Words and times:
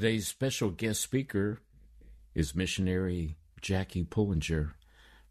Today's 0.00 0.28
special 0.28 0.70
guest 0.70 1.02
speaker 1.02 1.60
is 2.34 2.54
missionary 2.54 3.36
Jackie 3.60 4.02
Pullinger. 4.02 4.70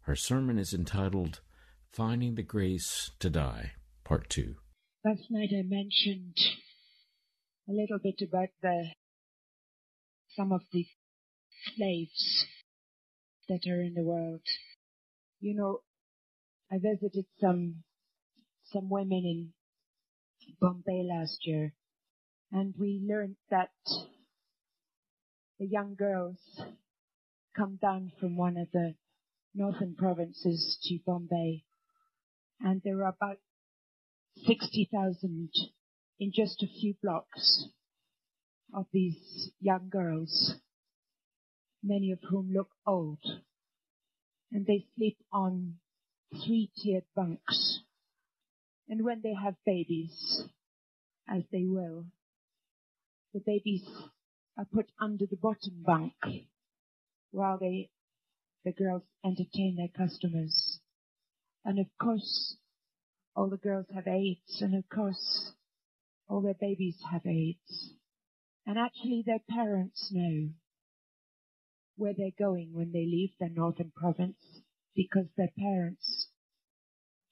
Her 0.02 0.14
sermon 0.14 0.60
is 0.60 0.72
entitled 0.72 1.40
Finding 1.92 2.36
the 2.36 2.44
Grace 2.44 3.10
to 3.18 3.30
Die, 3.30 3.72
Part 4.04 4.30
2. 4.30 4.54
Last 5.04 5.24
night 5.28 5.48
I 5.52 5.64
mentioned 5.66 6.36
a 7.68 7.72
little 7.72 7.98
bit 8.00 8.22
about 8.22 8.50
the 8.62 8.90
some 10.36 10.52
of 10.52 10.60
the 10.72 10.86
slaves 11.74 12.46
that 13.48 13.66
are 13.66 13.82
in 13.82 13.94
the 13.94 14.04
world. 14.04 14.42
You 15.40 15.56
know, 15.56 15.80
I 16.70 16.76
visited 16.76 17.24
some 17.40 17.82
some 18.66 18.88
women 18.88 19.24
in 19.24 19.52
Bombay 20.60 21.08
last 21.12 21.44
year 21.44 21.74
and 22.52 22.72
we 22.78 23.04
learned 23.04 23.34
that 23.50 23.70
the 25.60 25.66
young 25.66 25.94
girls 25.94 26.38
come 27.54 27.78
down 27.82 28.10
from 28.18 28.34
one 28.34 28.56
of 28.56 28.66
the 28.72 28.94
northern 29.54 29.94
provinces 29.94 30.78
to 30.82 30.98
Bombay, 31.06 31.64
and 32.60 32.80
there 32.82 33.04
are 33.04 33.14
about 33.14 33.36
60,000 34.46 35.50
in 36.18 36.32
just 36.34 36.62
a 36.62 36.80
few 36.80 36.94
blocks 37.02 37.66
of 38.72 38.86
these 38.90 39.50
young 39.60 39.90
girls, 39.90 40.54
many 41.82 42.10
of 42.10 42.20
whom 42.30 42.50
look 42.54 42.70
old, 42.86 43.22
and 44.50 44.64
they 44.66 44.86
sleep 44.96 45.18
on 45.30 45.74
three-tiered 46.42 47.04
bunks. 47.14 47.80
And 48.88 49.04
when 49.04 49.20
they 49.22 49.34
have 49.34 49.56
babies, 49.66 50.42
as 51.28 51.42
they 51.52 51.64
will, 51.66 52.06
the 53.34 53.40
babies 53.44 53.86
are 54.60 54.66
put 54.66 54.90
under 55.00 55.24
the 55.24 55.38
bottom 55.38 55.82
bunk 55.86 56.12
while 57.30 57.56
they, 57.58 57.88
the 58.62 58.72
girls 58.72 59.02
entertain 59.24 59.76
their 59.76 60.06
customers. 60.06 60.80
And 61.64 61.78
of 61.78 61.86
course, 61.98 62.56
all 63.34 63.48
the 63.48 63.56
girls 63.56 63.86
have 63.94 64.06
AIDS, 64.06 64.60
and 64.60 64.74
of 64.74 64.86
course, 64.94 65.54
all 66.28 66.42
their 66.42 66.58
babies 66.60 66.98
have 67.10 67.24
AIDS. 67.24 67.94
And 68.66 68.76
actually 68.78 69.24
their 69.24 69.40
parents 69.48 70.10
know 70.12 70.50
where 71.96 72.12
they're 72.14 72.30
going 72.38 72.74
when 72.74 72.92
they 72.92 73.06
leave 73.06 73.30
their 73.40 73.48
northern 73.48 73.92
province 73.96 74.60
because 74.94 75.26
their 75.38 75.52
parents 75.58 76.28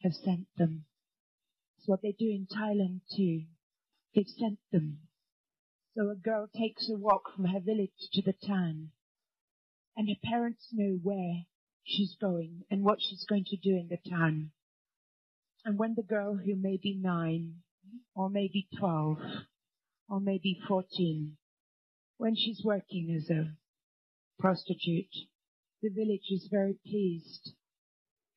have 0.02 0.14
sent 0.14 0.46
them. 0.56 0.86
It's 1.76 1.88
what 1.88 2.00
they 2.00 2.14
do 2.18 2.30
in 2.30 2.46
Thailand 2.46 3.00
too. 3.14 3.42
They've 4.14 4.26
sent 4.26 4.58
them. 4.72 5.07
So 5.98 6.10
a 6.10 6.14
girl 6.14 6.48
takes 6.56 6.88
a 6.88 6.96
walk 6.96 7.34
from 7.34 7.46
her 7.46 7.58
village 7.58 7.90
to 8.12 8.22
the 8.22 8.34
town, 8.46 8.90
and 9.96 10.08
her 10.08 10.14
parents 10.22 10.68
know 10.70 10.96
where 11.02 11.42
she's 11.82 12.14
going 12.20 12.62
and 12.70 12.84
what 12.84 13.00
she's 13.00 13.24
going 13.28 13.46
to 13.46 13.56
do 13.56 13.70
in 13.70 13.88
the 13.90 14.08
town. 14.08 14.52
And 15.64 15.76
when 15.76 15.96
the 15.96 16.04
girl 16.04 16.36
who 16.36 16.54
may 16.54 16.78
be 16.80 16.94
nine, 16.94 17.62
or 18.14 18.30
maybe 18.30 18.68
twelve, 18.78 19.18
or 20.08 20.20
maybe 20.20 20.60
fourteen, 20.68 21.36
when 22.16 22.36
she's 22.36 22.62
working 22.64 23.12
as 23.16 23.28
a 23.28 23.56
prostitute, 24.38 25.12
the 25.82 25.88
village 25.88 26.30
is 26.30 26.46
very 26.48 26.76
pleased 26.86 27.54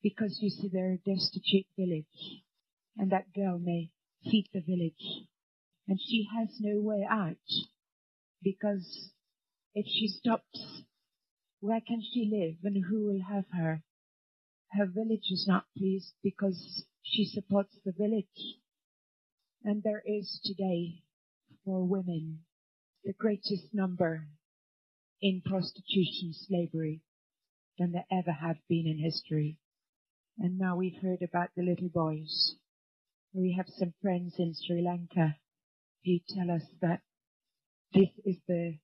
because 0.02 0.40
you 0.42 0.50
see 0.50 0.68
they're 0.68 0.94
a 0.94 1.10
destitute 1.10 1.66
village. 1.78 2.42
And 2.98 3.12
that 3.12 3.32
girl 3.32 3.60
may 3.60 3.90
feed 4.24 4.48
the 4.52 4.62
village 4.62 5.28
and 5.92 6.00
she 6.00 6.26
has 6.34 6.48
no 6.58 6.80
way 6.80 7.06
out 7.06 7.36
because 8.42 9.10
if 9.74 9.84
she 9.84 10.08
stops, 10.08 10.58
where 11.60 11.82
can 11.86 12.00
she 12.00 12.30
live 12.32 12.56
and 12.64 12.82
who 12.82 13.04
will 13.04 13.20
have 13.20 13.44
her? 13.52 13.82
Her 14.70 14.86
village 14.86 15.28
is 15.30 15.44
not 15.46 15.66
pleased 15.76 16.14
because 16.22 16.86
she 17.02 17.26
supports 17.26 17.76
the 17.84 17.92
village. 17.92 18.24
And 19.64 19.82
there 19.82 20.02
is 20.06 20.40
today 20.42 21.02
for 21.62 21.86
women 21.86 22.38
the 23.04 23.12
greatest 23.12 23.74
number 23.74 24.28
in 25.20 25.42
prostitution 25.44 26.32
slavery 26.32 27.02
than 27.78 27.92
there 27.92 28.06
ever 28.10 28.32
have 28.32 28.56
been 28.66 28.86
in 28.86 28.96
history. 28.96 29.58
And 30.38 30.58
now 30.58 30.74
we've 30.74 31.02
heard 31.02 31.20
about 31.20 31.50
the 31.54 31.62
little 31.62 31.90
boys. 31.90 32.54
We 33.34 33.54
have 33.58 33.66
some 33.76 33.92
friends 34.00 34.36
in 34.38 34.54
Sri 34.54 34.80
Lanka 34.80 35.36
you 36.02 36.20
tell 36.28 36.50
us 36.50 36.62
that 36.80 37.00
this 37.92 38.08
is 38.24 38.36
the, 38.48 38.78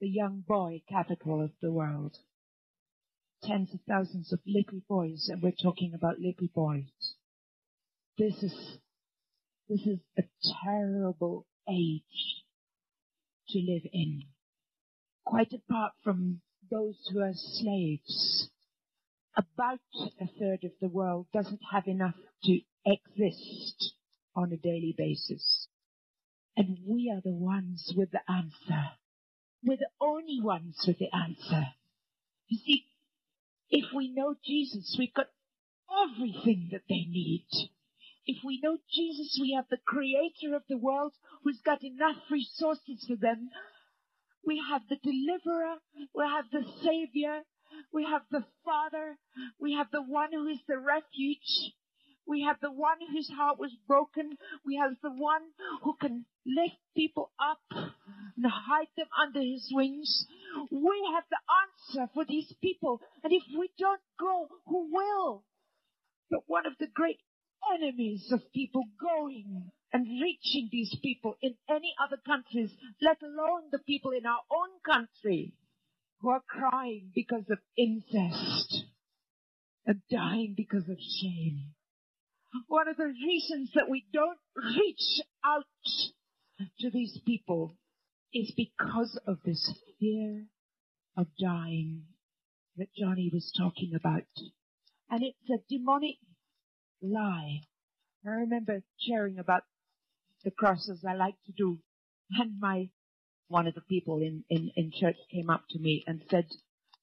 the 0.00 0.08
young 0.08 0.42
boy 0.46 0.82
capital 0.88 1.42
of 1.42 1.50
the 1.62 1.72
world. 1.72 2.16
Tens 3.42 3.72
of 3.72 3.80
thousands 3.88 4.32
of 4.32 4.40
little 4.46 4.80
boys, 4.88 5.28
and 5.28 5.42
we're 5.42 5.52
talking 5.52 5.92
about 5.94 6.18
little 6.18 6.48
boys. 6.54 7.14
This 8.18 8.34
is, 8.42 8.78
this 9.68 9.80
is 9.86 9.98
a 10.18 10.22
terrible 10.64 11.46
age 11.68 12.44
to 13.48 13.58
live 13.58 13.82
in. 13.92 14.22
Quite 15.24 15.52
apart 15.52 15.92
from 16.02 16.40
those 16.70 16.96
who 17.12 17.20
are 17.20 17.34
slaves, 17.34 18.50
about 19.36 19.80
a 20.20 20.26
third 20.38 20.64
of 20.64 20.72
the 20.80 20.88
world 20.88 21.26
doesn't 21.32 21.60
have 21.72 21.86
enough 21.86 22.14
to 22.44 22.60
exist 22.86 23.94
on 24.36 24.52
a 24.52 24.56
daily 24.56 24.94
basis. 24.96 25.63
And 26.56 26.78
we 26.86 27.10
are 27.14 27.20
the 27.20 27.34
ones 27.34 27.92
with 27.96 28.10
the 28.12 28.20
answer. 28.30 28.90
We're 29.64 29.78
the 29.78 29.88
only 30.00 30.40
ones 30.40 30.76
with 30.86 30.98
the 30.98 31.08
answer. 31.12 31.68
You 32.48 32.58
see, 32.64 32.84
if 33.70 33.86
we 33.94 34.12
know 34.12 34.36
Jesus, 34.44 34.94
we've 34.98 35.14
got 35.14 35.28
everything 35.90 36.68
that 36.72 36.82
they 36.88 37.06
need. 37.08 37.46
If 38.26 38.38
we 38.44 38.60
know 38.62 38.78
Jesus, 38.92 39.38
we 39.40 39.54
have 39.54 39.66
the 39.70 39.82
creator 39.84 40.54
of 40.54 40.62
the 40.68 40.78
world 40.78 41.12
who's 41.42 41.60
got 41.64 41.82
enough 41.82 42.16
resources 42.30 43.04
for 43.06 43.16
them. 43.16 43.50
We 44.46 44.62
have 44.70 44.82
the 44.88 44.96
deliverer. 44.96 45.76
We 46.14 46.24
have 46.24 46.46
the 46.52 46.64
savior. 46.82 47.42
We 47.92 48.04
have 48.04 48.22
the 48.30 48.44
father. 48.64 49.18
We 49.58 49.74
have 49.74 49.90
the 49.90 50.02
one 50.02 50.32
who 50.32 50.46
is 50.46 50.60
the 50.68 50.78
refuge. 50.78 51.72
We 52.26 52.42
have 52.42 52.56
the 52.60 52.72
one 52.72 52.98
whose 53.12 53.28
heart 53.28 53.58
was 53.58 53.74
broken. 53.86 54.38
We 54.64 54.76
have 54.76 54.92
the 55.02 55.10
one 55.10 55.42
who 55.82 55.94
can 56.00 56.24
lift 56.46 56.76
people 56.96 57.30
up 57.38 57.60
and 57.70 58.46
hide 58.46 58.88
them 58.96 59.08
under 59.20 59.40
his 59.40 59.70
wings. 59.72 60.26
We 60.70 61.10
have 61.14 61.24
the 61.30 61.40
answer 61.62 62.10
for 62.14 62.24
these 62.24 62.52
people. 62.62 63.00
And 63.22 63.32
if 63.32 63.42
we 63.58 63.70
don't 63.78 64.00
go, 64.18 64.48
who 64.66 64.88
will? 64.92 65.44
But 66.30 66.44
one 66.46 66.66
of 66.66 66.72
the 66.78 66.86
great 66.86 67.20
enemies 67.74 68.30
of 68.32 68.40
people 68.52 68.84
going 69.00 69.70
and 69.92 70.20
reaching 70.20 70.68
these 70.72 70.96
people 71.02 71.36
in 71.42 71.54
any 71.68 71.94
other 72.02 72.20
countries, 72.26 72.70
let 73.00 73.22
alone 73.22 73.64
the 73.70 73.78
people 73.78 74.12
in 74.12 74.26
our 74.26 74.40
own 74.50 74.70
country 74.84 75.52
who 76.20 76.30
are 76.30 76.42
crying 76.48 77.10
because 77.14 77.44
of 77.50 77.58
incest 77.76 78.84
and 79.86 80.00
dying 80.10 80.54
because 80.56 80.88
of 80.88 80.96
shame 80.98 81.73
one 82.68 82.88
of 82.88 82.96
the 82.96 83.04
reasons 83.04 83.70
that 83.74 83.88
we 83.88 84.04
don't 84.12 84.38
reach 84.56 85.20
out 85.44 85.64
to 86.80 86.90
these 86.90 87.18
people 87.26 87.76
is 88.32 88.52
because 88.56 89.18
of 89.26 89.38
this 89.44 89.72
fear 90.00 90.46
of 91.16 91.26
dying 91.40 92.04
that 92.76 92.88
Johnny 92.98 93.30
was 93.32 93.52
talking 93.56 93.92
about. 93.94 94.24
And 95.10 95.22
it's 95.22 95.50
a 95.50 95.62
demonic 95.68 96.16
lie 97.02 97.60
I 98.26 98.30
remember 98.30 98.82
sharing 99.06 99.38
about 99.38 99.64
the 100.44 100.50
crosses 100.50 101.04
I 101.06 101.14
like 101.14 101.34
to 101.46 101.52
do. 101.52 101.78
And 102.30 102.58
my, 102.58 102.88
one 103.48 103.66
of 103.66 103.74
the 103.74 103.82
people 103.82 104.20
in, 104.22 104.44
in, 104.48 104.70
in 104.76 104.92
church 104.98 105.16
came 105.30 105.50
up 105.50 105.64
to 105.70 105.78
me 105.78 106.04
and 106.06 106.22
said, 106.30 106.46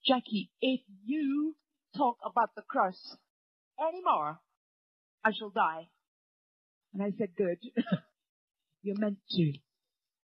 Jackie, 0.06 0.50
if 0.62 0.82
you 1.06 1.56
talk 1.96 2.18
about 2.26 2.56
the 2.56 2.64
cross 2.64 3.18
anymore, 3.80 4.40
I 5.24 5.32
shall 5.38 5.50
die. 5.50 5.88
And 6.94 7.04
I 7.04 7.12
said, 7.18 7.30
good. 7.38 7.60
You're 8.82 8.98
meant 8.98 9.20
to. 9.32 9.54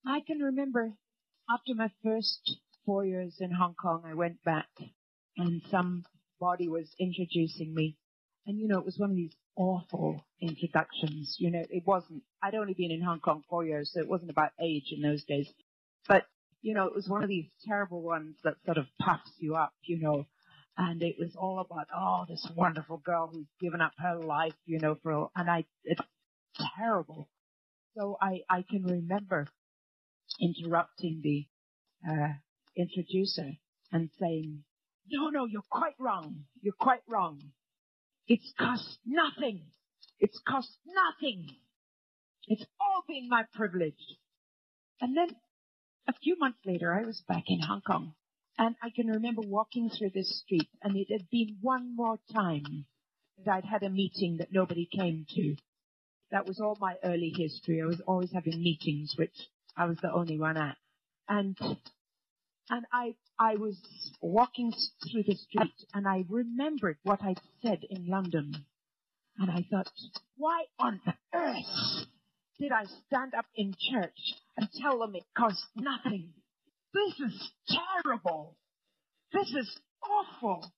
I 0.07 0.21
can 0.27 0.39
remember 0.39 0.93
after 1.51 1.75
my 1.75 1.91
first 2.03 2.59
four 2.85 3.05
years 3.05 3.37
in 3.41 3.51
Hong 3.51 3.75
Kong, 3.75 4.03
I 4.07 4.15
went 4.15 4.43
back 4.45 4.69
and 5.37 5.63
somebody 5.71 6.69
was 6.69 6.89
introducing 6.99 7.75
me. 7.75 7.97
And 8.47 8.59
you 8.59 8.69
know, 8.69 8.79
it 8.79 8.85
was 8.85 8.99
one 8.99 9.11
of 9.11 9.17
these 9.17 9.35
awful 9.57 10.25
introductions. 10.41 11.37
You 11.39 11.51
know, 11.51 11.65
it 11.69 11.83
wasn't, 11.87 12.23
I'd 12.43 12.55
only 12.55 12.75
been 12.75 12.91
in 12.91 13.03
Hong 13.03 13.21
Kong 13.21 13.43
four 13.49 13.65
years, 13.65 13.91
so 13.93 14.01
it 14.01 14.09
wasn't 14.09 14.31
about 14.31 14.51
age 14.61 14.93
in 14.93 15.03
those 15.03 15.25
days. 15.25 15.49
But, 16.09 16.25
you 16.63 16.75
know, 16.75 16.87
it 16.87 16.95
was 16.95 17.09
one 17.09 17.23
of 17.23 17.29
these 17.29 17.47
terrible 17.67 18.03
ones 18.03 18.37
that 18.45 18.55
sort 18.65 18.79
of 18.79 18.87
puffs 19.01 19.31
you 19.39 19.57
up, 19.57 19.73
you 19.83 19.99
know. 20.01 20.27
And 20.79 21.03
it 21.03 21.17
was 21.19 21.35
all 21.37 21.61
about, 21.61 21.87
oh, 21.95 22.27
this 22.29 22.47
wonderful 22.55 22.99
girl 22.99 23.31
who's 23.33 23.47
given 23.61 23.81
up 23.81 23.93
her 23.99 24.17
life, 24.17 24.55
you 24.67 24.79
know, 24.79 24.97
for, 25.03 25.31
and 25.35 25.51
I, 25.51 25.65
it's 25.85 26.03
terrible. 26.79 27.29
So 27.97 28.19
I, 28.21 28.41
I 28.51 28.63
can 28.69 28.85
remember 28.85 29.47
interrupting 30.39 31.21
the, 31.23 31.47
uh, 32.07 32.33
introducer 32.77 33.53
and 33.91 34.11
saying, 34.21 34.63
no, 35.11 35.31
no, 35.31 35.47
you're 35.47 35.63
quite 35.71 35.95
wrong. 35.99 36.45
You're 36.61 36.75
quite 36.79 37.03
wrong. 37.09 37.41
It's 38.29 38.53
cost 38.59 38.99
nothing. 39.07 39.63
It's 40.19 40.39
cost 40.47 40.77
nothing. 40.87 41.47
It's 42.49 42.65
all 42.81 43.03
been 43.09 43.29
my 43.31 43.45
privilege. 43.55 43.95
And 45.01 45.17
then 45.17 45.29
a 46.09 46.13
few 46.23 46.37
months 46.39 46.59
later, 46.67 46.93
I 46.93 47.07
was 47.07 47.23
back 47.27 47.45
in 47.49 47.61
Hong 47.61 47.81
Kong 47.81 48.15
and 48.59 48.75
I 48.83 48.91
can 48.91 49.09
remember 49.09 49.43
walking 49.43 49.91
through 49.91 50.11
this 50.15 50.41
street 50.41 50.69
and 50.83 50.97
it 50.97 51.09
had 51.11 51.29
been 51.31 51.59
one 51.61 51.95
more 51.95 52.19
time 52.33 52.87
that 53.45 53.53
I'd 53.53 53.65
had 53.65 53.83
a 53.83 53.91
meeting 53.91 54.39
that 54.39 54.53
nobody 54.53 54.89
came 54.91 55.27
to. 55.35 55.57
That 56.31 56.47
was 56.47 56.59
all 56.61 56.77
my 56.81 56.97
early 57.05 57.33
history. 57.37 57.83
I 57.83 57.87
was 57.87 58.01
always 58.07 58.33
having 58.33 58.63
meetings, 58.63 59.15
which 59.17 59.35
I 59.77 59.85
was 59.85 59.99
the 60.03 60.13
only 60.13 60.39
one 60.39 60.57
at. 60.57 60.77
And, 61.29 61.57
and 62.71 62.87
I, 62.93 63.15
I 63.39 63.57
was 63.57 63.77
walking 64.23 64.73
through 65.11 65.25
the 65.25 65.37
street 65.37 65.75
and 65.93 66.09
I 66.09 66.25
remembered 66.29 66.97
what 67.03 67.23
I'd 67.23 67.41
said 67.63 67.81
in 67.89 68.07
London. 68.07 68.65
And 69.39 69.51
I 69.51 69.67
thought, 69.71 69.91
why 70.39 70.65
on 70.79 71.01
earth 71.35 72.07
did 72.59 72.73
I 72.73 72.85
stand 73.07 73.35
up 73.35 73.45
in 73.55 73.75
church 73.93 74.19
and 74.57 74.69
tell 74.81 74.99
them 75.01 75.15
it 75.15 75.25
cost 75.37 75.63
nothing? 75.77 76.33
This 76.97 77.29
is 77.29 77.51
terrible. 77.69 78.57
This 79.31 79.49
is 79.49 79.81
awful. 80.03 80.73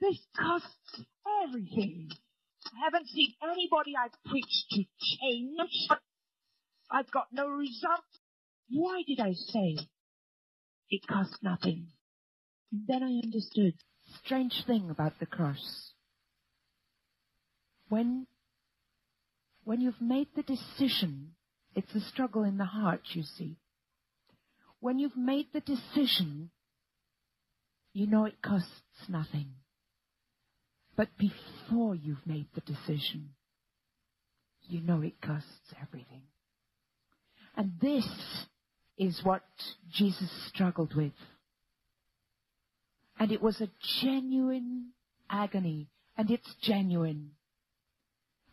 This 0.00 0.16
costs 0.38 1.02
everything. 1.42 2.08
I 2.66 2.84
haven't 2.84 3.08
seen 3.08 3.34
anybody 3.42 3.94
I've 3.96 4.30
preached 4.30 4.66
to 4.70 4.84
change. 5.20 5.88
I've 6.88 7.10
got 7.10 7.26
no 7.32 7.48
result. 7.48 8.04
Why 8.70 9.02
did 9.04 9.18
I 9.18 9.32
say 9.32 9.76
it 10.88 11.06
cost 11.08 11.36
nothing? 11.42 11.88
And 12.70 12.82
then 12.86 13.02
I 13.02 13.20
understood. 13.24 13.74
Strange 14.24 14.64
thing 14.66 14.88
about 14.88 15.18
the 15.18 15.26
cross. 15.26 15.92
When, 17.88 18.28
when 19.64 19.80
you've 19.80 20.00
made 20.00 20.28
the 20.36 20.42
decision, 20.42 21.32
it's 21.74 21.94
a 21.94 22.00
struggle 22.00 22.44
in 22.44 22.56
the 22.56 22.64
heart, 22.66 23.02
you 23.14 23.24
see. 23.24 23.59
When 24.80 24.98
you've 24.98 25.16
made 25.16 25.46
the 25.52 25.60
decision, 25.60 26.50
you 27.92 28.06
know 28.06 28.24
it 28.24 28.42
costs 28.42 29.08
nothing. 29.08 29.52
But 30.96 31.08
before 31.18 31.94
you've 31.94 32.26
made 32.26 32.48
the 32.54 32.60
decision, 32.62 33.30
you 34.68 34.80
know 34.80 35.02
it 35.02 35.20
costs 35.20 35.74
everything. 35.80 36.22
And 37.56 37.72
this 37.80 38.06
is 38.96 39.20
what 39.22 39.42
Jesus 39.90 40.30
struggled 40.48 40.94
with. 40.94 41.12
And 43.18 43.32
it 43.32 43.42
was 43.42 43.60
a 43.60 43.68
genuine 44.00 44.92
agony, 45.28 45.88
and 46.16 46.30
it's 46.30 46.54
genuine. 46.62 47.32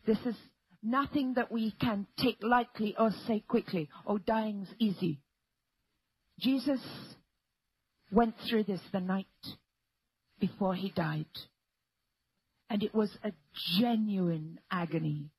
This 0.06 0.20
is 0.26 0.36
nothing 0.84 1.36
that 1.36 1.52
we 1.52 1.72
can 1.72 2.08
take 2.18 2.38
lightly 2.42 2.96
or 2.98 3.12
say 3.28 3.44
quickly, 3.48 3.90
oh, 4.06 4.18
dying's 4.18 4.70
easy. 4.80 5.22
Jesus 6.40 6.82
went 8.12 8.36
through 8.48 8.64
this 8.64 8.82
the 8.92 9.00
night 9.00 9.26
before 10.40 10.76
he 10.76 10.90
died. 10.90 11.26
And 12.70 12.84
it 12.84 12.94
was 12.94 13.16
a 13.24 13.32
genuine 13.80 14.60
agony. 14.70 15.30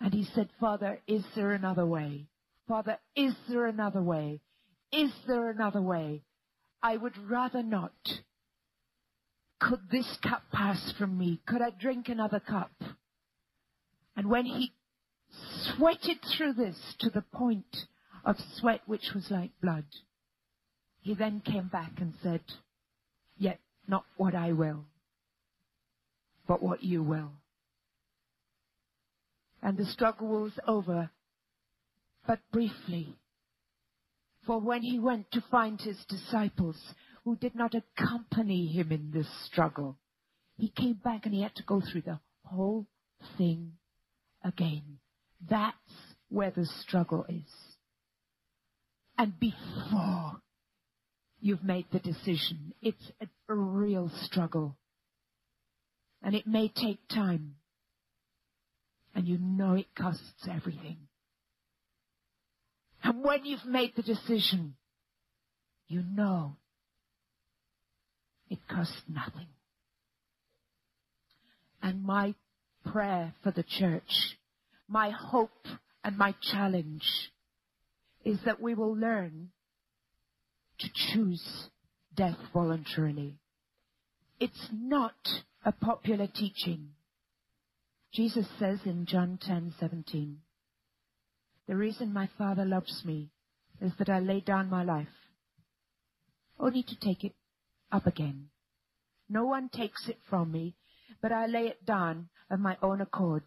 And 0.00 0.12
he 0.14 0.24
said, 0.34 0.48
Father, 0.58 1.00
is 1.06 1.22
there 1.36 1.52
another 1.52 1.86
way? 1.86 2.26
Father, 2.66 2.98
is 3.14 3.34
there 3.48 3.66
another 3.66 4.02
way? 4.02 4.40
Is 4.92 5.10
there 5.26 5.50
another 5.50 5.82
way? 5.82 6.22
I 6.82 6.96
would 6.96 7.16
rather 7.28 7.62
not. 7.62 7.92
Could 9.60 9.80
this 9.90 10.06
cup 10.22 10.42
pass 10.52 10.92
from 10.98 11.18
me? 11.18 11.40
Could 11.46 11.60
I 11.60 11.70
drink 11.70 12.08
another 12.08 12.40
cup? 12.40 12.72
And 14.16 14.30
when 14.30 14.46
he 14.46 14.72
sweated 15.76 16.18
through 16.36 16.54
this 16.54 16.76
to 17.00 17.10
the 17.10 17.22
point 17.32 17.76
of 18.24 18.36
sweat 18.56 18.82
which 18.86 19.12
was 19.14 19.30
like 19.30 19.50
blood, 19.60 19.84
he 21.00 21.14
then 21.14 21.40
came 21.40 21.68
back 21.68 21.92
and 21.98 22.14
said, 22.22 22.42
Yet 23.36 23.60
not 23.88 24.04
what 24.16 24.34
I 24.34 24.52
will, 24.52 24.84
but 26.46 26.62
what 26.62 26.82
you 26.82 27.02
will. 27.02 27.32
And 29.62 29.76
the 29.76 29.86
struggle 29.86 30.28
was 30.28 30.52
over, 30.66 31.10
but 32.26 32.40
briefly. 32.52 33.16
For 34.46 34.58
when 34.58 34.82
he 34.82 34.98
went 34.98 35.30
to 35.32 35.44
find 35.50 35.80
his 35.80 35.98
disciples 36.08 36.76
who 37.24 37.36
did 37.36 37.54
not 37.54 37.74
accompany 37.74 38.66
him 38.66 38.90
in 38.90 39.10
this 39.10 39.28
struggle, 39.46 39.98
he 40.56 40.68
came 40.68 40.94
back 41.02 41.26
and 41.26 41.34
he 41.34 41.42
had 41.42 41.54
to 41.56 41.62
go 41.62 41.80
through 41.80 42.02
the 42.02 42.20
whole 42.44 42.86
thing 43.36 43.72
again. 44.42 44.98
That's 45.48 45.76
where 46.28 46.50
the 46.50 46.66
struggle 46.66 47.26
is. 47.28 47.69
And 49.20 49.38
before 49.38 50.40
you've 51.40 51.62
made 51.62 51.84
the 51.92 51.98
decision, 51.98 52.72
it's 52.80 53.12
a, 53.20 53.26
a 53.52 53.54
real 53.54 54.10
struggle. 54.22 54.78
And 56.22 56.34
it 56.34 56.46
may 56.46 56.68
take 56.68 57.06
time. 57.06 57.56
And 59.14 59.28
you 59.28 59.36
know 59.36 59.74
it 59.74 59.94
costs 59.94 60.48
everything. 60.50 60.96
And 63.04 63.22
when 63.22 63.44
you've 63.44 63.66
made 63.66 63.94
the 63.94 64.02
decision, 64.02 64.76
you 65.86 66.02
know 66.02 66.56
it 68.48 68.60
costs 68.68 69.02
nothing. 69.06 69.48
And 71.82 72.02
my 72.02 72.34
prayer 72.90 73.34
for 73.42 73.50
the 73.50 73.64
church, 73.64 74.38
my 74.88 75.10
hope 75.10 75.66
and 76.02 76.16
my 76.16 76.34
challenge 76.40 77.32
is 78.24 78.38
that 78.44 78.60
we 78.60 78.74
will 78.74 78.94
learn 78.94 79.50
to 80.78 80.88
choose 80.94 81.68
death 82.14 82.38
voluntarily. 82.52 83.38
It's 84.38 84.68
not 84.72 85.14
a 85.64 85.72
popular 85.72 86.26
teaching. 86.26 86.90
Jesus 88.12 88.46
says 88.58 88.80
in 88.84 89.06
John 89.06 89.38
10:17, 89.38 90.42
"The 91.66 91.76
reason 91.76 92.12
my 92.12 92.26
Father 92.26 92.64
loves 92.64 93.04
me 93.04 93.30
is 93.80 93.94
that 93.96 94.08
I 94.08 94.18
lay 94.18 94.40
down 94.40 94.68
my 94.68 94.82
life, 94.82 95.30
only 96.58 96.82
to 96.82 96.96
take 96.98 97.24
it 97.24 97.34
up 97.90 98.06
again. 98.06 98.50
No 99.28 99.44
one 99.44 99.68
takes 99.68 100.08
it 100.08 100.18
from 100.28 100.50
me, 100.50 100.76
but 101.20 101.32
I 101.32 101.46
lay 101.46 101.68
it 101.68 101.84
down 101.84 102.28
of 102.50 102.60
my 102.60 102.76
own 102.82 103.00
accord. 103.00 103.44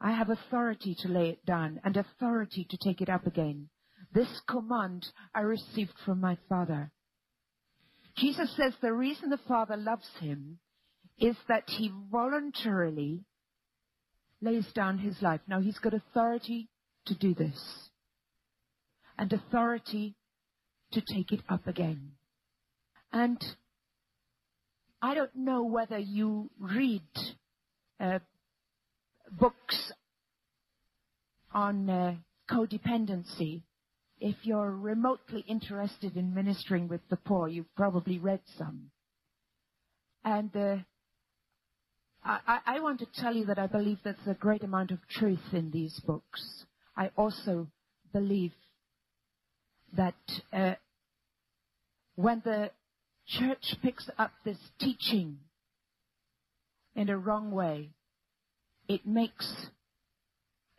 I 0.00 0.12
have 0.12 0.30
authority 0.30 0.94
to 1.00 1.08
lay 1.08 1.30
it 1.30 1.46
down 1.46 1.80
and 1.84 1.96
authority 1.96 2.64
to 2.68 2.76
take 2.76 3.00
it 3.00 3.08
up 3.08 3.26
again. 3.26 3.70
This 4.16 4.40
command 4.48 5.06
I 5.34 5.40
received 5.40 5.92
from 6.06 6.22
my 6.22 6.38
Father." 6.48 6.90
Jesus 8.16 8.50
says 8.56 8.72
the 8.80 8.94
reason 8.94 9.28
the 9.28 9.36
Father 9.36 9.76
loves 9.76 10.08
him 10.20 10.58
is 11.18 11.36
that 11.48 11.68
he 11.68 11.92
voluntarily 12.10 13.26
lays 14.40 14.72
down 14.72 14.96
his 14.96 15.20
life. 15.20 15.42
Now 15.46 15.60
he's 15.60 15.78
got 15.78 15.92
authority 15.92 16.70
to 17.04 17.14
do 17.14 17.34
this 17.34 17.90
and 19.18 19.30
authority 19.32 20.16
to 20.92 21.02
take 21.02 21.30
it 21.30 21.42
up 21.50 21.66
again. 21.66 22.12
And 23.12 23.38
I 25.02 25.14
don't 25.14 25.36
know 25.36 25.62
whether 25.64 25.98
you 25.98 26.50
read 26.58 27.02
uh, 28.00 28.20
books 29.30 29.92
on 31.52 31.90
uh, 31.90 32.14
codependency. 32.50 33.62
If 34.18 34.36
you're 34.42 34.70
remotely 34.70 35.44
interested 35.46 36.16
in 36.16 36.34
ministering 36.34 36.88
with 36.88 37.02
the 37.10 37.16
poor, 37.16 37.48
you've 37.48 37.74
probably 37.76 38.18
read 38.18 38.40
some. 38.56 38.90
And 40.24 40.54
uh, 40.56 40.76
I, 42.24 42.58
I 42.66 42.80
want 42.80 42.98
to 43.00 43.06
tell 43.20 43.34
you 43.34 43.44
that 43.46 43.58
I 43.58 43.66
believe 43.66 43.98
there's 44.02 44.16
a 44.26 44.34
great 44.34 44.64
amount 44.64 44.90
of 44.90 44.98
truth 45.08 45.52
in 45.52 45.70
these 45.70 46.00
books. 46.00 46.64
I 46.96 47.10
also 47.16 47.68
believe 48.12 48.52
that 49.96 50.14
uh, 50.52 50.74
when 52.16 52.42
the 52.44 52.70
church 53.26 53.76
picks 53.82 54.08
up 54.18 54.32
this 54.44 54.58
teaching 54.80 55.38
in 56.94 57.10
a 57.10 57.18
wrong 57.18 57.50
way, 57.50 57.90
it 58.88 59.06
makes 59.06 59.66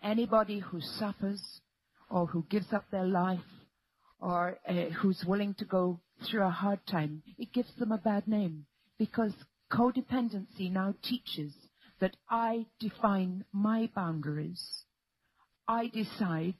anybody 0.03 0.59
who 0.59 0.81
suffers 0.81 1.61
or 2.09 2.27
who 2.27 2.45
gives 2.49 2.71
up 2.73 2.89
their 2.91 3.05
life 3.05 3.39
or 4.19 4.57
uh, 4.67 4.73
who's 5.01 5.23
willing 5.25 5.53
to 5.55 5.65
go 5.65 5.99
through 6.23 6.43
a 6.43 6.49
hard 6.49 6.79
time, 6.87 7.21
it 7.37 7.53
gives 7.53 7.73
them 7.75 7.91
a 7.91 7.97
bad 7.97 8.27
name 8.27 8.65
because 8.97 9.33
codependency 9.71 10.71
now 10.71 10.93
teaches 11.03 11.53
that 11.99 12.15
I 12.29 12.65
define 12.79 13.45
my 13.51 13.89
boundaries. 13.95 14.83
I 15.67 15.87
decide 15.87 16.55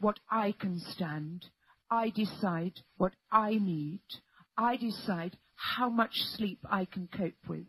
what 0.00 0.18
I 0.30 0.52
can 0.52 0.80
stand. 0.80 1.46
I 1.90 2.10
decide 2.10 2.80
what 2.96 3.12
I 3.30 3.54
need. 3.54 4.00
I 4.56 4.76
decide 4.76 5.36
how 5.54 5.88
much 5.88 6.12
sleep 6.36 6.58
I 6.70 6.84
can 6.84 7.08
cope 7.08 7.48
with. 7.48 7.66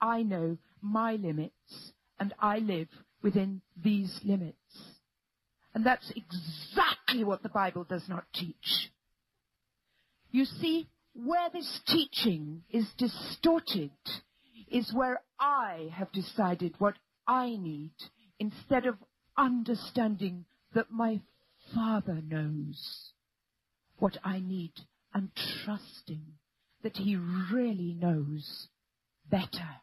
I 0.00 0.22
know 0.22 0.58
my 0.82 1.12
limits 1.12 1.92
and 2.18 2.34
I 2.38 2.58
live 2.58 2.88
within 3.22 3.62
these 3.76 4.18
limits. 4.24 4.56
And 5.74 5.84
that's 5.84 6.10
exactly 6.16 7.24
what 7.24 7.42
the 7.42 7.48
Bible 7.48 7.84
does 7.84 8.08
not 8.08 8.24
teach. 8.34 8.90
You 10.30 10.44
see, 10.44 10.88
where 11.14 11.50
this 11.52 11.80
teaching 11.86 12.62
is 12.70 12.86
distorted 12.96 13.90
is 14.70 14.92
where 14.92 15.20
I 15.38 15.90
have 15.92 16.12
decided 16.12 16.74
what 16.78 16.94
I 17.26 17.56
need 17.56 17.92
instead 18.38 18.86
of 18.86 18.96
understanding 19.36 20.44
that 20.74 20.90
my 20.90 21.20
Father 21.74 22.20
knows 22.26 23.12
what 23.98 24.16
I 24.24 24.40
need 24.40 24.72
and 25.12 25.30
trusting 25.64 26.22
that 26.82 26.96
He 26.96 27.16
really 27.16 27.94
knows 27.98 28.68
better. 29.28 29.80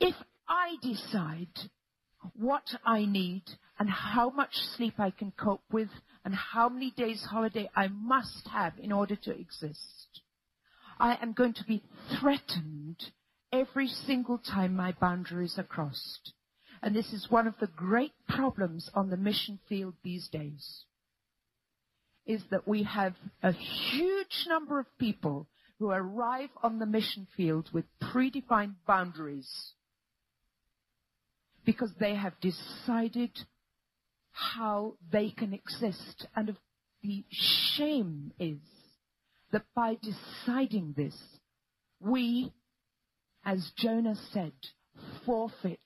If 0.00 0.14
I 0.48 0.76
decide 0.82 1.70
what 2.34 2.74
I 2.84 3.04
need 3.04 3.42
and 3.78 3.90
how 3.90 4.30
much 4.30 4.54
sleep 4.76 4.94
I 4.98 5.10
can 5.10 5.32
cope 5.32 5.64
with 5.72 5.88
and 6.24 6.34
how 6.34 6.68
many 6.68 6.90
days 6.90 7.24
holiday 7.24 7.68
I 7.74 7.88
must 7.88 8.48
have 8.48 8.74
in 8.78 8.92
order 8.92 9.16
to 9.16 9.38
exist. 9.38 10.20
I 10.98 11.16
am 11.20 11.32
going 11.32 11.54
to 11.54 11.64
be 11.64 11.82
threatened 12.18 13.02
every 13.52 13.88
single 13.88 14.38
time 14.38 14.76
my 14.76 14.92
boundaries 14.92 15.58
are 15.58 15.64
crossed. 15.64 16.32
And 16.82 16.94
this 16.94 17.12
is 17.12 17.30
one 17.30 17.46
of 17.46 17.54
the 17.60 17.66
great 17.66 18.12
problems 18.28 18.90
on 18.94 19.10
the 19.10 19.16
mission 19.16 19.58
field 19.68 19.94
these 20.02 20.28
days. 20.28 20.84
Is 22.26 22.42
that 22.50 22.66
we 22.68 22.84
have 22.84 23.14
a 23.42 23.52
huge 23.52 24.46
number 24.46 24.78
of 24.78 24.86
people 24.98 25.46
who 25.78 25.90
arrive 25.90 26.50
on 26.62 26.78
the 26.78 26.86
mission 26.86 27.26
field 27.36 27.70
with 27.72 27.84
predefined 28.00 28.74
boundaries 28.86 29.72
because 31.64 31.92
they 31.98 32.14
have 32.14 32.38
decided 32.40 33.30
how 34.34 34.94
they 35.10 35.30
can 35.30 35.54
exist. 35.54 36.26
And 36.34 36.56
the 37.02 37.24
shame 37.30 38.32
is 38.38 38.58
that 39.52 39.64
by 39.74 39.96
deciding 40.02 40.94
this, 40.96 41.16
we, 42.00 42.52
as 43.44 43.70
Jonah 43.78 44.16
said, 44.32 44.52
forfeit 45.24 45.78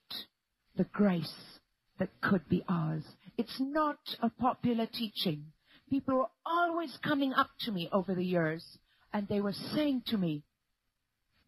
the 0.76 0.85
grace 0.85 1.59
that 1.99 2.09
could 2.23 2.49
be 2.49 2.64
ours. 2.69 3.05
It's 3.37 3.61
not 3.61 3.99
a 4.21 4.31
popular 4.31 4.87
teaching. 4.87 5.52
People 5.90 6.19
were 6.19 6.31
always 6.47 6.97
coming 7.05 7.33
up 7.33 7.50
to 7.61 7.73
me 7.73 7.88
over 7.93 8.14
the 8.14 8.25
years 8.25 8.64
and 9.12 9.28
they 9.28 9.40
were 9.40 9.52
saying 9.52 10.02
to 10.07 10.19
me, 10.19 10.43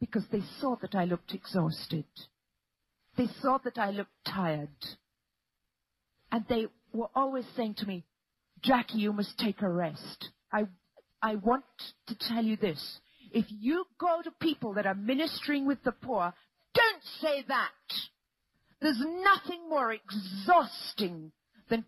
because 0.00 0.25
they 0.33 0.42
saw 0.61 0.76
that 0.80 0.95
I 0.95 1.04
looked 1.04 1.35
exhausted, 1.35 2.07
they 3.16 3.26
saw 3.42 3.59
that 3.64 3.78
I 3.78 3.90
looked 3.90 4.25
tired. 4.26 4.69
And 6.33 6.45
they 6.49 6.66
were 6.92 7.11
always 7.14 7.44
saying 7.56 7.75
to 7.78 7.87
me, 7.87 8.04
Jackie, 8.62 8.99
you 8.99 9.12
must 9.12 9.38
take 9.38 9.62
a 9.62 9.68
rest. 9.68 10.28
I, 10.52 10.66
I 11.23 11.37
want 11.37 11.64
to 12.09 12.14
tell 12.14 12.44
you 12.44 12.56
this. 12.56 12.99
If 13.32 13.47
you 13.49 13.85
go 13.99 14.20
to 14.23 14.30
people 14.40 14.75
that 14.75 14.87
are 14.87 14.94
ministering 14.94 15.66
with 15.66 15.82
the 15.85 15.92
poor, 15.92 16.32
don't 16.75 17.02
say 17.20 17.44
that. 17.49 17.70
There's 18.80 19.00
nothing 19.00 19.68
more 19.68 19.92
exhausting 19.92 21.32
than 21.68 21.85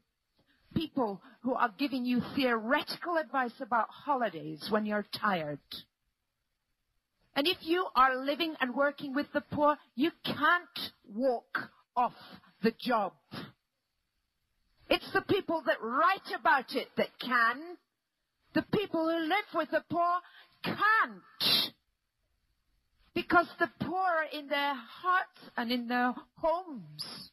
people 0.75 1.21
who 1.43 1.55
are 1.55 1.73
giving 1.79 2.05
you 2.05 2.21
theoretical 2.37 3.17
advice 3.17 3.61
about 3.61 3.89
holidays 3.91 4.67
when 4.71 4.87
you're 4.87 5.07
tired. 5.19 5.59
And 7.35 7.47
if 7.47 7.59
you 7.61 7.87
are 7.97 8.23
living 8.23 8.55
and 8.61 8.75
working 8.75 9.15
with 9.15 9.27
the 9.33 9.41
poor, 9.41 9.77
you 9.95 10.11
can't 10.25 10.93
walk 11.09 11.71
off 11.97 12.13
the 12.63 12.73
job. 12.79 13.13
It's 14.93 15.11
the 15.15 15.23
people 15.23 15.63
that 15.65 15.81
write 15.81 16.39
about 16.39 16.75
it 16.75 16.89
that 16.99 17.19
can. 17.19 17.79
The 18.53 18.61
people 18.75 19.09
who 19.09 19.27
live 19.27 19.49
with 19.55 19.71
the 19.71 19.83
poor 19.91 20.19
can't. 20.63 21.73
Because 23.15 23.47
the 23.59 23.71
poor 23.81 23.99
are 23.99 24.39
in 24.39 24.49
their 24.49 24.75
hearts 24.75 25.41
and 25.57 25.73
in 25.73 25.89
their 25.89 26.13
homes. 26.37 27.31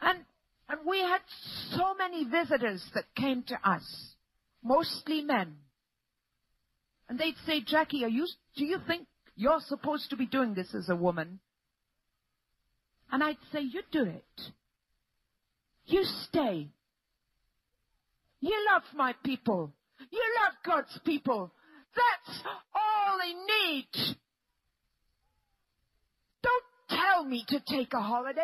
And, 0.00 0.24
and 0.68 0.80
we 0.84 0.98
had 0.98 1.20
so 1.70 1.94
many 1.94 2.24
visitors 2.24 2.84
that 2.96 3.14
came 3.14 3.44
to 3.44 3.58
us, 3.62 4.16
mostly 4.60 5.22
men. 5.22 5.54
And 7.08 7.16
they'd 7.16 7.36
say, 7.46 7.60
Jackie, 7.60 8.02
are 8.02 8.08
you, 8.08 8.26
do 8.56 8.64
you 8.64 8.78
think 8.88 9.06
you're 9.36 9.60
supposed 9.60 10.10
to 10.10 10.16
be 10.16 10.26
doing 10.26 10.54
this 10.54 10.74
as 10.74 10.88
a 10.88 10.96
woman? 10.96 11.38
And 13.12 13.22
I'd 13.22 13.38
say, 13.52 13.60
you 13.60 13.82
do 13.92 14.02
it. 14.02 14.50
You 15.86 16.04
stay. 16.28 16.68
You 18.40 18.66
love 18.72 18.82
my 18.94 19.14
people. 19.24 19.72
You 20.10 20.22
love 20.42 20.54
God's 20.64 20.98
people. 21.04 21.52
That's 21.94 22.38
all 22.74 23.18
they 23.18 23.32
need. 23.32 24.16
Don't 26.42 26.64
tell 26.90 27.24
me 27.24 27.44
to 27.48 27.60
take 27.66 27.92
a 27.94 28.00
holiday. 28.00 28.42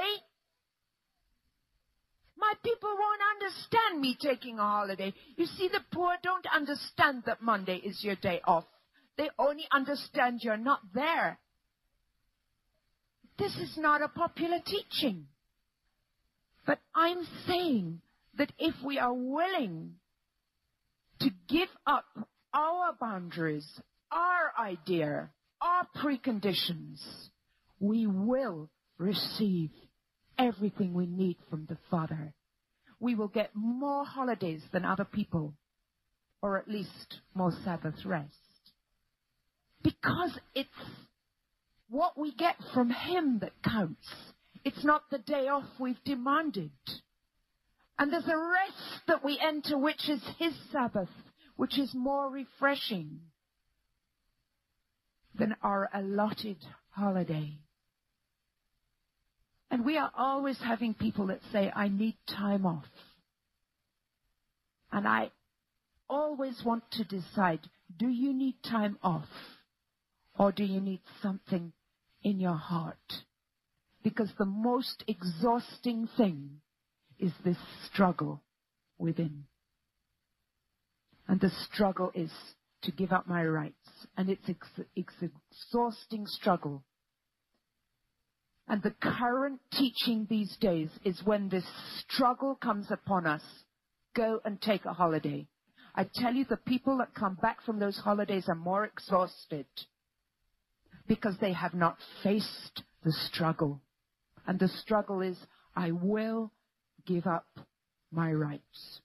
My 2.36 2.54
people 2.64 2.88
won't 2.88 3.20
understand 3.34 4.00
me 4.00 4.16
taking 4.18 4.58
a 4.58 4.62
holiday. 4.62 5.12
You 5.36 5.46
see, 5.46 5.68
the 5.68 5.80
poor 5.92 6.14
don't 6.22 6.46
understand 6.54 7.24
that 7.26 7.42
Monday 7.42 7.76
is 7.76 8.02
your 8.02 8.16
day 8.16 8.40
off. 8.46 8.64
They 9.18 9.28
only 9.38 9.66
understand 9.70 10.40
you're 10.42 10.56
not 10.56 10.80
there. 10.94 11.38
This 13.38 13.54
is 13.56 13.76
not 13.76 14.00
a 14.00 14.08
popular 14.08 14.60
teaching. 14.64 15.26
But 16.66 16.78
I'm 16.94 17.26
saying 17.46 18.00
that 18.36 18.52
if 18.58 18.74
we 18.84 18.98
are 18.98 19.14
willing 19.14 19.94
to 21.20 21.30
give 21.48 21.68
up 21.86 22.04
our 22.54 22.94
boundaries, 23.00 23.66
our 24.10 24.52
idea, 24.58 25.30
our 25.60 25.86
preconditions, 25.96 27.00
we 27.78 28.06
will 28.06 28.70
receive 28.98 29.70
everything 30.38 30.94
we 30.94 31.06
need 31.06 31.36
from 31.48 31.66
the 31.66 31.78
Father. 31.90 32.34
We 32.98 33.14
will 33.14 33.28
get 33.28 33.50
more 33.54 34.04
holidays 34.04 34.62
than 34.72 34.84
other 34.84 35.04
people, 35.04 35.54
or 36.42 36.58
at 36.58 36.68
least 36.68 37.20
more 37.34 37.52
Sabbath 37.64 38.04
rest. 38.04 38.34
Because 39.82 40.38
it's 40.54 40.68
what 41.88 42.18
we 42.18 42.34
get 42.34 42.56
from 42.74 42.90
Him 42.90 43.38
that 43.40 43.52
counts. 43.62 44.06
It's 44.64 44.84
not 44.84 45.04
the 45.10 45.18
day 45.18 45.48
off 45.48 45.64
we've 45.78 46.02
demanded. 46.04 46.70
And 47.98 48.12
there's 48.12 48.28
a 48.28 48.36
rest 48.36 49.06
that 49.08 49.24
we 49.24 49.38
enter 49.38 49.76
which 49.78 50.08
is 50.08 50.22
His 50.38 50.54
Sabbath, 50.72 51.08
which 51.56 51.78
is 51.78 51.94
more 51.94 52.30
refreshing 52.30 53.20
than 55.34 55.56
our 55.62 55.88
allotted 55.94 56.56
holiday. 56.90 57.52
And 59.70 59.84
we 59.84 59.96
are 59.96 60.10
always 60.16 60.58
having 60.58 60.94
people 60.94 61.28
that 61.28 61.40
say, 61.52 61.70
I 61.74 61.88
need 61.88 62.16
time 62.28 62.66
off. 62.66 62.88
And 64.92 65.06
I 65.06 65.30
always 66.08 66.60
want 66.64 66.82
to 66.92 67.04
decide, 67.04 67.60
do 67.96 68.08
you 68.08 68.32
need 68.32 68.56
time 68.68 68.98
off? 69.02 69.28
Or 70.38 70.50
do 70.52 70.64
you 70.64 70.80
need 70.80 71.00
something 71.22 71.72
in 72.22 72.40
your 72.40 72.56
heart? 72.56 72.96
Because 74.02 74.30
the 74.38 74.46
most 74.46 75.04
exhausting 75.06 76.08
thing 76.16 76.60
is 77.18 77.32
this 77.44 77.58
struggle 77.86 78.42
within. 78.98 79.44
And 81.28 81.40
the 81.40 81.50
struggle 81.70 82.10
is 82.14 82.32
to 82.82 82.92
give 82.92 83.12
up 83.12 83.28
my 83.28 83.44
rights. 83.44 83.74
And 84.16 84.30
it's, 84.30 84.48
ex- 84.48 84.88
it's 84.96 85.14
exhausting 85.22 86.26
struggle. 86.26 86.82
And 88.66 88.82
the 88.82 88.94
current 89.02 89.60
teaching 89.72 90.26
these 90.30 90.56
days 90.60 90.90
is 91.04 91.20
when 91.24 91.48
this 91.48 91.66
struggle 91.98 92.54
comes 92.54 92.86
upon 92.90 93.26
us, 93.26 93.42
go 94.14 94.40
and 94.44 94.60
take 94.60 94.84
a 94.84 94.92
holiday. 94.92 95.46
I 95.94 96.08
tell 96.14 96.34
you, 96.34 96.44
the 96.44 96.56
people 96.56 96.98
that 96.98 97.14
come 97.14 97.34
back 97.34 97.62
from 97.62 97.78
those 97.80 97.98
holidays 97.98 98.44
are 98.48 98.54
more 98.54 98.84
exhausted 98.84 99.66
because 101.08 101.36
they 101.40 101.52
have 101.52 101.74
not 101.74 101.96
faced 102.22 102.84
the 103.04 103.12
struggle. 103.12 103.80
And 104.46 104.58
the 104.58 104.68
struggle 104.68 105.20
is, 105.20 105.36
I 105.76 105.92
will 105.92 106.52
give 107.06 107.26
up 107.26 107.46
my 108.10 108.32
rights. 108.32 109.00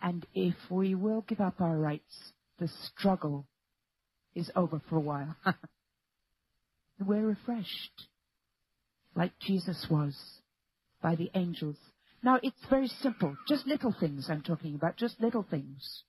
And 0.00 0.26
if 0.34 0.54
we 0.70 0.94
will 0.94 1.22
give 1.22 1.40
up 1.40 1.60
our 1.60 1.76
rights, 1.76 2.32
the 2.58 2.68
struggle 2.86 3.46
is 4.34 4.50
over 4.54 4.80
for 4.88 4.96
a 4.96 5.00
while. 5.00 5.36
We're 7.00 7.26
refreshed, 7.26 8.08
like 9.14 9.32
Jesus 9.40 9.86
was 9.90 10.16
by 11.00 11.14
the 11.14 11.30
angels. 11.34 11.76
Now, 12.22 12.40
it's 12.42 12.56
very 12.68 12.88
simple. 12.88 13.36
Just 13.48 13.66
little 13.66 13.94
things 13.98 14.28
I'm 14.28 14.42
talking 14.42 14.74
about, 14.74 14.96
just 14.96 15.20
little 15.20 15.46
things. 15.48 16.02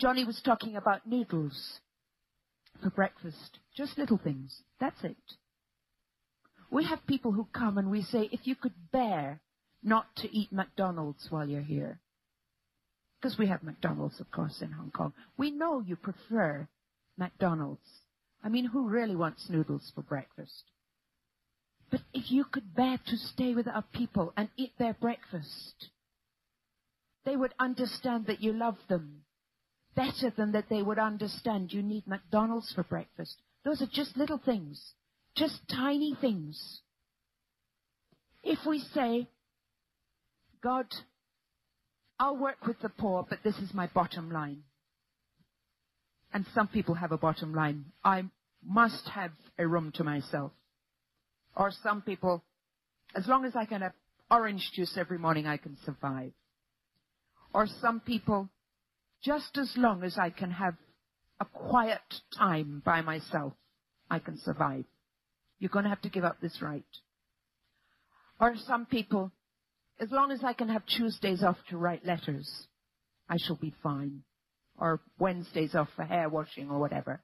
Johnny 0.00 0.24
was 0.24 0.40
talking 0.44 0.76
about 0.76 1.06
noodles 1.06 1.80
for 2.82 2.90
breakfast. 2.90 3.58
Just 3.76 3.98
little 3.98 4.18
things. 4.18 4.62
That's 4.80 5.02
it. 5.02 5.16
We 6.70 6.84
have 6.84 7.06
people 7.06 7.32
who 7.32 7.46
come 7.52 7.78
and 7.78 7.90
we 7.90 8.02
say, 8.02 8.28
if 8.30 8.46
you 8.46 8.54
could 8.54 8.74
bear 8.92 9.40
not 9.82 10.14
to 10.16 10.36
eat 10.36 10.52
McDonald's 10.52 11.26
while 11.30 11.48
you're 11.48 11.62
here. 11.62 12.00
Because 13.20 13.38
we 13.38 13.46
have 13.46 13.62
McDonald's, 13.62 14.20
of 14.20 14.30
course, 14.30 14.60
in 14.60 14.72
Hong 14.72 14.90
Kong. 14.90 15.12
We 15.36 15.50
know 15.50 15.80
you 15.80 15.96
prefer 15.96 16.68
McDonald's. 17.16 17.88
I 18.44 18.48
mean, 18.48 18.66
who 18.66 18.88
really 18.88 19.16
wants 19.16 19.48
noodles 19.48 19.90
for 19.94 20.02
breakfast? 20.02 20.64
But 21.90 22.00
if 22.12 22.30
you 22.30 22.44
could 22.44 22.74
bear 22.74 22.98
to 23.06 23.16
stay 23.16 23.54
with 23.54 23.66
our 23.66 23.84
people 23.92 24.32
and 24.36 24.48
eat 24.56 24.72
their 24.78 24.94
breakfast, 24.94 25.88
they 27.24 27.34
would 27.34 27.54
understand 27.58 28.26
that 28.26 28.42
you 28.42 28.52
love 28.52 28.76
them 28.88 29.22
better 29.94 30.30
than 30.36 30.52
that 30.52 30.68
they 30.68 30.82
would 30.82 30.98
understand 30.98 31.72
you 31.72 31.82
need 31.82 32.06
McDonald's 32.06 32.72
for 32.72 32.84
breakfast. 32.84 33.40
Those 33.64 33.82
are 33.82 33.86
just 33.86 34.16
little 34.16 34.38
things, 34.38 34.92
just 35.38 35.60
tiny 35.68 36.14
things. 36.20 36.80
If 38.42 38.58
we 38.66 38.80
say, 38.80 39.28
God, 40.62 40.86
I'll 42.18 42.36
work 42.36 42.66
with 42.66 42.80
the 42.80 42.88
poor, 42.88 43.24
but 43.28 43.38
this 43.44 43.56
is 43.58 43.72
my 43.72 43.86
bottom 43.94 44.30
line. 44.30 44.62
And 46.32 46.44
some 46.54 46.68
people 46.68 46.94
have 46.94 47.12
a 47.12 47.18
bottom 47.18 47.54
line. 47.54 47.86
I 48.04 48.24
must 48.64 49.08
have 49.08 49.30
a 49.58 49.66
room 49.66 49.92
to 49.92 50.04
myself. 50.04 50.52
Or 51.56 51.70
some 51.82 52.02
people, 52.02 52.44
as 53.14 53.26
long 53.26 53.44
as 53.44 53.54
I 53.56 53.64
can 53.64 53.82
have 53.82 53.92
orange 54.30 54.70
juice 54.72 54.96
every 54.96 55.18
morning, 55.18 55.46
I 55.46 55.56
can 55.56 55.76
survive. 55.84 56.32
Or 57.54 57.66
some 57.66 58.00
people, 58.00 58.50
just 59.22 59.56
as 59.56 59.72
long 59.76 60.02
as 60.02 60.18
I 60.18 60.30
can 60.30 60.50
have 60.50 60.74
a 61.40 61.44
quiet 61.44 62.00
time 62.36 62.82
by 62.84 63.00
myself, 63.00 63.54
I 64.10 64.18
can 64.18 64.38
survive. 64.38 64.84
You're 65.58 65.70
going 65.70 65.84
to 65.84 65.90
have 65.90 66.02
to 66.02 66.08
give 66.08 66.24
up 66.24 66.40
this 66.40 66.62
right. 66.62 66.84
Or 68.40 68.54
some 68.66 68.86
people, 68.86 69.32
as 70.00 70.10
long 70.10 70.30
as 70.30 70.44
I 70.44 70.52
can 70.52 70.68
have 70.68 70.86
Tuesdays 70.86 71.42
off 71.42 71.56
to 71.70 71.76
write 71.76 72.06
letters, 72.06 72.48
I 73.28 73.36
shall 73.38 73.56
be 73.56 73.74
fine. 73.82 74.22
Or 74.78 75.00
Wednesdays 75.18 75.74
off 75.74 75.88
for 75.96 76.04
hair 76.04 76.28
washing 76.28 76.70
or 76.70 76.78
whatever. 76.78 77.20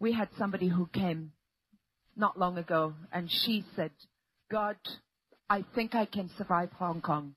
We 0.00 0.12
had 0.12 0.28
somebody 0.38 0.68
who 0.68 0.86
came 0.86 1.32
not 2.16 2.38
long 2.38 2.56
ago 2.56 2.94
and 3.12 3.30
she 3.30 3.64
said, 3.76 3.90
God, 4.50 4.76
I 5.50 5.64
think 5.74 5.94
I 5.94 6.06
can 6.06 6.30
survive 6.38 6.70
Hong 6.78 7.02
Kong 7.02 7.34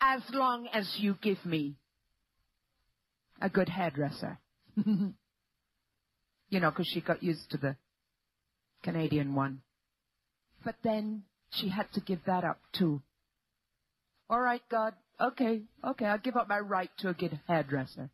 as 0.00 0.22
long 0.32 0.68
as 0.72 0.90
you 0.98 1.16
give 1.20 1.44
me 1.44 1.76
a 3.40 3.48
good 3.48 3.68
hairdresser. 3.68 4.38
you 4.86 5.14
know, 6.50 6.70
because 6.70 6.86
she 6.86 7.00
got 7.00 7.22
used 7.22 7.50
to 7.50 7.58
the 7.58 7.76
Canadian 8.82 9.34
one. 9.34 9.62
But 10.64 10.76
then 10.82 11.24
she 11.50 11.68
had 11.68 11.92
to 11.92 12.00
give 12.00 12.20
that 12.26 12.44
up 12.44 12.60
too. 12.72 13.02
All 14.28 14.40
right, 14.40 14.62
God. 14.70 14.94
Okay, 15.20 15.62
okay, 15.84 16.06
I'll 16.06 16.18
give 16.18 16.36
up 16.36 16.48
my 16.48 16.60
right 16.60 16.90
to 16.98 17.08
a 17.08 17.14
good 17.14 17.40
hairdresser. 17.48 18.10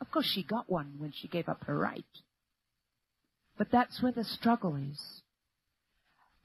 Of 0.00 0.10
course, 0.10 0.26
she 0.26 0.42
got 0.42 0.70
one 0.70 0.94
when 0.98 1.12
she 1.12 1.28
gave 1.28 1.48
up 1.48 1.64
her 1.64 1.76
right. 1.76 2.04
But 3.58 3.70
that's 3.70 4.00
where 4.00 4.12
the 4.12 4.24
struggle 4.24 4.76
is. 4.76 5.22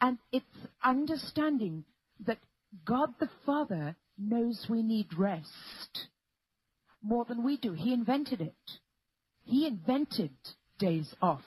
And 0.01 0.17
it's 0.31 0.45
understanding 0.83 1.85
that 2.25 2.39
God 2.85 3.13
the 3.19 3.29
Father 3.45 3.95
knows 4.17 4.67
we 4.69 4.81
need 4.81 5.17
rest 5.17 6.07
more 7.01 7.25
than 7.25 7.43
we 7.43 7.57
do. 7.57 7.73
He 7.73 7.93
invented 7.93 8.41
it. 8.41 8.79
He 9.43 9.67
invented 9.67 10.31
days 10.79 11.13
off. 11.21 11.43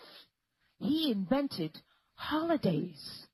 He 0.78 1.10
invented 1.10 1.80
holidays. 2.14 3.26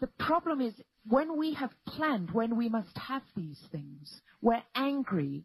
The 0.00 0.06
problem 0.06 0.60
is 0.60 0.74
when 1.06 1.36
we 1.36 1.54
have 1.54 1.72
planned 1.86 2.30
when 2.30 2.56
we 2.56 2.68
must 2.68 2.96
have 2.96 3.22
these 3.34 3.60
things, 3.72 4.20
we're 4.40 4.62
angry 4.74 5.44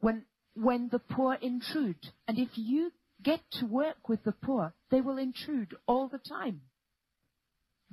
when, 0.00 0.24
when 0.54 0.88
the 0.90 0.98
poor 0.98 1.34
intrude. 1.34 2.12
And 2.26 2.38
if 2.38 2.50
you 2.54 2.92
get 3.22 3.40
to 3.52 3.66
work 3.66 4.08
with 4.08 4.24
the 4.24 4.32
poor, 4.32 4.74
they 4.90 5.00
will 5.00 5.18
intrude 5.18 5.76
all 5.86 6.08
the 6.08 6.18
time. 6.18 6.62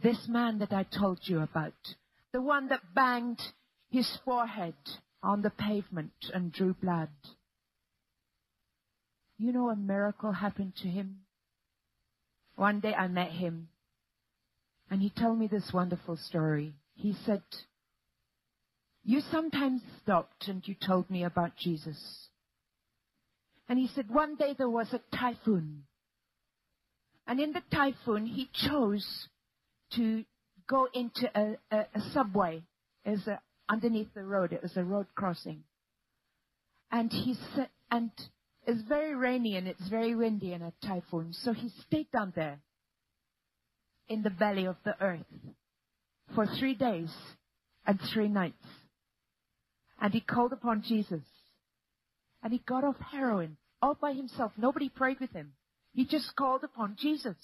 This 0.02 0.28
man 0.28 0.60
that 0.60 0.72
I 0.72 0.84
told 0.84 1.20
you 1.24 1.42
about, 1.42 1.74
the 2.32 2.42
one 2.42 2.70
that 2.70 2.94
banged 2.94 3.42
his 3.90 4.18
forehead 4.24 4.76
on 5.22 5.42
the 5.42 5.50
pavement 5.50 6.14
and 6.34 6.52
drew 6.52 6.74
blood. 6.74 7.10
You 9.38 9.52
know, 9.52 9.70
a 9.70 9.76
miracle 9.76 10.32
happened 10.32 10.76
to 10.78 10.88
him. 10.88 11.22
One 12.60 12.82
day 12.82 12.94
I 12.94 13.08
met 13.08 13.32
him 13.32 13.70
and 14.92 15.02
he 15.02 15.10
told 15.10 15.40
me 15.40 15.48
this 15.48 15.72
wonderful 15.74 16.18
story. 16.18 16.74
He 16.94 17.16
said, 17.26 17.42
you 19.02 19.22
sometimes 19.32 19.82
stopped 20.04 20.50
and 20.50 20.62
you 20.68 20.76
told 20.76 21.10
me 21.10 21.24
about 21.24 21.56
Jesus. 21.56 22.28
And 23.70 23.80
he 23.80 23.88
said, 23.96 24.10
one 24.10 24.36
day 24.36 24.56
there 24.58 24.70
was 24.70 24.88
a 24.92 25.00
typhoon. 25.16 25.84
And 27.26 27.40
in 27.40 27.54
the 27.54 27.64
typhoon, 27.74 28.26
he 28.26 28.50
chose 28.54 29.08
to 29.94 30.26
go 30.68 30.90
into 30.94 31.32
a, 31.34 31.56
a, 31.72 31.78
a 31.96 32.02
subway 32.14 32.64
as 33.06 33.26
a 33.26 33.40
underneath 33.70 34.14
the 34.14 34.24
road. 34.26 34.52
It 34.52 34.64
was 34.64 34.76
a 34.76 34.84
road 34.84 35.06
crossing. 35.16 35.64
And 36.92 37.10
he 37.10 37.38
said, 37.56 37.70
and 37.90 38.12
it's 38.70 38.88
very 38.88 39.16
rainy 39.16 39.56
and 39.56 39.68
it's 39.68 39.88
very 39.90 40.14
windy 40.16 40.54
and 40.54 40.64
a 40.64 40.74
typhoon. 40.86 41.34
So 41.34 41.54
he 41.54 41.70
stayed 41.88 42.12
down 42.12 42.34
there 42.36 42.60
in 44.08 44.22
the 44.22 44.30
belly 44.30 44.66
of 44.66 44.76
the 44.86 44.96
earth 45.02 45.26
for 46.36 46.46
three 46.46 46.76
days 46.76 47.12
and 47.88 48.00
three 48.14 48.28
nights. 48.28 48.66
And 50.00 50.14
he 50.14 50.22
called 50.22 50.54
upon 50.54 50.84
Jesus. 50.84 51.24
And 52.44 52.54
he 52.54 52.60
got 52.60 52.84
off 52.84 52.96
heroin 53.12 53.58
all 53.82 53.98
by 54.00 54.14
himself. 54.14 54.52
Nobody 54.56 54.88
prayed 54.88 55.20
with 55.20 55.32
him. 55.32 55.54
He 55.94 56.06
just 56.06 56.36
called 56.36 56.64
upon 56.64 56.96
Jesus. 57.00 57.38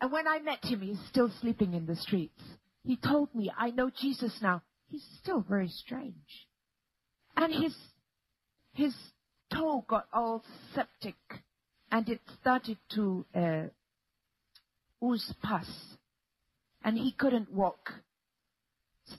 And 0.00 0.12
when 0.12 0.28
I 0.28 0.38
met 0.38 0.64
him, 0.64 0.82
he's 0.82 1.00
still 1.08 1.32
sleeping 1.40 1.74
in 1.74 1.86
the 1.86 1.96
streets. 1.96 2.40
He 2.84 2.96
told 2.96 3.34
me, 3.34 3.50
I 3.56 3.70
know 3.70 3.90
Jesus 3.90 4.38
now. 4.40 4.62
He's 4.88 5.04
still 5.20 5.40
very 5.40 5.68
strange. 5.68 6.14
And 7.36 7.52
his, 7.52 7.74
his 8.72 8.94
toe 9.54 9.84
got 9.86 10.06
all 10.12 10.42
septic 10.74 11.16
and 11.90 12.08
it 12.08 12.20
started 12.40 12.78
to 12.94 13.24
uh, 13.34 13.62
ooze 15.04 15.32
pus. 15.42 15.66
And 16.82 16.98
he 16.98 17.12
couldn't 17.12 17.52
walk. 17.52 17.92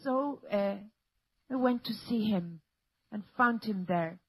So 0.03 0.39
uh, 0.51 0.75
I 1.51 1.55
went 1.55 1.83
to 1.85 1.93
see 1.93 2.25
him 2.25 2.61
and 3.11 3.23
found 3.37 3.63
him 3.63 3.85
there. 3.87 4.19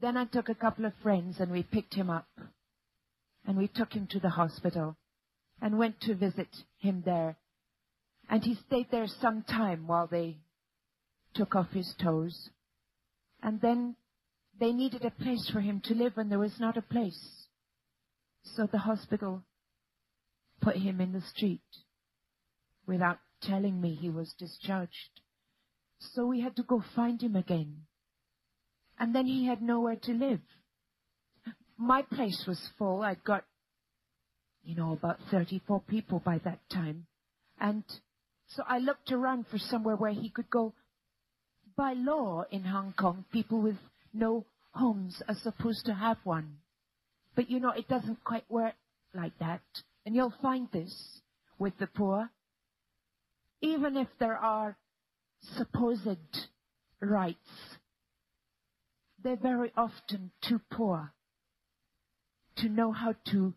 Then 0.00 0.16
I 0.16 0.24
took 0.24 0.48
a 0.48 0.54
couple 0.54 0.84
of 0.84 0.92
friends 1.02 1.36
and 1.38 1.50
we 1.52 1.62
picked 1.62 1.94
him 1.94 2.10
up. 2.10 2.28
And 3.46 3.56
we 3.56 3.68
took 3.68 3.92
him 3.92 4.08
to 4.10 4.20
the 4.20 4.30
hospital 4.30 4.96
and 5.62 5.78
went 5.78 6.00
to 6.02 6.14
visit 6.14 6.48
him 6.78 7.02
there. 7.04 7.36
And 8.28 8.42
he 8.42 8.56
stayed 8.66 8.88
there 8.90 9.06
some 9.06 9.42
time 9.42 9.86
while 9.86 10.08
they 10.08 10.38
took 11.34 11.54
off 11.54 11.70
his 11.70 11.94
toes. 12.02 12.50
And 13.42 13.60
then 13.60 13.94
they 14.58 14.72
needed 14.72 15.04
a 15.04 15.10
place 15.10 15.48
for 15.52 15.60
him 15.60 15.80
to 15.84 15.94
live 15.94 16.14
and 16.16 16.30
there 16.30 16.38
was 16.38 16.58
not 16.58 16.76
a 16.76 16.82
place. 16.82 17.46
So 18.42 18.66
the 18.66 18.78
hospital 18.78 19.42
put 20.60 20.76
him 20.76 21.00
in 21.00 21.12
the 21.12 21.20
street 21.20 21.60
without 22.86 23.18
telling 23.42 23.80
me 23.80 23.94
he 23.94 24.08
was 24.08 24.34
discharged. 24.38 25.20
So 25.98 26.26
we 26.26 26.40
had 26.40 26.56
to 26.56 26.62
go 26.62 26.82
find 26.94 27.20
him 27.20 27.36
again. 27.36 27.82
And 28.98 29.14
then 29.14 29.26
he 29.26 29.46
had 29.46 29.60
nowhere 29.60 29.96
to 30.02 30.12
live. 30.12 30.40
My 31.76 32.02
place 32.02 32.44
was 32.46 32.70
full. 32.78 33.02
I'd 33.02 33.24
got, 33.24 33.44
you 34.62 34.74
know, 34.74 34.92
about 34.92 35.18
34 35.30 35.82
people 35.82 36.22
by 36.24 36.38
that 36.44 36.60
time. 36.70 37.06
And 37.60 37.84
so 38.48 38.62
I 38.66 38.78
looked 38.78 39.12
around 39.12 39.46
for 39.50 39.58
somewhere 39.58 39.96
where 39.96 40.12
he 40.12 40.30
could 40.30 40.48
go. 40.48 40.72
By 41.76 41.92
law 41.92 42.44
in 42.50 42.64
Hong 42.64 42.94
Kong, 42.96 43.26
people 43.30 43.60
with 43.60 43.76
no 44.16 44.46
homes 44.72 45.22
are 45.28 45.36
supposed 45.42 45.86
to 45.86 45.94
have 45.94 46.18
one. 46.24 46.56
But 47.34 47.50
you 47.50 47.60
know, 47.60 47.70
it 47.70 47.88
doesn't 47.88 48.24
quite 48.24 48.50
work 48.50 48.74
like 49.14 49.38
that. 49.38 49.62
And 50.04 50.14
you'll 50.14 50.34
find 50.42 50.68
this 50.72 51.20
with 51.58 51.76
the 51.78 51.86
poor. 51.86 52.30
Even 53.60 53.96
if 53.96 54.08
there 54.18 54.36
are 54.36 54.76
supposed 55.56 56.18
rights, 57.00 57.38
they're 59.22 59.36
very 59.36 59.72
often 59.76 60.30
too 60.46 60.60
poor 60.70 61.12
to 62.56 62.68
know 62.68 62.92
how 62.92 63.14
to 63.30 63.54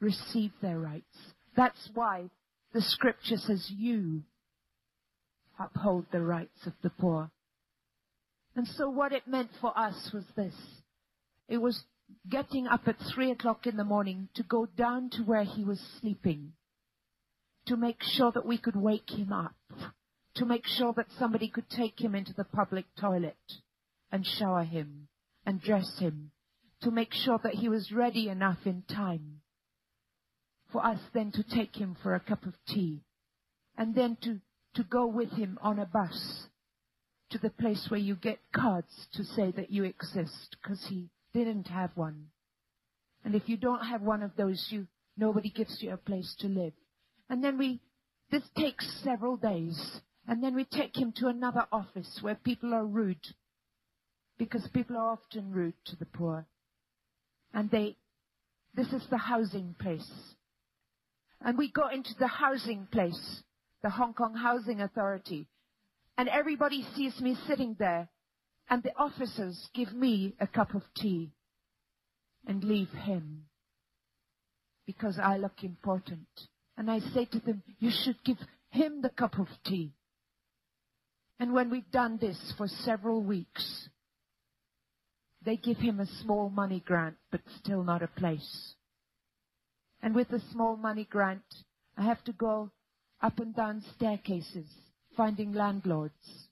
receive 0.00 0.52
their 0.60 0.78
rights. 0.78 1.16
That's 1.56 1.90
why 1.94 2.30
the 2.72 2.82
scripture 2.82 3.36
says 3.36 3.70
you 3.70 4.22
uphold 5.58 6.06
the 6.10 6.20
rights 6.20 6.66
of 6.66 6.72
the 6.82 6.90
poor. 6.90 7.30
And 8.54 8.66
so 8.66 8.88
what 8.88 9.12
it 9.12 9.26
meant 9.26 9.50
for 9.60 9.76
us 9.76 10.10
was 10.12 10.24
this. 10.36 10.54
It 11.48 11.58
was 11.58 11.84
getting 12.28 12.66
up 12.66 12.86
at 12.86 12.96
three 13.14 13.30
o'clock 13.30 13.66
in 13.66 13.76
the 13.76 13.84
morning 13.84 14.28
to 14.34 14.42
go 14.42 14.66
down 14.66 15.10
to 15.10 15.22
where 15.22 15.44
he 15.44 15.64
was 15.64 15.80
sleeping, 16.00 16.52
to 17.66 17.76
make 17.76 18.02
sure 18.02 18.30
that 18.32 18.46
we 18.46 18.58
could 18.58 18.76
wake 18.76 19.10
him 19.10 19.32
up, 19.32 19.54
to 20.34 20.44
make 20.44 20.66
sure 20.66 20.92
that 20.94 21.06
somebody 21.18 21.48
could 21.48 21.68
take 21.70 22.00
him 22.00 22.14
into 22.14 22.34
the 22.34 22.44
public 22.44 22.84
toilet 23.00 23.36
and 24.10 24.26
shower 24.26 24.64
him 24.64 25.08
and 25.46 25.62
dress 25.62 25.98
him, 25.98 26.30
to 26.82 26.90
make 26.90 27.14
sure 27.14 27.40
that 27.42 27.54
he 27.54 27.68
was 27.68 27.92
ready 27.92 28.28
enough 28.28 28.58
in 28.66 28.82
time 28.82 29.40
for 30.72 30.84
us 30.84 30.98
then 31.12 31.30
to 31.32 31.42
take 31.42 31.76
him 31.76 31.96
for 32.02 32.14
a 32.14 32.20
cup 32.20 32.46
of 32.46 32.54
tea 32.66 33.02
and 33.76 33.94
then 33.94 34.16
to, 34.22 34.40
to 34.74 34.82
go 34.82 35.06
with 35.06 35.30
him 35.32 35.58
on 35.62 35.78
a 35.78 35.86
bus 35.86 36.46
to 37.32 37.38
the 37.38 37.50
place 37.50 37.86
where 37.88 38.00
you 38.00 38.14
get 38.14 38.38
cards 38.54 39.08
to 39.14 39.24
say 39.24 39.50
that 39.52 39.70
you 39.70 39.84
exist 39.84 40.56
because 40.62 40.84
he 40.88 41.08
didn't 41.32 41.66
have 41.66 41.90
one. 41.94 42.26
And 43.24 43.34
if 43.34 43.48
you 43.48 43.56
don't 43.56 43.84
have 43.86 44.02
one 44.02 44.22
of 44.22 44.32
those, 44.36 44.66
you, 44.70 44.86
nobody 45.16 45.48
gives 45.48 45.78
you 45.80 45.92
a 45.92 45.96
place 45.96 46.34
to 46.40 46.48
live. 46.48 46.74
And 47.30 47.42
then 47.42 47.56
we, 47.56 47.80
this 48.30 48.42
takes 48.56 48.86
several 49.02 49.36
days. 49.36 50.00
And 50.28 50.42
then 50.42 50.54
we 50.54 50.64
take 50.64 50.96
him 50.96 51.12
to 51.16 51.28
another 51.28 51.66
office 51.72 52.18
where 52.20 52.34
people 52.34 52.74
are 52.74 52.84
rude. 52.84 53.26
Because 54.38 54.68
people 54.72 54.96
are 54.96 55.12
often 55.12 55.52
rude 55.52 55.74
to 55.86 55.96
the 55.96 56.06
poor. 56.06 56.46
And 57.54 57.70
they, 57.70 57.96
this 58.74 58.92
is 58.92 59.02
the 59.10 59.18
housing 59.18 59.74
place. 59.80 60.10
And 61.40 61.56
we 61.56 61.70
go 61.70 61.88
into 61.88 62.14
the 62.18 62.28
housing 62.28 62.86
place, 62.90 63.42
the 63.82 63.90
Hong 63.90 64.14
Kong 64.14 64.34
Housing 64.34 64.80
Authority. 64.80 65.48
And 66.22 66.28
everybody 66.28 66.86
sees 66.94 67.20
me 67.20 67.36
sitting 67.48 67.74
there 67.80 68.08
and 68.70 68.80
the 68.80 68.96
officers 68.96 69.68
give 69.74 69.92
me 69.92 70.36
a 70.38 70.46
cup 70.46 70.72
of 70.76 70.82
tea 70.96 71.32
and 72.46 72.62
leave 72.62 72.90
him 72.90 73.46
because 74.86 75.18
I 75.20 75.38
look 75.38 75.64
important. 75.64 76.28
And 76.76 76.88
I 76.88 77.00
say 77.00 77.24
to 77.24 77.40
them, 77.40 77.64
you 77.80 77.90
should 78.04 78.22
give 78.22 78.36
him 78.70 79.02
the 79.02 79.08
cup 79.08 79.36
of 79.40 79.48
tea. 79.66 79.94
And 81.40 81.52
when 81.52 81.70
we've 81.70 81.90
done 81.90 82.18
this 82.20 82.54
for 82.56 82.68
several 82.68 83.20
weeks, 83.20 83.88
they 85.44 85.56
give 85.56 85.78
him 85.78 85.98
a 85.98 86.06
small 86.22 86.50
money 86.50 86.84
grant, 86.86 87.16
but 87.32 87.40
still 87.58 87.82
not 87.82 88.00
a 88.00 88.06
place. 88.06 88.74
And 90.00 90.14
with 90.14 90.28
the 90.28 90.40
small 90.52 90.76
money 90.76 91.08
grant, 91.10 91.42
I 91.98 92.04
have 92.04 92.22
to 92.26 92.32
go 92.32 92.70
up 93.20 93.40
and 93.40 93.56
down 93.56 93.82
staircases, 93.96 94.68
finding 95.16 95.52
landlords 95.52 96.48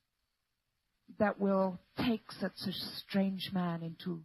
that 1.18 1.40
will 1.40 1.78
take 1.98 2.30
such 2.32 2.52
a 2.66 2.72
strange 2.98 3.50
man 3.52 3.82
into 3.82 4.22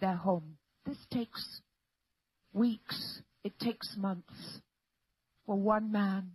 their 0.00 0.16
home. 0.16 0.56
This 0.84 0.98
takes 1.10 1.60
weeks. 2.52 3.20
It 3.42 3.58
takes 3.58 3.96
months 3.96 4.60
for 5.46 5.56
one 5.56 5.92
man. 5.92 6.32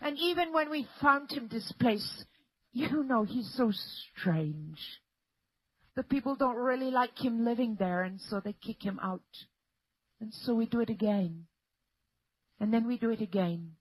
And 0.00 0.16
even 0.18 0.52
when 0.52 0.70
we 0.70 0.86
found 1.00 1.30
him 1.30 1.48
this 1.48 1.72
place, 1.80 2.24
you 2.72 3.02
know, 3.02 3.24
he's 3.24 3.52
so 3.56 3.72
strange. 3.72 4.78
The 5.96 6.02
people 6.04 6.36
don't 6.36 6.56
really 6.56 6.90
like 6.90 7.18
him 7.18 7.44
living 7.44 7.76
there 7.78 8.02
and 8.02 8.20
so 8.20 8.40
they 8.40 8.52
kick 8.52 8.82
him 8.82 9.00
out. 9.02 9.22
And 10.20 10.32
so 10.32 10.54
we 10.54 10.66
do 10.66 10.80
it 10.80 10.90
again. 10.90 11.46
And 12.60 12.72
then 12.72 12.86
we 12.86 12.98
do 12.98 13.10
it 13.10 13.20
again. 13.20 13.72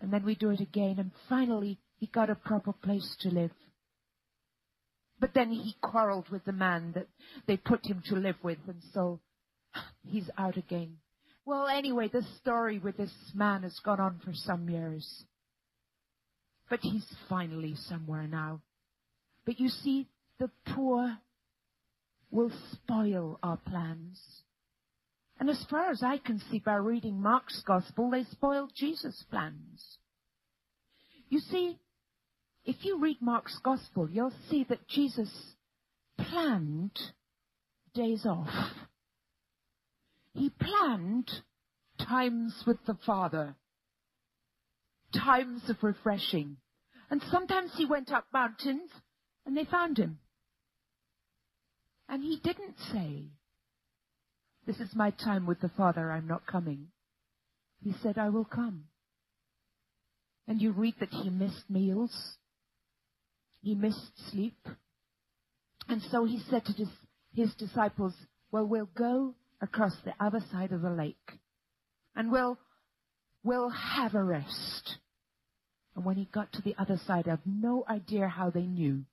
And 0.00 0.12
then 0.12 0.24
we 0.24 0.34
do 0.34 0.50
it 0.50 0.60
again. 0.60 0.96
And 0.98 1.10
finally, 1.28 1.78
he 1.98 2.06
got 2.06 2.30
a 2.30 2.34
proper 2.34 2.72
place 2.72 3.16
to 3.20 3.30
live. 3.30 3.52
But 5.18 5.32
then 5.34 5.50
he 5.50 5.76
quarreled 5.82 6.28
with 6.28 6.44
the 6.44 6.52
man 6.52 6.92
that 6.94 7.08
they 7.46 7.56
put 7.56 7.86
him 7.86 8.02
to 8.06 8.16
live 8.16 8.36
with, 8.42 8.58
and 8.68 8.82
so 8.92 9.20
he's 10.04 10.28
out 10.36 10.56
again. 10.56 10.98
Well, 11.46 11.68
anyway, 11.68 12.08
this 12.12 12.26
story 12.38 12.78
with 12.78 12.96
this 12.96 13.14
man 13.34 13.62
has 13.62 13.78
gone 13.84 14.00
on 14.00 14.20
for 14.24 14.32
some 14.34 14.68
years. 14.68 15.24
But 16.68 16.80
he's 16.82 17.06
finally 17.28 17.76
somewhere 17.76 18.26
now. 18.26 18.60
But 19.44 19.60
you 19.60 19.68
see, 19.68 20.08
the 20.38 20.50
poor 20.74 21.16
will 22.30 22.50
spoil 22.72 23.38
our 23.42 23.56
plans. 23.56 24.20
And 25.38 25.50
as 25.50 25.64
far 25.68 25.90
as 25.90 26.02
I 26.02 26.18
can 26.18 26.40
see 26.50 26.58
by 26.58 26.76
reading 26.76 27.20
Mark's 27.20 27.62
gospel, 27.66 28.10
they 28.10 28.24
spoiled 28.24 28.72
Jesus' 28.74 29.24
plans. 29.30 29.98
You 31.28 31.40
see, 31.40 31.78
if 32.64 32.84
you 32.84 32.98
read 32.98 33.18
Mark's 33.20 33.58
gospel, 33.62 34.08
you'll 34.10 34.32
see 34.48 34.64
that 34.68 34.88
Jesus 34.88 35.30
planned 36.18 36.98
days 37.94 38.24
off. 38.24 38.48
He 40.32 40.50
planned 40.50 41.30
times 41.98 42.64
with 42.66 42.78
the 42.86 42.96
Father, 43.06 43.56
times 45.14 45.68
of 45.68 45.82
refreshing. 45.82 46.56
And 47.10 47.22
sometimes 47.30 47.72
he 47.76 47.86
went 47.86 48.10
up 48.10 48.26
mountains 48.32 48.90
and 49.44 49.56
they 49.56 49.64
found 49.64 49.98
him. 49.98 50.18
And 52.08 52.22
he 52.22 52.38
didn't 52.42 52.76
say, 52.92 53.30
this 54.66 54.80
is 54.80 54.94
my 54.94 55.10
time 55.10 55.46
with 55.46 55.60
the 55.60 55.70
Father, 55.70 56.10
I'm 56.10 56.26
not 56.26 56.46
coming. 56.46 56.88
He 57.82 57.94
said, 58.02 58.18
I 58.18 58.30
will 58.30 58.44
come. 58.44 58.84
And 60.48 60.60
you 60.60 60.72
read 60.72 60.94
that 61.00 61.10
he 61.10 61.30
missed 61.30 61.68
meals. 61.68 62.12
He 63.62 63.74
missed 63.74 64.30
sleep. 64.30 64.58
And 65.88 66.02
so 66.10 66.24
he 66.24 66.40
said 66.50 66.64
to 66.64 66.72
his, 66.72 66.88
his 67.34 67.54
disciples, 67.54 68.14
well, 68.50 68.66
we'll 68.66 68.88
go 68.96 69.34
across 69.60 69.94
the 70.04 70.14
other 70.20 70.40
side 70.50 70.72
of 70.72 70.82
the 70.82 70.90
lake 70.90 71.38
and 72.14 72.32
we'll, 72.32 72.58
we'll 73.44 73.70
have 73.70 74.14
a 74.14 74.22
rest. 74.22 74.96
And 75.94 76.04
when 76.04 76.16
he 76.16 76.28
got 76.32 76.52
to 76.52 76.62
the 76.62 76.74
other 76.78 77.00
side, 77.06 77.26
I 77.26 77.30
have 77.30 77.46
no 77.46 77.84
idea 77.88 78.28
how 78.28 78.50
they 78.50 78.66
knew. 78.66 79.04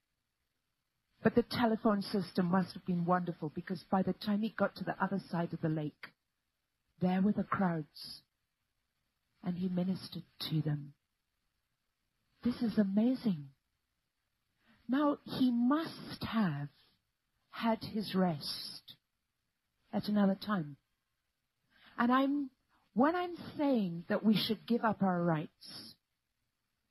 But 1.23 1.35
the 1.35 1.43
telephone 1.43 2.01
system 2.01 2.47
must 2.47 2.73
have 2.73 2.85
been 2.85 3.05
wonderful 3.05 3.49
because 3.55 3.81
by 3.89 4.01
the 4.03 4.11
time 4.11 4.41
he 4.41 4.49
got 4.49 4.75
to 4.75 4.83
the 4.83 5.01
other 5.01 5.21
side 5.31 5.53
of 5.53 5.61
the 5.61 5.69
lake, 5.69 6.07
there 7.01 7.21
were 7.21 7.31
the 7.31 7.43
crowds 7.43 8.21
and 9.41 9.57
he 9.57 9.69
ministered 9.69 10.23
to 10.49 10.61
them. 10.61 10.93
This 12.43 12.61
is 12.61 12.77
amazing. 12.77 13.49
Now, 14.89 15.17
he 15.23 15.49
must 15.49 16.23
have 16.25 16.67
had 17.51 17.83
his 17.83 18.13
rest 18.13 18.95
at 19.93 20.09
another 20.09 20.35
time. 20.35 20.75
And 21.97 22.11
I'm, 22.11 22.49
when 22.95 23.15
I'm 23.15 23.35
saying 23.57 24.03
that 24.09 24.25
we 24.25 24.35
should 24.35 24.65
give 24.67 24.83
up 24.83 25.01
our 25.01 25.23
rights, 25.23 25.95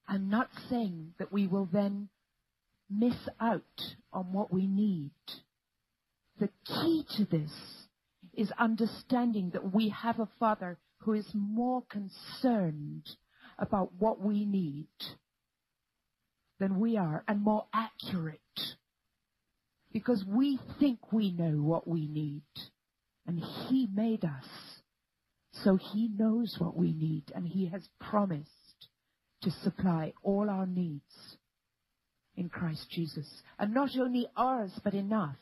I'm 0.09 0.31
not 0.31 0.49
saying 0.71 1.15
that 1.19 1.33
we 1.33 1.47
will 1.47 1.69
then 1.71 2.09
miss 2.99 3.17
out 3.41 3.63
on 4.13 4.33
what 4.33 4.53
we 4.53 4.67
need. 4.67 5.13
The 6.39 6.51
key 6.67 7.05
to 7.17 7.25
this 7.25 7.53
is 8.35 8.53
understanding 8.59 9.51
that 9.51 9.75
we 9.75 9.91
have 9.91 10.19
a 10.21 10.29
Father 10.39 10.79
who 11.01 11.13
is 11.13 11.29
more 11.35 11.83
concerned 11.91 13.09
about 13.59 13.93
what 13.99 14.21
we 14.21 14.45
need 14.45 14.89
than 16.59 16.81
we 16.81 16.97
are 16.97 17.25
and 17.29 17.43
more 17.43 17.67
accurate. 17.75 18.39
Because 19.93 20.25
we 20.27 20.59
think 20.81 21.13
we 21.13 21.33
know 21.33 21.63
what 21.63 21.87
we 21.87 22.09
need. 22.09 22.43
And 23.27 23.41
He 23.69 23.89
made 23.93 24.25
us 24.25 24.47
So 25.53 25.77
he 25.77 26.09
knows 26.09 26.57
what 26.59 26.77
we 26.77 26.93
need 26.93 27.31
and 27.35 27.47
he 27.47 27.67
has 27.67 27.89
promised 28.01 28.89
to 29.43 29.51
supply 29.51 30.13
all 30.23 30.49
our 30.49 30.67
needs 30.67 31.37
in 32.43 32.49
Christ 32.49 32.91
Jesus. 32.91 33.29
And 33.59 33.73
not 33.73 33.97
only 33.97 34.27
ours, 34.37 34.73
but 34.83 34.95
enough 34.95 35.37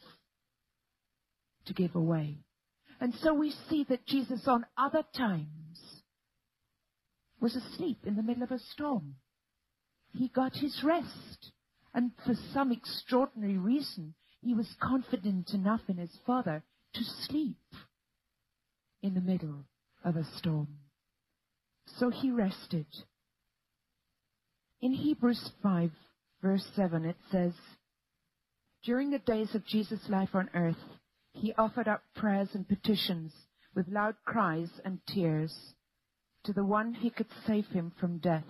to 1.67 1.73
give 1.73 1.95
away. 1.95 2.37
And 3.01 3.15
so 3.23 3.33
we 3.33 3.55
see 3.69 3.87
that 3.89 4.07
Jesus 4.07 4.47
on 4.47 4.67
other 4.77 5.03
times 5.17 6.03
was 7.41 7.57
asleep 7.57 8.01
in 8.05 8.17
the 8.17 8.23
middle 8.23 8.43
of 8.43 8.51
a 8.51 8.59
storm. 8.59 9.15
He 10.13 10.29
got 10.29 10.55
his 10.55 10.83
rest. 10.85 11.53
And 11.95 12.13
for 12.25 12.35
some 12.53 12.71
extraordinary 12.71 13.57
reason, 13.57 14.15
he 14.43 14.55
was 14.55 14.69
confident 14.81 15.51
enough 15.55 15.81
in 15.89 15.97
his 15.97 16.17
Father 16.27 16.63
to 16.95 17.01
sleep 17.27 17.57
in 19.03 19.15
the 19.15 19.21
middle 19.21 19.65
of 20.05 20.17
a 20.17 20.25
storm. 20.37 20.69
So 21.87 22.11
he 22.11 22.31
rested. 22.31 22.87
In 24.83 24.93
Hebrews 24.93 25.53
5, 25.63 25.91
verse 26.43 26.67
7, 26.75 27.05
it 27.05 27.17
says, 27.31 27.53
During 28.83 29.11
the 29.11 29.19
days 29.19 29.55
of 29.55 29.67
Jesus' 29.67 30.09
life 30.09 30.35
on 30.35 30.51
earth, 30.55 30.83
he 31.33 31.53
offered 31.55 31.89
up 31.89 32.03
prayers 32.15 32.49
and 32.55 32.69
petitions 32.69 33.33
with 33.75 33.89
loud 33.89 34.17
cries 34.25 34.71
and 34.85 34.99
tears 35.07 35.75
to 36.45 36.53
the 36.53 36.65
one 36.65 36.95
who 36.95 37.11
could 37.11 37.29
save 37.47 37.67
him 37.69 37.93
from 38.01 38.19
death. 38.19 38.45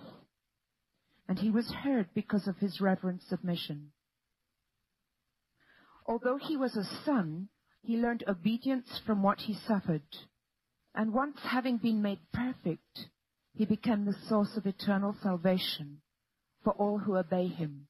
And 1.27 1.39
he 1.39 1.49
was 1.49 1.71
heard 1.83 2.09
because 2.13 2.47
of 2.47 2.57
his 2.57 2.81
reverent 2.81 3.21
submission. 3.23 3.91
Although 6.05 6.37
he 6.37 6.57
was 6.57 6.75
a 6.75 7.05
son, 7.05 7.49
he 7.81 7.97
learned 7.97 8.23
obedience 8.27 8.99
from 9.05 9.21
what 9.21 9.39
he 9.39 9.53
suffered. 9.53 10.01
And 10.95 11.13
once 11.13 11.37
having 11.41 11.77
been 11.77 12.01
made 12.01 12.19
perfect, 12.33 13.07
he 13.53 13.65
became 13.65 14.05
the 14.05 14.17
source 14.27 14.57
of 14.57 14.65
eternal 14.65 15.15
salvation 15.21 16.01
for 16.63 16.73
all 16.73 16.99
who 16.99 17.17
obey 17.17 17.47
him. 17.47 17.87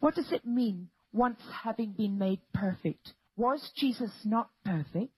What 0.00 0.14
does 0.14 0.32
it 0.32 0.44
mean, 0.44 0.88
once 1.12 1.40
having 1.62 1.92
been 1.92 2.18
made 2.18 2.40
perfect? 2.52 3.12
Was 3.36 3.70
Jesus 3.76 4.10
not 4.24 4.50
perfect? 4.64 5.12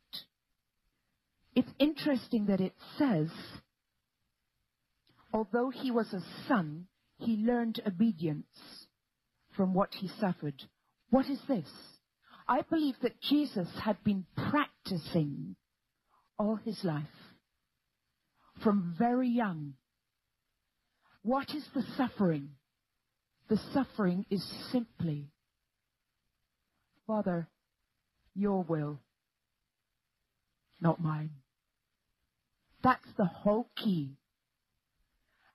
It's 1.55 1.71
interesting 1.79 2.47
that 2.47 2.61
it 2.61 2.75
says, 2.99 3.31
although 5.33 5.71
he 5.71 5.91
was 5.91 6.13
a 6.13 6.21
son, 6.49 6.87
he 7.19 7.37
learned 7.37 7.81
obedience 7.87 8.47
from 9.57 9.73
what 9.73 9.95
he 9.95 10.09
suffered. 10.21 10.63
What 11.11 11.27
is 11.31 11.41
this? 11.49 11.71
I 12.47 12.63
believe 12.63 12.97
that 13.03 13.21
Jesus 13.21 13.69
had 13.83 14.03
been 14.05 14.27
practicing 14.51 15.57
all 16.39 16.57
his 16.57 16.85
life 16.85 17.05
from 18.63 18.95
very 18.99 19.29
young. 19.29 19.75
What 21.25 21.55
is 21.55 21.65
the 21.75 21.83
suffering? 21.97 22.51
The 23.49 23.57
suffering 23.73 24.27
is 24.31 24.45
simply, 24.71 25.31
Father, 27.07 27.49
your 28.35 28.63
will, 28.63 29.01
not 30.83 31.01
mine. 31.01 31.31
That's 32.83 33.09
the 33.17 33.25
whole 33.25 33.71
key. 33.75 34.19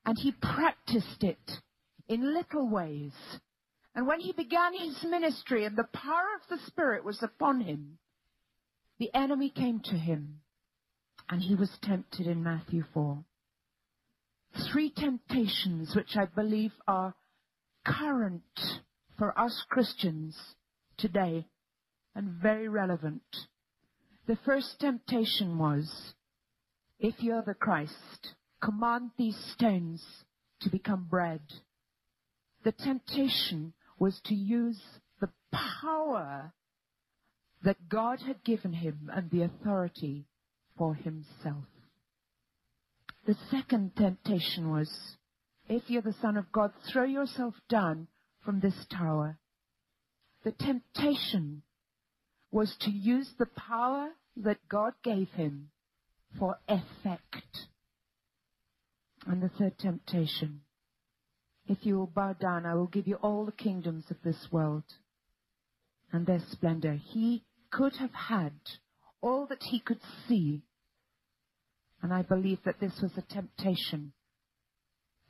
And 0.08 0.18
he 0.20 0.32
practiced 0.32 1.24
it 1.24 1.52
in 2.08 2.34
little 2.34 2.68
ways. 2.68 3.14
And 3.94 4.08
when 4.08 4.22
he 4.22 4.32
began 4.32 4.74
his 4.74 5.04
ministry 5.04 5.66
and 5.66 5.78
the 5.78 5.88
power 5.94 6.30
of 6.42 6.50
the 6.50 6.66
Spirit 6.66 7.06
was 7.06 7.22
upon 7.22 7.62
him, 7.62 8.00
the 8.98 9.14
enemy 9.14 9.52
came 9.52 9.82
to 9.82 9.96
him 9.96 10.42
and 11.30 11.44
he 11.44 11.54
was 11.54 11.70
tempted 11.84 12.26
in 12.26 12.42
Matthew 12.42 12.84
4. 12.92 13.24
Three 14.72 14.90
temptations 14.90 15.96
which 15.96 16.16
I 16.18 16.26
believe 16.26 16.74
are 16.88 17.16
current 17.86 18.44
for 19.18 19.38
us 19.40 19.64
Christians 19.70 20.38
today 20.98 21.48
and 22.16 22.30
very 22.42 22.68
relevant. 22.68 23.24
The 24.28 24.38
first 24.46 24.80
temptation 24.80 25.58
was, 25.58 26.14
if 27.00 27.16
you're 27.20 27.44
the 27.44 27.54
Christ, 27.54 28.36
command 28.62 29.12
these 29.18 29.38
stones 29.54 30.04
to 30.62 30.70
become 30.70 31.08
bread. 31.10 31.42
The 32.64 32.72
temptation 32.74 33.74
was 33.98 34.20
to 34.26 34.36
use 34.36 34.82
the 35.20 35.30
power 35.52 36.54
that 37.64 37.90
God 37.90 38.20
had 38.22 38.44
given 38.44 38.74
him 38.74 39.10
and 39.14 39.30
the 39.30 39.44
authority 39.44 40.26
for 40.78 40.96
himself. 40.96 41.66
The 43.26 43.36
second 43.52 43.96
temptation 43.96 44.70
was, 44.72 45.18
if 45.68 45.90
you're 45.90 46.02
the 46.02 46.16
Son 46.22 46.38
of 46.38 46.52
God, 46.52 46.72
throw 46.92 47.04
yourself 47.04 47.54
down 47.70 48.08
from 48.44 48.60
this 48.60 48.86
tower. 48.90 49.38
The 50.44 50.52
temptation 50.52 51.64
was 52.52 52.76
to 52.82 52.90
use 52.90 53.34
the 53.38 53.46
power 53.46 54.10
that 54.38 54.68
God 54.70 54.94
gave 55.04 55.30
him 55.32 55.70
for 56.38 56.58
effect. 56.68 57.68
And 59.28 59.44
the 59.44 59.50
third 59.50 59.78
temptation, 59.78 60.62
if 61.68 61.86
you 61.86 61.98
will 61.98 62.08
bow 62.08 62.34
down, 62.34 62.66
I 62.66 62.74
will 62.76 62.88
give 62.88 63.08
you 63.08 63.16
all 63.16 63.46
the 63.46 63.52
kingdoms 63.52 64.06
of 64.10 64.18
this 64.24 64.48
world 64.52 64.86
and 66.12 66.26
their 66.26 66.42
splendor. 66.52 66.94
He 66.94 67.44
could 67.70 67.98
have 67.98 68.14
had 68.14 68.54
all 69.22 69.46
that 69.48 69.64
he 69.64 69.80
could 69.80 70.00
see 70.28 70.64
and 72.02 72.14
I 72.14 72.22
believe 72.22 72.60
that 72.66 72.80
this 72.80 72.94
was 73.02 73.12
a 73.18 73.34
temptation 73.34 74.14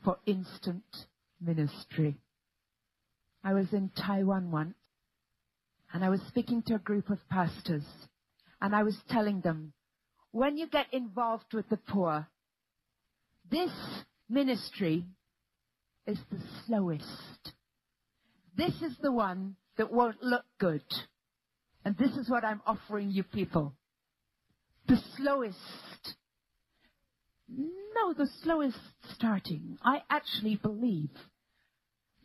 for 0.04 0.18
instant 0.26 0.84
ministry. 1.42 2.18
I 3.44 3.54
was 3.54 3.72
in 3.74 3.90
Taiwan 3.90 4.52
once 4.52 4.76
and 5.94 6.04
I 6.04 6.10
was 6.10 6.22
speaking 6.28 6.62
to 6.64 6.76
a 6.76 6.80
group 6.80 7.10
of 7.10 7.18
pastors 7.30 7.86
and 8.62 8.76
I 8.76 8.84
was 8.84 8.98
telling 9.10 9.42
them, 9.42 9.74
when 10.32 10.58
you 10.58 10.68
get 10.68 10.88
involved 10.92 11.54
with 11.54 11.68
the 11.70 11.78
poor, 11.78 12.28
this 13.50 13.72
ministry 14.30 15.06
is 16.06 16.20
the 16.32 16.40
slowest. 16.66 17.54
This 18.56 18.74
is 18.82 18.96
the 19.02 19.12
one 19.12 19.56
that 19.78 19.92
won't 19.92 20.22
look 20.22 20.46
good. 20.60 20.84
And 21.86 21.98
this 21.98 22.12
is 22.12 22.30
what 22.30 22.44
I'm 22.44 22.62
offering 22.68 23.10
you 23.10 23.24
people. 23.24 23.74
The 24.88 25.02
slowest 25.18 26.16
no, 27.56 28.14
the 28.14 28.30
slowest 28.44 28.78
starting. 29.16 29.78
I 29.84 30.02
actually 30.10 30.56
believe 30.56 31.10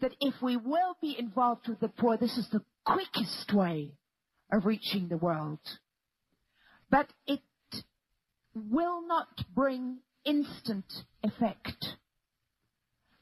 that 0.00 0.14
if 0.20 0.34
we 0.42 0.56
will 0.56 0.96
be 1.00 1.16
involved 1.18 1.68
with 1.68 1.80
the 1.80 1.88
poor, 1.88 2.16
this 2.16 2.36
is 2.36 2.48
the 2.50 2.62
quickest 2.84 3.52
way 3.52 3.92
of 4.52 4.66
reaching 4.66 5.08
the 5.08 5.16
world. 5.16 5.60
But 6.90 7.08
it 7.26 7.40
will 8.54 9.06
not 9.06 9.28
bring 9.54 9.98
instant 10.24 10.84
effect. 11.22 11.96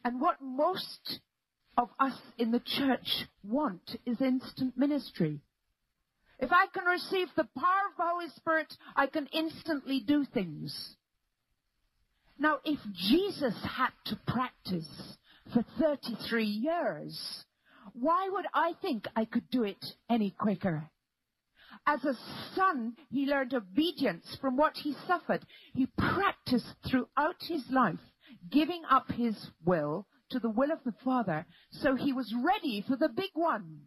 And 0.05 0.21
what 0.21 0.43
most 0.43 1.21
of 1.79 1.89
us 1.99 2.19
in 2.39 2.51
the 2.51 2.61
church 2.61 3.27
want 3.43 3.97
is 4.05 4.21
instant 4.21 4.77
ministry. 4.77 5.41
If 6.39 6.51
I 6.51 6.67
can 6.75 6.85
receive 6.85 7.29
the 7.37 7.49
power 7.57 7.89
of 7.91 7.97
the 7.97 8.05
Holy 8.05 8.29
Spirit, 8.37 8.75
I 8.97 9.07
can 9.07 9.29
instantly 9.33 10.01
do 10.01 10.25
things. 10.25 10.97
Now, 12.39 12.59
if 12.65 12.79
Jesus 12.93 13.55
had 13.65 13.91
to 14.07 14.17
practice 14.27 15.17
for 15.53 15.65
33 15.79 16.45
years, 16.45 17.45
why 17.93 18.29
would 18.31 18.47
I 18.55 18.75
think 18.81 19.07
I 19.15 19.25
could 19.25 19.49
do 19.51 19.65
it 19.65 19.85
any 20.09 20.31
quicker? 20.31 20.91
As 21.87 22.05
a 22.05 22.15
son, 22.55 22.97
he 23.11 23.27
learned 23.27 23.55
obedience 23.55 24.37
from 24.41 24.57
what 24.57 24.77
he 24.77 24.95
suffered. 25.07 25.45
He 25.75 25.87
practiced 25.87 26.75
throughout 26.87 27.43
his 27.43 27.69
life, 27.71 28.01
giving 28.51 28.83
up 28.89 29.11
his 29.11 29.51
will 29.65 30.07
to 30.31 30.39
the 30.39 30.51
will 30.51 30.71
of 30.71 30.83
the 30.85 30.95
Father, 31.05 31.47
so 31.71 31.95
he 31.95 32.13
was 32.13 32.35
ready 32.35 32.83
for 32.87 32.97
the 32.97 33.09
big 33.09 33.31
one. 33.35 33.83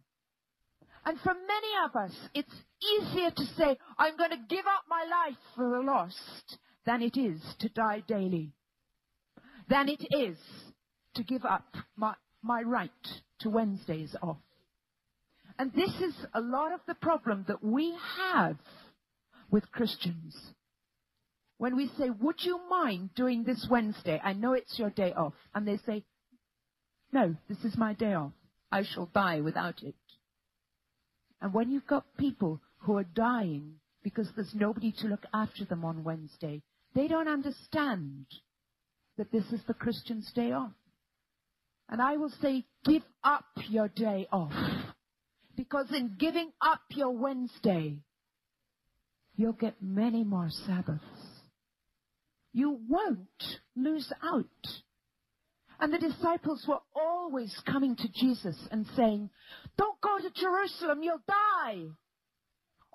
And 1.06 1.20
for 1.20 1.34
many 1.34 1.74
of 1.86 1.96
us, 1.96 2.30
it's 2.34 2.64
easier 2.84 3.32
to 3.32 3.46
say, 3.58 3.78
I'm 3.98 4.18
going 4.18 4.32
to 4.32 4.46
give 4.50 4.66
up 4.66 4.84
my 4.90 5.04
life 5.04 5.38
for 5.56 5.70
the 5.70 5.82
lost 5.82 6.58
than 6.86 7.02
it 7.02 7.18
is 7.18 7.42
to 7.60 7.70
die 7.70 8.04
daily. 8.08 8.54
Than 9.70 9.90
it 9.90 10.06
is 10.12 10.38
to 11.16 11.24
give 11.24 11.46
up 11.46 11.76
my, 11.96 12.14
my 12.42 12.62
right 12.62 12.92
to 13.40 13.50
Wednesdays 13.50 14.16
off. 14.22 14.38
And 15.58 15.72
this 15.74 15.94
is 16.02 16.14
a 16.34 16.42
lot 16.42 16.74
of 16.74 16.82
the 16.88 16.96
problem 16.96 17.46
that 17.48 17.64
we 17.64 17.96
have 18.18 18.58
with 19.50 19.72
Christians. 19.72 20.36
When 21.58 21.78
we 21.78 21.90
say, 21.98 22.10
would 22.10 22.44
you 22.44 22.60
mind 22.70 23.12
doing 23.16 23.44
this 23.44 23.66
Wednesday? 23.70 24.20
I 24.24 24.34
know 24.34 24.54
it's 24.54 24.78
your 24.78 24.90
day 24.90 25.14
off. 25.14 25.34
And 25.54 25.66
they 25.66 25.78
say, 25.86 26.04
no, 27.14 27.36
this 27.48 27.60
is 27.64 27.78
my 27.78 27.94
day 27.94 28.14
off. 28.14 28.34
I 28.72 28.84
shall 28.84 29.10
die 29.14 29.40
without 29.40 29.82
it. 29.82 29.96
And 31.42 31.54
when 31.54 31.72
you've 31.72 31.88
got 31.88 32.18
people 32.18 32.60
who 32.80 32.98
are 32.98 33.06
dying 33.06 33.76
because 34.04 34.28
there's 34.36 34.54
nobody 34.54 34.92
to 35.00 35.08
look 35.08 35.26
after 35.34 35.64
them 35.64 35.86
on 35.86 36.04
Wednesday, 36.04 36.62
They 36.96 37.08
don't 37.10 37.28
understand 37.28 38.26
that 39.18 39.32
this 39.32 39.44
is 39.52 39.62
the 39.68 39.74
Christian's 39.74 40.32
day 40.34 40.54
off. 40.54 40.72
And 41.90 42.02
I 42.02 42.18
will 42.18 42.32
say, 42.42 42.66
give 42.86 43.04
up 43.24 43.46
your 43.70 43.90
day 43.90 44.28
off. 44.32 44.54
Because 45.56 45.92
in 45.92 46.16
giving 46.18 46.52
up 46.62 46.82
your 46.90 47.12
Wednesday, 47.12 48.00
you'll 49.36 49.54
get 49.54 49.76
many 49.82 50.24
more 50.24 50.50
Sabbaths. 50.66 51.04
You 52.54 52.80
won't 52.88 53.60
lose 53.76 54.12
out. 54.24 54.46
And 55.80 55.94
the 55.94 55.98
disciples 55.98 56.66
were 56.68 56.80
always 56.96 57.54
coming 57.70 57.98
to 57.98 58.08
Jesus 58.14 58.58
and 58.72 58.86
saying, 58.96 59.30
don't 59.78 60.00
go 60.00 60.18
to 60.18 60.30
Jerusalem, 60.34 61.04
you'll 61.04 61.20
die. 61.28 61.84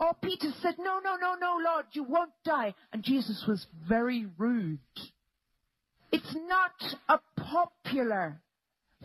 Or 0.00 0.14
Peter 0.22 0.48
said, 0.62 0.76
no, 0.78 0.98
no, 1.04 1.16
no, 1.16 1.34
no, 1.34 1.58
Lord, 1.62 1.84
you 1.92 2.04
won't 2.04 2.32
die. 2.42 2.74
And 2.90 3.02
Jesus 3.02 3.44
was 3.46 3.66
very 3.86 4.26
rude. 4.38 4.78
It's 6.10 6.34
not 6.48 6.72
a 7.08 7.20
popular 7.38 8.40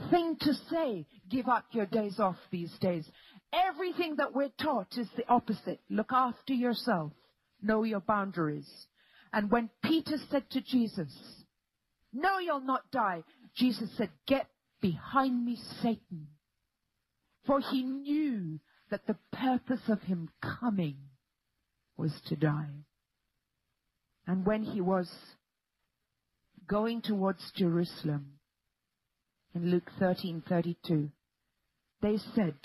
thing 0.09 0.37
to 0.39 0.53
say, 0.71 1.05
give 1.29 1.49
up 1.49 1.65
your 1.71 1.85
days 1.85 2.17
off 2.17 2.37
these 2.49 2.71
days. 2.79 3.05
Everything 3.51 4.15
that 4.17 4.33
we're 4.33 4.51
taught 4.61 4.97
is 4.97 5.07
the 5.17 5.27
opposite. 5.27 5.81
Look 5.89 6.11
after 6.11 6.53
yourself. 6.53 7.11
Know 7.61 7.83
your 7.83 7.99
boundaries. 7.99 8.69
And 9.33 9.51
when 9.51 9.69
Peter 9.83 10.15
said 10.31 10.49
to 10.51 10.61
Jesus, 10.61 11.13
no, 12.13 12.39
you'll 12.39 12.61
not 12.61 12.89
die, 12.91 13.23
Jesus 13.55 13.89
said, 13.97 14.09
get 14.25 14.47
behind 14.81 15.45
me, 15.45 15.57
Satan. 15.81 16.27
For 17.45 17.59
he 17.59 17.83
knew 17.83 18.59
that 18.89 19.07
the 19.07 19.17
purpose 19.31 19.87
of 19.87 20.01
him 20.03 20.29
coming 20.41 20.97
was 21.97 22.13
to 22.27 22.35
die. 22.35 22.85
And 24.27 24.45
when 24.45 24.63
he 24.63 24.81
was 24.81 25.09
going 26.67 27.01
towards 27.01 27.51
Jerusalem, 27.51 28.39
in 29.53 29.71
Luke 29.71 29.89
13:32, 29.99 31.11
they 32.01 32.17
said, 32.17 32.57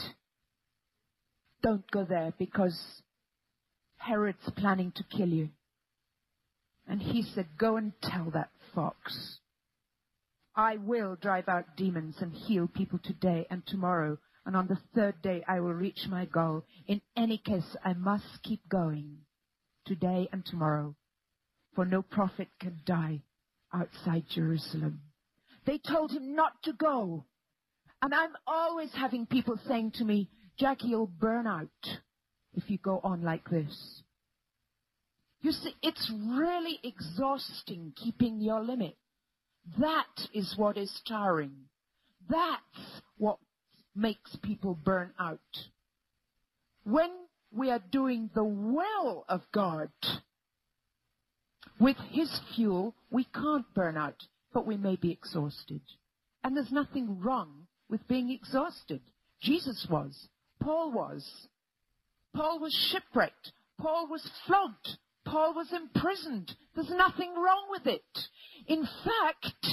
"Don't 1.63 1.89
go 1.91 2.05
there 2.05 2.33
because 2.39 3.03
Herod's 3.97 4.51
planning 4.57 4.93
to 4.93 5.05
kill 5.05 5.29
you." 5.29 5.51
And 6.87 7.01
he 7.01 7.23
said, 7.23 7.57
"Go 7.57 7.77
and 7.77 7.93
tell 8.01 8.31
that 8.33 8.51
fox, 8.75 9.41
I 10.55 10.77
will 10.77 11.17
drive 11.17 11.49
out 11.49 11.77
demons 11.77 12.21
and 12.21 12.35
heal 12.35 12.67
people 12.67 12.99
today 12.99 13.47
and 13.51 13.65
tomorrow, 13.67 14.19
and 14.47 14.57
on 14.57 14.67
the 14.67 14.79
third 14.95 15.21
day 15.23 15.45
I 15.47 15.61
will 15.61 15.75
reach 15.75 16.07
my 16.09 16.25
goal. 16.25 16.65
In 16.87 17.01
any 17.17 17.39
case, 17.39 17.77
I 17.85 17.93
must 17.93 18.43
keep 18.43 18.69
going 18.69 19.19
today 19.85 20.29
and 20.33 20.45
tomorrow, 20.45 20.97
for 21.75 21.85
no 21.85 22.03
prophet 22.03 22.49
can 22.59 22.81
die 22.85 23.23
outside 23.73 24.25
Jerusalem." 24.29 25.03
They 25.65 25.79
told 25.79 26.11
him 26.11 26.35
not 26.35 26.63
to 26.65 26.73
go. 26.73 27.27
And 28.03 28.15
I'm 28.15 28.35
always 28.47 28.93
having 28.95 29.27
people 29.27 29.59
saying 29.69 29.93
to 29.93 30.05
me, 30.05 30.31
Jackie, 30.59 30.89
you'll 30.89 31.07
burn 31.07 31.47
out 31.47 32.01
if 32.55 32.71
you 32.71 32.79
go 32.79 33.01
on 33.05 33.23
like 33.23 33.49
this. 33.51 34.03
You 35.43 35.53
see, 35.53 35.75
it's 35.83 36.11
really 36.11 36.79
exhausting 36.83 37.93
keeping 37.97 38.41
your 38.41 38.61
limit. 38.61 38.97
That 39.79 40.29
is 40.33 40.55
what 40.57 40.77
is 40.77 41.01
tiring. 41.07 41.53
That's 42.29 43.03
what 43.17 43.39
makes 43.95 44.37
people 44.37 44.75
burn 44.75 45.13
out. 45.19 45.41
When 46.85 47.11
we 47.53 47.71
are 47.71 47.83
doing 47.91 48.31
the 48.35 48.45
will 48.45 49.25
of 49.29 49.43
God 49.53 49.91
with 51.79 51.97
His 52.11 52.41
fuel, 52.55 52.95
we 53.11 53.25
can't 53.25 53.67
burn 53.75 53.97
out 53.97 54.23
but 54.53 54.67
we 54.67 54.77
may 54.77 54.97
be 54.97 55.11
exhausted. 55.11 55.81
And 56.43 56.57
there's 56.57 56.73
nothing 56.73 57.21
wrong 57.21 57.67
with 57.89 58.07
being 58.09 58.31
exhausted. 58.31 59.01
Jesus 59.41 59.87
was. 59.91 60.29
Paul 60.61 60.93
was. 60.93 61.29
Paul 62.35 62.61
was 62.61 62.75
shipwrecked. 62.93 63.53
Paul 63.81 64.09
was 64.09 64.29
flogged. 64.47 64.99
Paul 65.25 65.55
was 65.55 65.73
imprisoned. 65.73 66.55
There's 66.75 66.91
nothing 66.91 67.35
wrong 67.35 67.67
with 67.71 67.87
it. 67.87 68.03
In 68.67 68.87
fact, 69.05 69.67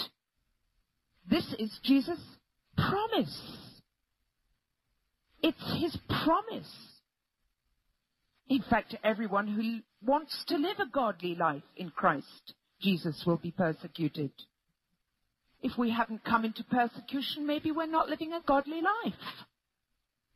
this 1.30 1.54
is 1.60 1.80
Jesus' 1.84 2.20
promise. 2.78 3.57
It's 5.42 5.80
his 5.80 5.96
promise. 6.08 6.72
In 8.50 8.64
fact, 8.70 8.96
everyone 9.04 9.48
who 9.48 9.80
wants 10.06 10.44
to 10.48 10.58
live 10.58 10.80
a 10.80 10.90
godly 10.90 11.36
life 11.36 11.64
in 11.76 11.90
Christ, 11.90 12.54
Jesus 12.82 13.24
will 13.26 13.38
be 13.38 13.52
persecuted. 13.52 14.32
If 15.62 15.78
we 15.78 15.90
haven't 15.90 16.24
come 16.24 16.46
into 16.46 16.64
persecution, 16.64 17.46
maybe 17.46 17.72
we're 17.72 17.88
not 17.88 18.10
living 18.10 18.34
a 18.34 18.42
godly 18.46 18.82
life. 18.82 19.14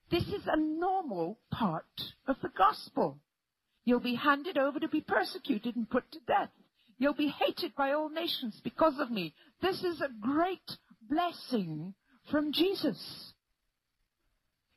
This 0.10 0.28
is 0.28 0.46
a 0.46 0.60
normal 0.60 1.40
part 1.52 1.86
of 2.28 2.36
the 2.42 2.50
gospel. 2.50 3.20
You'll 3.86 4.00
be 4.00 4.16
handed 4.16 4.58
over 4.58 4.80
to 4.80 4.88
be 4.88 5.02
persecuted 5.02 5.76
and 5.76 5.90
put 5.90 6.12
to 6.12 6.20
death. 6.28 6.50
You'll 6.98 7.14
be 7.14 7.30
hated 7.30 7.76
by 7.76 7.94
all 7.94 8.10
nations 8.10 8.60
because 8.64 9.00
of 9.00 9.10
me. 9.10 9.34
This 9.62 9.84
is 9.84 10.02
a 10.02 10.10
great 10.22 10.78
blessing 11.10 11.94
from 12.30 12.52
Jesus. 12.52 13.31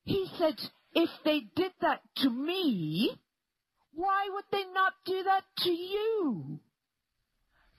He 0.04 0.26
said, 0.38 0.56
if 0.94 1.10
they 1.24 1.40
did 1.56 1.72
that 1.80 2.00
to 2.16 2.30
me, 2.30 3.16
why 3.94 4.28
would 4.32 4.44
they 4.52 4.64
not 4.72 4.92
do 5.04 5.22
that 5.22 5.44
to 5.58 5.70
you? 5.70 6.60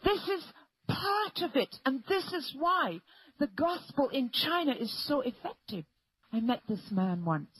This 0.03 0.21
is 0.27 0.43
part 0.87 1.41
of 1.41 1.55
it. 1.55 1.75
And 1.85 2.03
this 2.07 2.25
is 2.33 2.53
why 2.57 2.99
the 3.39 3.47
gospel 3.47 4.09
in 4.09 4.31
China 4.31 4.73
is 4.73 4.91
so 5.07 5.21
effective. 5.21 5.85
I 6.31 6.39
met 6.39 6.61
this 6.67 6.91
man 6.91 7.25
once. 7.25 7.57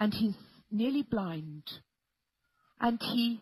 And 0.00 0.12
he's 0.14 0.36
nearly 0.70 1.02
blind. 1.02 1.64
And 2.80 3.00
he 3.00 3.40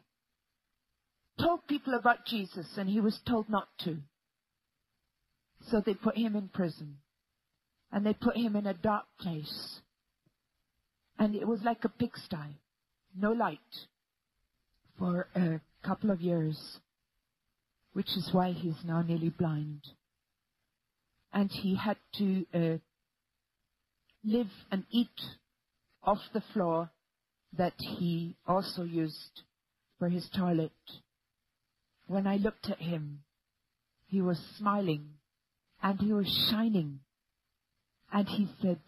told 1.41 1.67
people 1.67 1.95
about 1.95 2.27
Jesus 2.27 2.67
and 2.77 2.89
he 2.89 3.01
was 3.01 3.21
told 3.27 3.49
not 3.49 3.69
to. 3.85 3.99
So 5.71 5.83
they 5.85 5.95
put 5.95 6.17
him 6.17 6.37
in 6.37 6.49
prison. 6.49 6.99
And 7.97 8.05
they 8.05 8.13
put 8.13 8.37
him 8.37 8.55
in 8.55 8.67
a 8.67 8.75
dark 8.75 9.07
place. 9.19 9.81
And 11.19 11.35
it 11.35 11.49
was 11.49 11.63
like 11.65 11.85
a 11.85 11.89
pigsty. 11.89 12.61
No 13.19 13.33
light. 13.33 13.59
For 14.99 15.29
a 15.35 15.61
couple 15.83 16.11
of 16.11 16.21
years 16.21 16.79
which 17.97 18.15
is 18.15 18.29
why 18.31 18.53
he's 18.53 18.85
now 18.85 19.01
nearly 19.01 19.31
blind. 19.31 19.81
And 21.33 21.51
he 21.51 21.77
had 21.77 21.97
to 22.19 22.45
uh, 22.53 22.77
live 24.23 24.51
and 24.71 24.85
eat 24.91 25.19
off 26.03 26.21
the 26.35 26.43
floor 26.53 26.91
that 27.57 27.73
he 27.79 28.37
also 28.47 28.83
used 28.83 29.41
for 29.99 30.11
his 30.11 30.29
toilet. 30.37 30.73
When 32.07 32.27
I 32.27 32.37
looked 32.37 32.69
at 32.69 32.83
him, 32.83 33.21
he 34.09 34.21
was 34.21 34.39
smiling 34.59 35.15
and 35.83 35.99
he 35.99 36.13
was 36.13 36.29
shining. 36.51 37.01
And 38.13 38.29
he 38.29 38.49
said, 38.63 38.81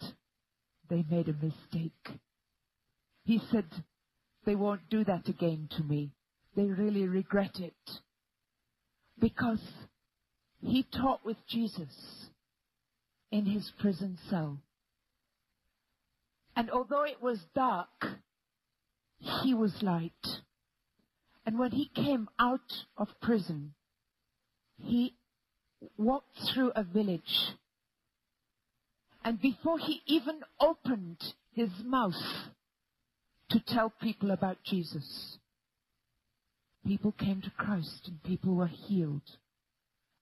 they 0.88 1.04
made 1.10 1.28
a 1.28 1.32
mistake. 1.32 2.20
He 3.24 3.40
said, 3.50 3.66
they 4.46 4.54
won't 4.54 4.88
do 4.88 5.04
that 5.04 5.28
again 5.28 5.68
to 5.76 5.82
me. 5.82 6.12
They 6.56 6.64
really 6.64 7.06
regret 7.06 7.60
it 7.60 7.74
because 9.18 9.60
he 10.60 10.82
taught 10.82 11.24
with 11.24 11.36
Jesus 11.48 11.94
in 13.30 13.44
his 13.44 13.70
prison 13.78 14.18
cell. 14.30 14.58
And 16.56 16.70
although 16.70 17.04
it 17.04 17.22
was 17.22 17.38
dark, 17.54 17.88
he 19.18 19.54
was 19.54 19.82
light. 19.82 20.12
And 21.44 21.58
when 21.58 21.70
he 21.70 21.90
came 21.94 22.28
out 22.38 22.72
of 22.96 23.08
prison, 23.22 23.74
he 24.82 25.14
walked 25.96 26.36
through 26.52 26.72
a 26.74 26.82
village. 26.82 27.54
And 29.28 29.38
before 29.38 29.78
he 29.78 30.00
even 30.06 30.40
opened 30.58 31.22
his 31.52 31.68
mouth 31.84 32.14
to 33.50 33.60
tell 33.60 33.92
people 34.00 34.30
about 34.30 34.56
Jesus, 34.64 35.36
People 36.86 37.12
came 37.12 37.42
to 37.42 37.50
Christ 37.50 38.08
and 38.08 38.22
people 38.22 38.54
were 38.54 38.68
healed. 38.68 39.36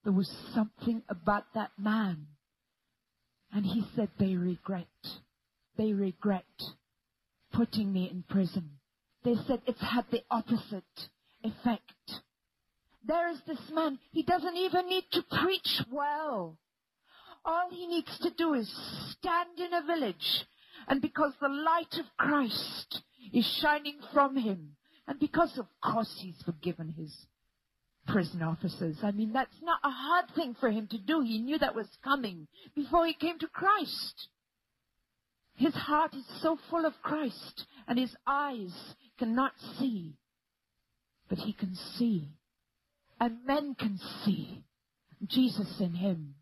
There 0.03 0.11
was 0.11 0.29
something 0.53 1.03
about 1.07 1.45
that 1.53 1.71
man. 1.77 2.27
And 3.53 3.65
he 3.65 3.85
said, 3.95 4.09
they 4.19 4.35
regret. 4.35 4.87
They 5.77 5.93
regret 5.93 6.43
putting 7.53 7.93
me 7.93 8.09
in 8.11 8.25
prison. 8.27 8.71
They 9.23 9.35
said 9.47 9.61
it's 9.65 9.79
had 9.79 10.03
the 10.11 10.23
opposite 10.29 10.83
effect. 11.45 11.93
There 13.05 13.29
is 13.29 13.39
this 13.47 13.71
man. 13.71 13.99
He 14.11 14.23
doesn't 14.23 14.57
even 14.57 14.89
need 14.89 15.05
to 15.13 15.23
preach 15.23 15.81
well. 15.89 16.57
All 17.47 17.69
he 17.71 17.87
needs 17.87 18.19
to 18.19 18.29
do 18.37 18.53
is 18.53 18.69
stand 19.13 19.57
in 19.57 19.73
a 19.73 19.81
village. 19.81 20.45
And 20.89 21.01
because 21.01 21.33
the 21.39 21.47
light 21.47 21.93
of 21.97 22.05
Christ 22.17 23.01
is 23.33 23.59
shining 23.61 23.99
from 24.13 24.35
him, 24.35 24.75
and 25.07 25.17
because 25.17 25.57
of 25.57 25.65
course 25.81 26.13
he's 26.21 26.41
forgiven 26.43 26.89
his 26.89 27.25
prison 28.07 28.41
officers. 28.41 28.97
I 29.03 29.11
mean, 29.11 29.33
that's 29.33 29.61
not 29.61 29.79
a 29.83 29.89
hard 29.89 30.25
thing 30.35 30.55
for 30.59 30.69
him 30.69 30.87
to 30.87 30.97
do. 30.97 31.21
He 31.21 31.39
knew 31.39 31.57
that 31.59 31.75
was 31.75 31.87
coming 32.03 32.47
before 32.75 33.05
he 33.05 33.13
came 33.13 33.39
to 33.39 33.47
Christ. 33.47 34.27
His 35.55 35.73
heart 35.73 36.13
is 36.13 36.25
so 36.41 36.57
full 36.69 36.85
of 36.85 36.93
Christ 37.01 37.65
and 37.87 37.97
his 37.97 38.15
eyes 38.25 38.73
cannot 39.17 39.53
see, 39.77 40.15
but 41.29 41.39
he 41.39 41.53
can 41.53 41.75
see. 41.75 42.29
And 43.19 43.45
men 43.45 43.75
can 43.77 43.99
see 44.23 44.63
Jesus 45.25 45.79
in 45.79 45.93
him. 45.93 46.35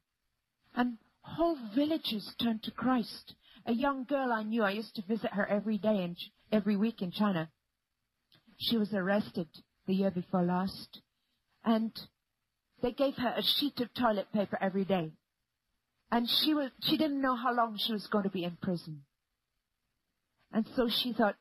And 0.76 0.98
whole 1.22 1.58
villages 1.74 2.36
turned 2.42 2.64
to 2.64 2.72
Christ. 2.72 3.34
A 3.66 3.74
young 3.74 4.04
girl 4.04 4.32
I 4.32 4.44
knew, 4.44 4.64
I 4.64 4.72
used 4.72 4.96
to 4.96 5.02
visit 5.02 5.32
her 5.32 5.46
every 5.48 5.78
day 5.78 6.04
and 6.04 6.18
every 6.52 6.76
week 6.76 7.02
in 7.02 7.12
China. 7.12 7.50
She 8.58 8.78
was 8.78 8.94
arrested 8.94 9.48
the 9.88 9.96
year 9.96 10.12
before 10.12 10.44
last 10.44 11.02
and 11.64 11.92
they 12.82 12.92
gave 12.92 13.16
her 13.16 13.34
a 13.36 13.42
sheet 13.42 13.80
of 13.80 13.94
toilet 13.94 14.32
paper 14.32 14.58
every 14.62 14.86
day. 14.86 15.12
And 16.12 16.30
she 16.30 16.54
was, 16.54 16.70
she 16.84 16.98
didn't 16.98 17.22
know 17.22 17.36
how 17.36 17.54
long 17.54 17.78
she 17.78 17.92
was 17.92 18.08
going 18.08 18.24
to 18.26 18.30
be 18.30 18.44
in 18.44 18.58
prison. 18.62 19.02
And 20.54 20.66
so 20.76 20.88
she 20.88 21.14
thought, 21.14 21.36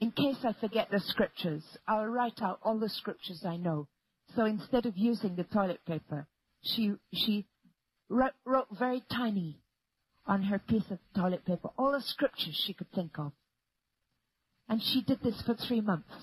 in 0.00 0.12
case 0.12 0.36
I 0.44 0.54
forget 0.60 0.90
the 0.90 1.00
scriptures, 1.00 1.64
I'll 1.86 2.06
write 2.06 2.40
out 2.40 2.60
all 2.62 2.78
the 2.78 2.88
scriptures 2.88 3.44
I 3.44 3.56
know. 3.56 3.88
So 4.36 4.44
instead 4.44 4.86
of 4.86 4.96
using 4.96 5.34
the 5.34 5.44
toilet 5.44 5.80
paper, 5.86 6.28
she, 6.62 6.94
she 7.12 7.46
wrote, 8.10 8.32
wrote 8.44 8.66
very 8.70 9.02
tiny 9.10 9.62
on 10.26 10.42
her 10.42 10.58
piece 10.58 10.90
of 10.90 10.98
toilet 11.14 11.46
paper 11.46 11.70
all 11.78 11.92
the 11.92 12.02
scriptures 12.02 12.54
she 12.54 12.74
could 12.74 12.92
think 12.92 13.18
of. 13.18 13.32
And 14.68 14.82
she 14.82 15.00
did 15.00 15.22
this 15.22 15.40
for 15.42 15.54
three 15.54 15.80
months. 15.80 16.14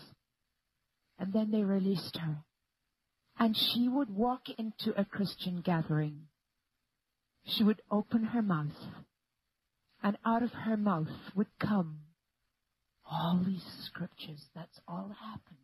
And 1.17 1.33
then 1.33 1.51
they 1.51 1.63
released 1.63 2.17
her. 2.17 2.43
And 3.39 3.57
she 3.57 3.87
would 3.87 4.09
walk 4.09 4.49
into 4.57 4.99
a 4.99 5.05
Christian 5.05 5.61
gathering. 5.61 6.27
She 7.45 7.63
would 7.63 7.81
open 7.89 8.25
her 8.25 8.41
mouth, 8.41 8.75
and 10.03 10.17
out 10.25 10.43
of 10.43 10.51
her 10.51 10.75
mouth 10.75 11.07
would 11.33 11.47
come 11.59 11.99
all 13.09 13.41
these 13.45 13.63
scriptures. 13.85 14.49
That's 14.53 14.81
all 14.87 15.15
happened. 15.21 15.57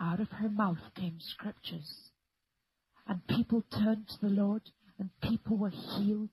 Out 0.00 0.20
of 0.20 0.30
her 0.30 0.48
mouth 0.48 0.78
came 0.94 1.18
scriptures. 1.20 2.10
And 3.06 3.26
people 3.26 3.62
turned 3.70 4.08
to 4.08 4.20
the 4.22 4.30
Lord, 4.32 4.62
and 5.04 5.30
people 5.30 5.58
were 5.58 5.70
healed. 5.70 6.30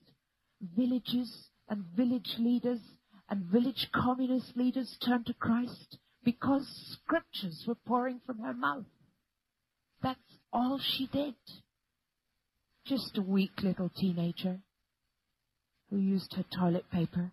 Villages 0.78 1.49
and 1.67 1.84
village 1.95 2.36
leaders 2.39 2.80
and 3.30 3.43
village 3.43 3.89
communist 3.93 4.55
leaders 4.55 4.97
turned 5.05 5.26
to 5.26 5.34
Christ 5.34 5.97
because 6.24 6.65
scriptures 6.93 7.65
were 7.67 7.76
pouring 7.76 8.22
from 8.26 8.39
her 8.39 8.53
mouth. 8.53 8.86
That's 10.01 10.19
all 10.53 10.80
she 10.82 11.07
did. 11.07 11.36
Just 12.86 13.17
a 13.17 13.22
weak 13.22 13.61
little 13.61 13.89
teenager 13.89 14.59
who 15.89 15.97
used 15.97 16.34
her 16.36 16.45
toilet 16.57 16.86
paper 16.91 17.32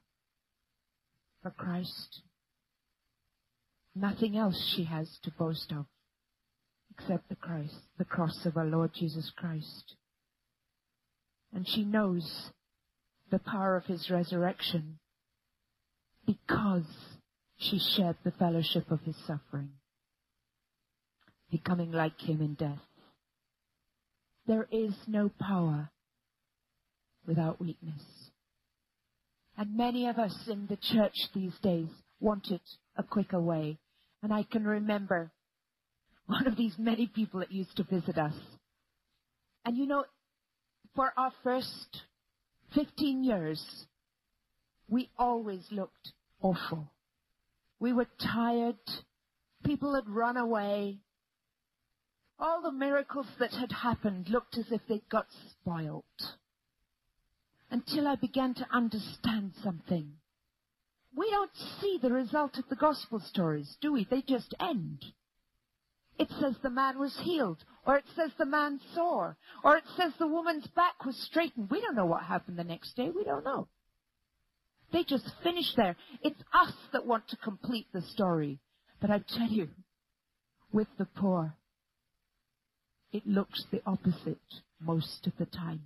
for 1.43 1.51
Christ. 1.51 2.23
Nothing 3.95 4.37
else 4.37 4.73
she 4.75 4.85
has 4.85 5.19
to 5.23 5.31
boast 5.31 5.73
of 5.73 5.87
except 6.91 7.29
the 7.29 7.37
Christ, 7.37 7.77
the 7.97 8.05
cross 8.05 8.45
of 8.45 8.57
our 8.57 8.67
Lord 8.67 8.93
Jesus 8.93 9.31
Christ. 9.37 9.95
And 11.55 11.67
she 11.69 11.85
knows 11.85 12.51
the 13.31 13.39
power 13.39 13.77
of 13.77 13.87
his 13.87 14.11
resurrection 14.11 14.99
because 16.27 16.85
she 17.57 17.79
shared 17.79 18.17
the 18.25 18.31
fellowship 18.33 18.91
of 18.91 19.01
his 19.03 19.17
suffering 19.27 19.71
becoming 21.51 21.93
like 21.93 22.21
him 22.21 22.41
in 22.41 22.55
death. 22.55 22.79
There 24.47 24.69
is 24.71 24.95
no 25.07 25.31
power 25.41 25.91
without 27.27 27.61
weakness. 27.61 28.03
And 29.57 29.77
many 29.77 30.09
of 30.09 30.19
us 30.19 30.35
in 30.49 30.67
the 30.69 30.77
church 30.77 31.15
these 31.35 31.55
days 31.63 31.89
want 32.21 32.51
it 32.51 32.63
a 32.97 33.03
quicker 33.03 33.41
way. 33.41 33.79
And 34.23 34.33
I 34.33 34.45
can 34.45 34.65
remember 34.65 35.33
one 36.27 36.47
of 36.47 36.57
these 36.57 36.75
many 36.79 37.07
people 37.07 37.41
that 37.41 37.53
used 37.53 37.77
to 37.77 37.85
visit 37.85 38.19
us. 38.19 38.35
And 39.65 39.77
you 39.77 39.87
know, 39.87 40.05
for 40.99 41.13
our 41.17 41.31
first 41.45 42.03
15 42.75 43.23
years, 43.23 43.87
we 44.89 45.09
always 45.17 45.65
looked 45.71 46.11
awful. 46.43 46.91
We 47.79 47.93
were 47.93 48.09
tired. 48.21 48.81
People 49.65 49.95
had 49.95 50.09
run 50.09 50.37
away. 50.37 50.99
All 52.41 52.63
the 52.63 52.73
miracles 52.73 53.29
that 53.39 53.53
had 53.53 53.71
happened 53.71 54.29
looked 54.29 54.59
as 54.59 54.73
if 54.73 54.81
they'd 54.89 55.09
got 55.09 55.29
spoilt. 55.53 56.05
Until 57.71 58.09
I 58.09 58.17
began 58.17 58.55
to 58.55 58.67
understand 58.73 59.53
something. 59.63 60.15
We 61.15 61.31
don't 61.31 61.55
see 61.81 62.01
the 62.03 62.13
result 62.13 62.59
of 62.59 62.69
the 62.69 62.75
gospel 62.75 63.21
stories, 63.21 63.77
do 63.81 63.93
we? 63.93 64.05
They 64.11 64.23
just 64.23 64.53
end. 64.59 65.05
It 66.19 66.29
says 66.41 66.57
the 66.63 66.71
man 66.71 66.99
was 66.99 67.17
healed, 67.23 67.63
or 67.87 67.97
it 67.97 68.05
says 68.17 68.33
the 68.37 68.45
man 68.45 68.81
saw, 68.95 69.35
or 69.63 69.77
it 69.77 69.85
says 69.97 70.13
the 70.19 70.27
woman's 70.27 70.67
back 70.69 71.05
was 71.05 71.17
straightened. 71.17 71.71
We 71.71 71.81
don't 71.81 71.95
know 71.95 72.07
what 72.07 72.25
happened 72.25 72.59
the 72.59 72.65
next 72.65 72.97
day. 72.97 73.11
We 73.15 73.25
don't 73.25 73.45
know. 73.45 73.69
They 74.93 75.05
just 75.05 75.31
finish 75.43 75.73
there. 75.77 75.97
It's 76.23 76.41
us 76.53 76.73
that 76.93 77.07
want 77.07 77.29
to 77.29 77.37
complete 77.37 77.87
the 77.93 78.03
story. 78.03 78.59
But 79.01 79.11
I 79.11 79.19
tell 79.37 79.49
you, 79.49 79.69
with 80.73 80.89
the 80.99 81.05
poor, 81.05 81.55
it 83.13 83.27
looks 83.27 83.65
the 83.71 83.83
opposite 83.87 84.39
most 84.81 85.27
of 85.27 85.33
the 85.39 85.47
time. 85.47 85.83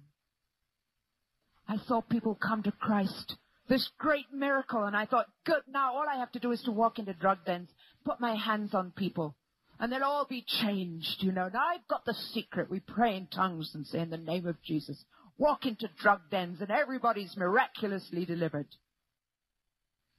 I 1.68 1.76
saw 1.86 2.00
people 2.00 2.34
come 2.34 2.62
to 2.62 2.72
Christ, 2.72 3.36
this 3.68 3.88
great 3.98 4.32
miracle, 4.32 4.84
and 4.84 4.96
I 4.96 5.06
thought, 5.06 5.26
good, 5.44 5.62
now 5.68 5.94
all 5.94 6.06
I 6.08 6.18
have 6.18 6.32
to 6.32 6.40
do 6.40 6.52
is 6.52 6.62
to 6.62 6.72
walk 6.72 6.98
into 6.98 7.12
drug 7.12 7.44
dens, 7.44 7.68
put 8.04 8.20
my 8.20 8.34
hands 8.34 8.74
on 8.74 8.92
people, 8.92 9.36
and 9.82 9.90
they'll 9.90 10.04
all 10.04 10.24
be 10.24 10.44
changed, 10.46 11.24
you 11.24 11.32
know. 11.32 11.50
Now 11.52 11.66
I've 11.74 11.88
got 11.88 12.04
the 12.04 12.14
secret. 12.14 12.70
We 12.70 12.78
pray 12.78 13.16
in 13.16 13.26
tongues 13.26 13.72
and 13.74 13.84
say 13.84 13.98
in 13.98 14.10
the 14.10 14.16
name 14.16 14.46
of 14.46 14.62
Jesus, 14.62 15.04
walk 15.38 15.66
into 15.66 15.90
drug 15.98 16.20
dens 16.30 16.60
and 16.60 16.70
everybody's 16.70 17.36
miraculously 17.36 18.24
delivered. 18.24 18.68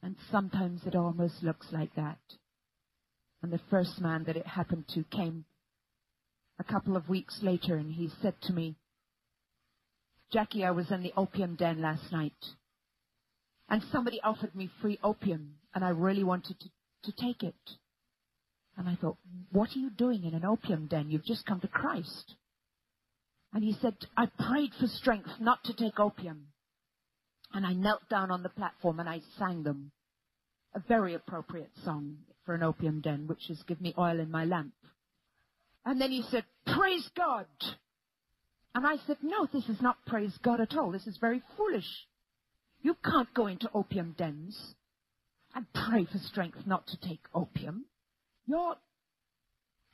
And 0.01 0.17
sometimes 0.29 0.81
it 0.85 0.97
almost 0.97 1.41
looks 1.41 1.67
like 1.71 1.95
that. 1.95 2.19
And 3.41 3.53
the 3.53 3.61
first 3.69 4.01
man 4.01 4.25
that 4.25 4.35
it 4.35 4.45
happened 4.45 4.89
to 4.95 5.05
came 5.05 5.45
a 6.59 6.65
couple 6.65 6.97
of 6.97 7.07
weeks 7.07 7.39
later 7.41 7.77
and 7.77 7.93
he 7.93 8.09
said 8.21 8.33
to 8.41 8.53
me, 8.53 8.75
Jackie, 10.33 10.65
I 10.65 10.71
was 10.71 10.91
in 10.91 11.03
the 11.03 11.13
opium 11.15 11.55
den 11.55 11.81
last 11.81 12.11
night 12.11 12.33
and 13.69 13.81
somebody 13.93 14.19
offered 14.21 14.55
me 14.55 14.69
free 14.81 14.99
opium 15.01 15.53
and 15.73 15.85
I 15.85 15.89
really 15.89 16.25
wanted 16.25 16.59
to, 16.59 16.69
to 17.05 17.11
take 17.13 17.43
it. 17.43 17.55
And 18.77 18.89
I 18.89 18.95
thought, 18.95 19.17
what 19.51 19.69
are 19.75 19.79
you 19.79 19.89
doing 19.91 20.23
in 20.23 20.33
an 20.33 20.45
opium 20.45 20.87
den? 20.87 21.09
You've 21.09 21.25
just 21.25 21.45
come 21.45 21.59
to 21.61 21.67
Christ. 21.67 22.35
And 23.53 23.63
he 23.63 23.75
said, 23.81 23.95
I 24.17 24.25
prayed 24.25 24.71
for 24.79 24.87
strength 24.87 25.29
not 25.39 25.63
to 25.65 25.73
take 25.73 25.99
opium. 25.99 26.47
And 27.53 27.67
I 27.67 27.73
knelt 27.73 28.09
down 28.09 28.31
on 28.31 28.41
the 28.41 28.49
platform 28.49 28.99
and 28.99 29.07
I 29.07 29.21
sang 29.37 29.61
them 29.61 29.91
a 30.73 30.79
very 30.79 31.13
appropriate 31.13 31.69
song 31.83 32.17
for 32.45 32.55
an 32.55 32.63
opium 32.63 33.01
den, 33.01 33.27
which 33.27 33.49
is 33.49 33.61
Give 33.67 33.79
Me 33.79 33.93
Oil 33.97 34.19
in 34.19 34.31
My 34.31 34.45
Lamp. 34.45 34.73
And 35.85 36.01
then 36.01 36.11
he 36.11 36.23
said, 36.23 36.45
praise 36.65 37.07
God. 37.15 37.45
And 38.73 38.87
I 38.87 38.95
said, 39.05 39.17
no, 39.21 39.47
this 39.53 39.69
is 39.69 39.81
not 39.81 40.03
praise 40.07 40.35
God 40.43 40.59
at 40.59 40.75
all. 40.75 40.91
This 40.91 41.05
is 41.05 41.17
very 41.17 41.43
foolish. 41.55 42.07
You 42.81 42.95
can't 43.05 43.31
go 43.35 43.45
into 43.45 43.69
opium 43.73 44.15
dens 44.17 44.73
and 45.53 45.67
pray 45.73 46.05
for 46.05 46.17
strength 46.17 46.65
not 46.65 46.87
to 46.87 46.99
take 46.99 47.21
opium. 47.35 47.85
You're, 48.45 48.75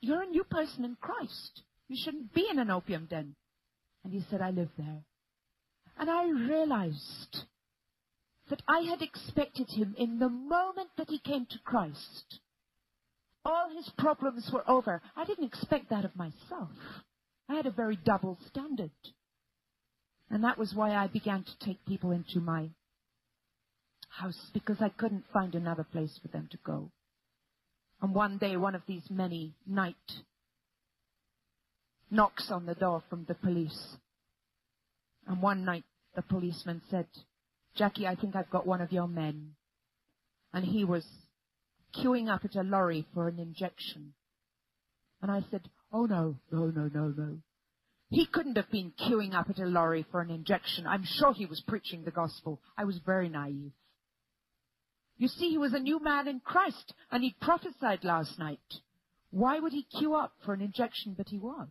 you're 0.02 0.24
a 0.24 0.28
new 0.28 0.44
person 0.44 0.86
in 0.86 0.98
Christ. 1.00 1.62
You 1.88 1.98
shouldn't 2.04 2.34
be 2.34 2.48
in 2.50 2.60
an 2.60 2.70
opium 2.70 3.08
den. 3.10 3.36
And 4.04 4.14
he 4.14 4.26
said, 4.30 4.42
I 4.42 4.52
live 4.52 4.70
there. 4.78 5.04
And 5.98 6.10
I 6.10 6.30
realized 6.30 7.46
that 8.50 8.62
I 8.68 8.80
had 8.80 9.02
expected 9.02 9.70
him 9.70 9.96
in 9.98 10.20
the 10.20 10.30
moment 10.30 10.90
that 10.98 11.10
he 11.10 11.20
came 11.20 11.46
to 11.46 11.60
Christ 11.64 12.40
all 13.46 13.70
his 13.76 13.90
problems 13.98 14.50
were 14.52 14.70
over. 14.70 15.02
I 15.16 15.26
didn't 15.26 15.46
expect 15.46 15.90
that 15.90 16.06
of 16.06 16.16
myself. 16.16 16.70
I 17.48 17.56
had 17.56 17.66
a 17.66 17.72
very 17.72 17.96
double 17.96 18.38
standard. 18.48 18.92
And 20.30 20.44
that 20.44 20.58
was 20.58 20.74
why 20.74 20.96
I 20.96 21.08
began 21.08 21.44
to 21.44 21.66
take 21.66 21.86
people 21.86 22.12
into 22.12 22.40
my 22.40 22.70
house 24.10 24.50
because 24.54 24.78
I 24.82 24.90
couldn't 24.90 25.26
find 25.34 25.56
another 25.56 25.84
place 25.84 26.20
for 26.22 26.28
them 26.28 26.48
to 26.52 26.58
go. 26.64 26.92
And 28.02 28.16
one 28.16 28.38
day, 28.38 28.56
one 28.56 28.76
of 28.76 28.82
these 28.88 29.04
many 29.10 29.56
night 29.68 29.96
knocks 32.10 32.50
on 32.50 32.66
the 32.66 32.76
door 32.76 33.04
from 33.10 33.26
the 33.26 33.36
police. 33.36 33.98
And 35.28 35.42
one 35.42 35.66
night, 35.66 35.84
the 36.16 36.22
policeman 36.22 36.82
said, 36.90 37.08
Jackie, 37.76 38.08
I 38.08 38.16
think 38.16 38.36
I've 38.36 38.50
got 38.50 38.66
one 38.66 38.82
of 38.82 38.92
your 38.92 39.08
men. 39.08 39.52
And 40.54 40.66
he 40.66 40.84
was 40.84 41.06
queuing 41.96 42.30
up 42.34 42.46
at 42.46 42.56
a 42.56 42.64
lorry 42.64 43.06
for 43.14 43.28
an 43.28 43.40
injection. 43.40 44.14
And 45.22 45.30
I 45.30 45.42
said, 45.52 45.70
Oh 45.92 46.06
no, 46.06 46.36
no, 46.52 46.68
no, 46.68 46.90
no, 46.94 47.14
no. 47.16 47.38
He 48.10 48.26
couldn't 48.26 48.58
have 48.58 48.72
been 48.72 48.94
queuing 49.00 49.34
up 49.34 49.50
at 49.50 49.60
a 49.60 49.66
lorry 49.66 50.06
for 50.10 50.22
an 50.22 50.32
injection. 50.32 50.88
I'm 50.88 51.04
sure 51.04 51.34
he 51.34 51.46
was 51.46 51.62
preaching 51.68 52.04
the 52.04 52.12
gospel. 52.12 52.60
I 52.78 52.86
was 52.86 53.00
very 53.06 53.30
naive. 53.30 53.72
You 55.20 55.28
see, 55.28 55.50
he 55.50 55.58
was 55.58 55.74
a 55.74 55.80
new 55.80 56.00
man 56.00 56.30
in 56.30 56.40
Christ, 56.40 56.94
and 57.12 57.22
he 57.22 57.36
prophesied 57.42 58.06
last 58.06 58.40
night. 58.40 58.60
Why 59.32 59.60
would 59.60 59.74
he 59.74 59.84
queue 59.84 60.16
up 60.16 60.32
for 60.46 60.54
an 60.54 60.62
injection? 60.62 61.14
But 61.16 61.28
he 61.28 61.38
was. 61.38 61.68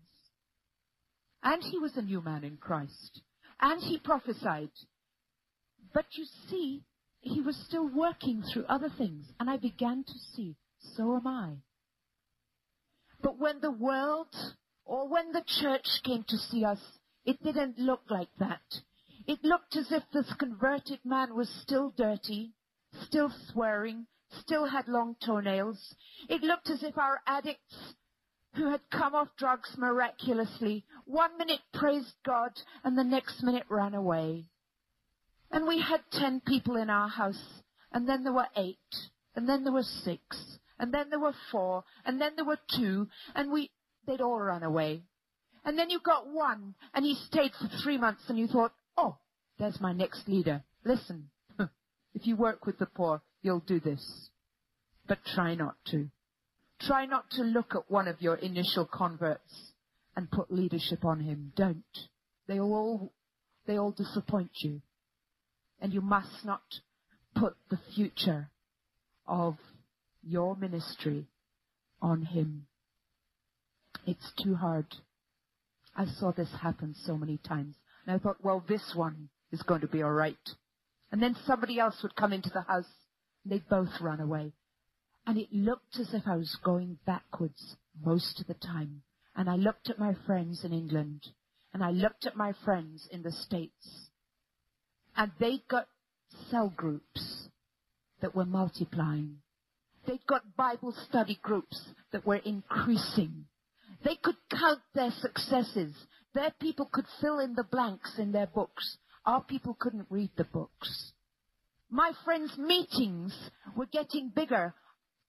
And 1.43 1.63
he 1.63 1.79
was 1.79 1.97
a 1.97 2.03
new 2.03 2.21
man 2.21 2.45
in 2.45 2.59
Christ. 2.59 3.23
And 3.59 3.83
he 3.83 3.99
prophesied. 3.99 4.71
But 5.95 6.05
you 6.13 6.27
see, 6.51 6.85
he 7.21 7.41
was 7.41 7.57
still 7.67 7.89
working 7.89 8.43
through 8.43 8.67
other 8.67 8.91
things. 8.99 9.25
And 9.41 9.49
I 9.49 9.57
began 9.57 10.05
to 10.05 10.19
see, 10.35 10.55
so 10.79 11.17
am 11.17 11.27
I. 11.27 11.55
But 13.23 13.39
when 13.39 13.61
the 13.61 13.73
world 13.73 14.29
or 14.85 15.09
when 15.09 15.33
the 15.33 15.43
church 15.47 15.87
came 16.05 16.25
to 16.29 16.37
see 16.37 16.67
us, 16.67 16.81
it 17.25 17.43
didn't 17.43 17.79
look 17.79 18.03
like 18.11 18.31
that. 18.39 18.61
It 19.27 19.43
looked 19.43 19.75
as 19.75 19.91
if 19.91 20.03
this 20.13 20.33
converted 20.39 21.01
man 21.03 21.35
was 21.35 21.49
still 21.63 21.95
dirty, 21.97 22.53
still 23.05 23.33
swearing, 23.53 24.07
still 24.31 24.67
had 24.67 24.89
long 24.89 25.17
toenails. 25.25 25.95
It 26.29 26.43
looked 26.43 26.71
as 26.71 26.83
if 26.83 26.99
our 26.99 27.21
addicts 27.27 27.95
who 28.55 28.71
had 28.71 28.81
come 28.91 29.15
off 29.15 29.29
drugs 29.37 29.77
miraculously, 29.77 30.85
one 31.05 31.37
minute 31.39 31.61
praised 31.73 32.15
God 32.25 32.53
and 32.83 32.97
the 32.97 33.05
next 33.05 33.43
minute 33.43 33.65
ran 33.69 33.95
away. 33.95 34.47
And 35.51 35.67
we 35.67 35.81
had 35.81 36.01
ten 36.13 36.41
people 36.41 36.77
in 36.77 36.91
our 36.91 37.09
house, 37.09 37.63
and 37.93 38.09
then 38.09 38.25
there 38.25 38.33
were 38.33 38.49
eight, 38.57 38.77
and 39.35 39.49
then 39.49 39.65
there 39.65 39.73
were 39.73 39.83
six, 39.83 40.59
and 40.79 40.93
then 40.93 41.09
there 41.11 41.21
were 41.21 41.35
four, 41.51 41.85
and 42.05 42.21
then 42.21 42.33
there 42.37 42.45
were 42.45 42.59
two, 42.77 43.09
and 43.35 43.51
we, 43.51 43.71
they'd 44.07 44.21
all 44.21 44.39
run 44.39 44.63
away. 44.63 45.03
And 45.65 45.79
then 45.79 45.91
you 45.91 46.01
got 46.01 46.29
one, 46.29 46.75
and 46.95 47.05
he 47.05 47.15
stayed 47.15 47.53
for 47.55 47.69
three 47.83 47.99
months, 47.99 48.23
and 48.29 48.39
you 48.39 48.47
thought, 48.47 48.73
oh, 48.97 49.19
there's 49.59 49.81
my 49.81 49.93
next 49.93 50.29
leader. 50.29 50.63
Listen, 50.85 51.31
if 52.19 52.27
you 52.27 52.35
work 52.35 52.67
with 52.67 52.79
the 52.79 52.87
poor, 52.87 53.23
you'll 53.43 53.61
do 53.61 53.79
this. 53.79 54.31
But 55.07 55.19
try 55.25 55.55
not 55.55 55.77
to. 55.93 56.09
Try 56.81 57.07
not 57.07 57.31
to 57.33 57.43
look 57.43 57.77
at 57.77 57.89
one 57.89 58.09
of 58.09 58.21
your 58.21 58.35
initial 58.35 58.87
converts 58.87 59.73
and 60.17 60.29
put 60.29 60.51
leadership 60.51 61.05
on 61.05 61.21
him. 61.21 61.53
Don't. 61.55 61.85
They 62.49 62.59
all, 62.59 63.13
they 63.69 63.79
all 63.79 63.93
disappoint 63.93 64.51
you. 64.63 64.83
And 65.81 65.95
you 65.95 66.01
must 66.01 66.45
not 66.45 66.63
put 67.37 67.55
the 67.71 67.79
future 67.95 68.51
of 69.29 69.57
your 70.25 70.57
ministry 70.57 71.29
on 72.03 72.23
him. 72.23 72.67
It's 74.07 74.33
too 74.43 74.57
hard. 74.57 74.87
I 75.95 76.07
saw 76.07 76.33
this 76.33 76.51
happen 76.63 76.97
so 76.97 77.17
many 77.17 77.39
times. 77.39 77.77
And 78.07 78.17
I 78.17 78.19
thought, 78.19 78.43
well, 78.43 78.65
this 78.69 78.93
one 78.97 79.29
is 79.53 79.63
going 79.63 79.83
to 79.83 79.87
be 79.87 80.03
alright. 80.03 80.37
And 81.11 81.23
then 81.23 81.37
somebody 81.47 81.79
else 81.79 81.97
would 82.03 82.17
come 82.17 82.33
into 82.33 82.51
the 82.51 82.63
house 82.63 82.91
and 83.45 83.53
they'd 83.53 83.69
both 83.69 84.01
run 84.01 84.21
away. 84.21 84.53
And 85.27 85.39
it 85.39 85.53
looked 85.53 85.99
as 85.99 86.13
if 86.13 86.23
I 86.27 86.37
was 86.37 86.57
going 86.65 86.99
backwards 87.07 87.77
most 88.05 88.41
of 88.41 88.47
the 88.47 88.55
time. 88.55 89.03
And 89.37 89.49
I 89.49 89.57
looked 89.57 89.91
at 89.91 89.99
my 89.99 90.15
friends 90.27 90.65
in 90.65 90.73
England 90.73 91.23
and 91.73 91.83
I 91.83 91.91
looked 91.91 92.27
at 92.27 92.37
my 92.37 92.55
friends 92.65 93.09
in 93.11 93.23
the 93.23 93.33
States 93.33 94.09
and 95.17 95.33
they 95.39 95.61
got 95.69 95.89
cell 96.51 96.73
groups 96.75 97.49
that 98.21 98.35
were 98.35 98.47
multiplying. 98.47 99.39
They'd 100.07 100.27
got 100.27 100.57
Bible 100.57 100.95
study 101.09 101.39
groups 101.43 101.79
that 102.13 102.27
were 102.27 102.37
increasing. 102.37 103.47
They 104.05 104.17
could 104.17 104.37
count 104.51 104.81
their 104.95 105.11
successes. 105.11 105.93
Their 106.35 106.53
people 106.61 106.89
could 106.91 107.07
fill 107.21 107.41
in 107.41 107.55
the 107.55 107.65
blanks 107.65 108.15
in 108.19 108.33
their 108.33 108.47
books. 108.47 108.97
Our 109.25 109.43
people 109.43 109.77
couldn't 109.79 110.07
read 110.11 110.31
the 110.37 110.45
books. 110.45 111.13
My 111.91 112.13
friends' 112.25 112.57
meetings 112.59 113.35
were 113.77 113.87
getting 113.87 114.31
bigger. 114.35 114.75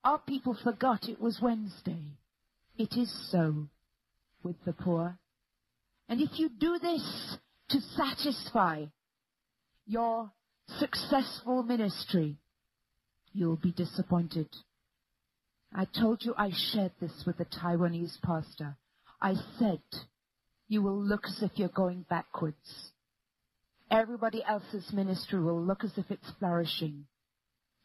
Our 0.03 0.19
people 0.19 0.57
forgot 0.63 1.07
it 1.07 1.19
was 1.19 1.39
Wednesday. 1.41 2.17
It 2.77 2.97
is 2.97 3.11
so 3.31 3.67
with 4.43 4.55
the 4.65 4.73
poor. 4.73 5.17
And 6.07 6.21
if 6.21 6.39
you 6.39 6.49
do 6.49 6.79
this 6.79 7.37
to 7.69 7.81
satisfy 7.81 8.85
your 9.85 10.31
successful 10.77 11.63
ministry, 11.63 12.37
you'll 13.33 13.57
be 13.57 13.71
disappointed. 13.71 14.49
I 15.73 15.85
told 15.85 16.23
you 16.23 16.33
I 16.37 16.51
shared 16.71 16.93
this 16.99 17.23
with 17.25 17.37
the 17.37 17.45
Taiwanese 17.45 18.19
pastor. 18.21 18.77
I 19.21 19.35
said, 19.59 19.81
you 20.67 20.81
will 20.81 21.01
look 21.01 21.25
as 21.25 21.43
if 21.43 21.51
you're 21.55 21.67
going 21.69 22.05
backwards. 22.09 22.91
Everybody 23.91 24.43
else's 24.43 24.93
ministry 24.93 25.39
will 25.41 25.61
look 25.61 25.83
as 25.83 25.97
if 25.97 26.11
it's 26.11 26.31
flourishing 26.39 27.05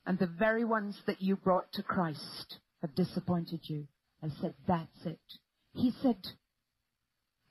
and 0.07 0.19
the 0.19 0.27
very 0.27 0.65
ones 0.65 1.01
that 1.07 1.23
you 1.23 1.37
brought 1.37 1.73
to 1.73 1.83
Christ 1.83 2.59
have 2.83 2.95
disappointed 2.95 3.61
you. 3.65 3.87
I 4.23 4.29
said, 4.41 4.55
that's 4.67 5.07
it. 5.07 5.19
He 5.73 5.93
said, 6.03 6.19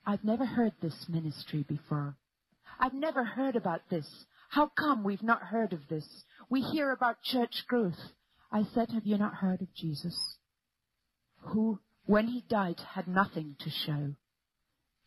I've 0.06 0.24
never 0.24 0.44
heard 0.44 0.72
this 0.80 1.06
ministry 1.08 1.64
before. 1.68 2.16
I've 2.78 2.94
never 2.94 3.24
heard 3.24 3.56
about 3.56 3.82
this. 3.90 4.06
How 4.50 4.70
come 4.78 5.02
we've 5.02 5.22
not 5.22 5.42
heard 5.42 5.72
of 5.72 5.88
this? 5.88 6.06
We 6.48 6.60
hear 6.60 6.92
about 6.92 7.22
church 7.22 7.64
growth. 7.66 7.98
I 8.52 8.64
said, 8.74 8.90
have 8.90 9.06
you 9.06 9.18
not 9.18 9.34
heard 9.34 9.62
of 9.62 9.74
Jesus? 9.74 10.36
Who, 11.40 11.80
when 12.06 12.28
he 12.28 12.44
died, 12.48 12.80
had 12.94 13.08
nothing 13.08 13.56
to 13.60 13.70
show 13.70 14.14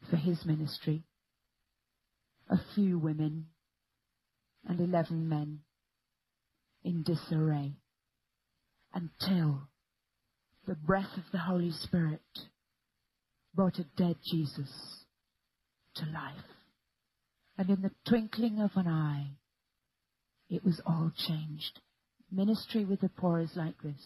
for 0.09 0.17
his 0.17 0.45
ministry. 0.45 1.03
A 2.49 2.57
few 2.75 2.97
women 2.97 3.47
and 4.67 4.79
eleven 4.79 5.27
men 5.27 5.59
in 6.83 7.03
disarray 7.03 7.73
until 8.93 9.67
the 10.65 10.75
breath 10.75 11.17
of 11.17 11.23
the 11.31 11.39
Holy 11.39 11.71
Spirit 11.71 12.21
brought 13.53 13.79
a 13.79 13.85
dead 13.97 14.15
Jesus 14.23 14.71
to 15.95 16.05
life. 16.05 16.45
And 17.57 17.69
in 17.69 17.81
the 17.81 17.91
twinkling 18.07 18.59
of 18.59 18.71
an 18.75 18.87
eye, 18.87 19.31
it 20.49 20.63
was 20.63 20.79
all 20.85 21.11
changed. 21.27 21.79
Ministry 22.31 22.85
with 22.85 23.01
the 23.01 23.09
poor 23.09 23.39
is 23.39 23.51
like 23.55 23.81
this. 23.81 24.01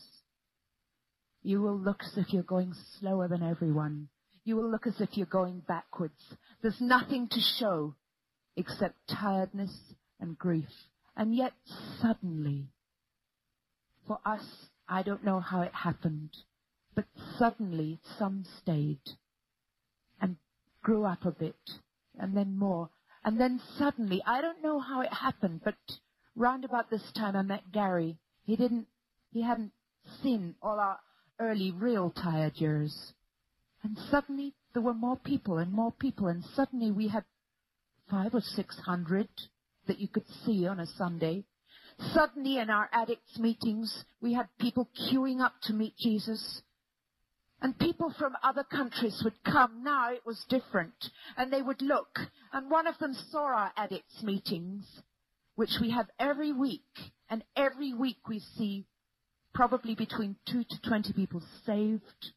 You 1.44 1.62
will 1.62 1.78
look 1.78 2.02
as 2.04 2.18
if 2.18 2.32
you're 2.32 2.44
going 2.44 2.74
slower 3.00 3.28
than 3.28 3.44
everyone. 3.44 4.10
You 4.46 4.56
will 4.56 4.70
look 4.70 4.88
as 4.88 5.00
if 5.00 5.18
you're 5.18 5.26
going 5.26 5.62
backwards. 5.68 6.22
There's 6.62 6.80
nothing 6.80 7.28
to 7.30 7.40
show 7.60 7.96
except 8.56 8.96
tiredness 9.08 9.94
and 10.20 10.38
grief 10.38 10.70
and 11.16 11.36
yet 11.36 11.54
suddenly, 12.02 12.70
for 14.08 14.20
us, 14.26 14.70
I 14.88 15.04
don't 15.04 15.24
know 15.24 15.40
how 15.40 15.62
it 15.62 15.74
happened, 15.74 16.36
but 16.96 17.06
suddenly 17.38 18.00
some 18.18 18.46
stayed 18.58 19.02
and 20.22 20.38
grew 20.82 21.04
up 21.04 21.26
a 21.26 21.32
bit 21.32 21.60
and 22.18 22.36
then 22.36 22.58
more. 22.58 22.90
And 23.24 23.40
then 23.40 23.62
suddenly, 23.78 24.24
I 24.26 24.42
don't 24.42 24.64
know 24.64 24.80
how 24.80 25.02
it 25.02 25.14
happened, 25.14 25.62
but 25.64 25.76
round 26.36 26.66
about 26.66 26.90
this 26.90 27.12
time 27.12 27.36
I 27.36 27.44
met 27.44 27.72
Gary. 27.72 28.18
He 28.46 28.56
didn't, 28.56 28.88
he 29.32 29.44
hadn't 29.44 29.74
seen 30.24 30.56
all 30.62 30.80
our 30.80 31.00
early 31.40 31.72
real 31.72 32.10
tired 32.10 32.60
years. 32.60 33.14
And 33.84 33.98
suddenly 34.10 34.56
there 34.74 34.82
were 34.82 34.94
more 34.94 35.18
people 35.18 35.58
and 35.58 35.72
more 35.72 35.92
people 35.92 36.28
and 36.28 36.44
suddenly 36.56 36.92
we 36.92 37.10
had 37.10 37.26
five 38.12 38.36
or 38.36 38.42
six 38.42 38.78
hundred 38.86 39.30
that 39.88 40.00
you 40.00 40.08
could 40.08 40.28
see 40.46 40.68
on 40.68 40.80
a 40.80 40.86
Sunday. 40.86 41.46
Suddenly 42.14 42.58
in 42.58 42.70
our 42.70 42.90
addicts 42.92 43.40
meetings, 43.40 44.04
we 44.22 44.34
had 44.34 44.48
people 44.60 44.90
queuing 45.10 45.40
up 45.42 45.54
to 45.64 45.74
meet 45.74 45.96
Jesus. 45.98 46.62
And 47.64 47.78
people 47.78 48.12
from 48.18 48.34
other 48.44 48.64
countries 48.64 49.22
would 49.24 49.44
come. 49.44 49.84
Now 49.84 50.12
it 50.12 50.26
was 50.26 50.44
different. 50.50 50.96
And 51.38 51.54
they 51.54 51.62
would 51.62 51.82
look. 51.82 52.20
And 52.52 52.72
one 52.72 52.88
of 52.88 52.98
them 52.98 53.14
saw 53.30 53.46
our 53.46 53.72
addicts 53.78 54.24
meetings, 54.24 54.84
which 55.56 55.78
we 55.80 55.92
have 55.92 56.08
every 56.20 56.52
week. 56.52 56.82
And 57.30 57.44
every 57.56 57.94
week 57.94 58.28
we 58.28 58.40
see 58.58 58.86
probably 59.54 59.94
between 59.94 60.38
two 60.50 60.64
to 60.64 60.90
twenty 60.90 61.14
people 61.14 61.44
saved, 61.66 62.32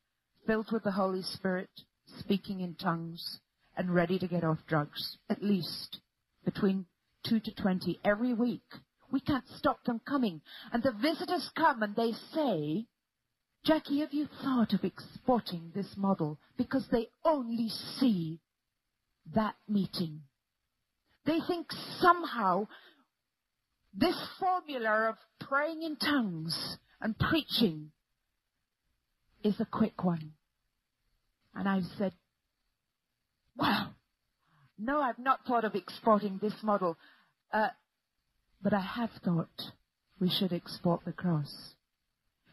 filled 0.47 0.71
with 0.71 0.85
the 0.85 0.91
Holy 0.93 1.23
Spirit, 1.23 1.71
speaking 2.19 2.61
in 2.61 2.75
tongues, 2.75 3.41
and 3.77 3.95
ready 3.95 4.19
to 4.19 4.29
get 4.29 4.45
off 4.45 4.59
drugs. 4.67 5.19
At 5.29 5.43
least 5.43 6.01
between 6.45 6.87
2 7.29 7.41
to 7.41 7.55
20 7.55 8.01
every 8.05 8.35
week. 8.35 8.63
We 9.11 9.21
can't 9.21 9.45
stop 9.57 9.85
them 9.85 10.01
coming. 10.07 10.41
And 10.73 10.83
the 10.83 10.93
visitors 10.93 11.51
come 11.57 11.83
and 11.83 11.95
they 11.95 12.13
say, 12.33 12.87
Jackie, 13.65 14.01
have 14.01 14.13
you 14.13 14.29
thought 14.43 14.73
of 14.75 14.85
exporting 14.85 15.73
this 15.75 15.97
model? 15.97 16.39
Because 16.57 16.87
they 16.91 17.09
only 17.25 17.69
see 17.99 18.41
that 19.35 19.55
meeting. 19.69 20.23
They 21.25 21.39
think 21.47 21.69
somehow 21.99 22.67
this 23.95 24.17
formula 24.39 25.11
of 25.11 25.17
praying 25.49 25.83
in 25.83 25.97
tongues 25.97 26.77
and 27.01 27.19
preaching 27.19 27.91
is 29.43 29.55
a 29.61 29.65
quick 29.65 30.05
one. 30.05 30.33
And 31.55 31.69
I've 31.69 31.87
said, 31.97 32.13
well, 33.57 33.95
no, 34.79 35.01
I've 35.01 35.19
not 35.19 35.41
thought 35.47 35.65
of 35.65 35.75
exporting 35.75 36.39
this 36.43 36.55
model. 36.63 36.97
Uh, 37.53 37.69
but 38.63 38.73
I 38.73 38.81
have 38.81 39.11
thought 39.25 39.71
we 40.19 40.31
should 40.31 40.53
export 40.53 41.05
the 41.05 41.13
cross. 41.13 41.75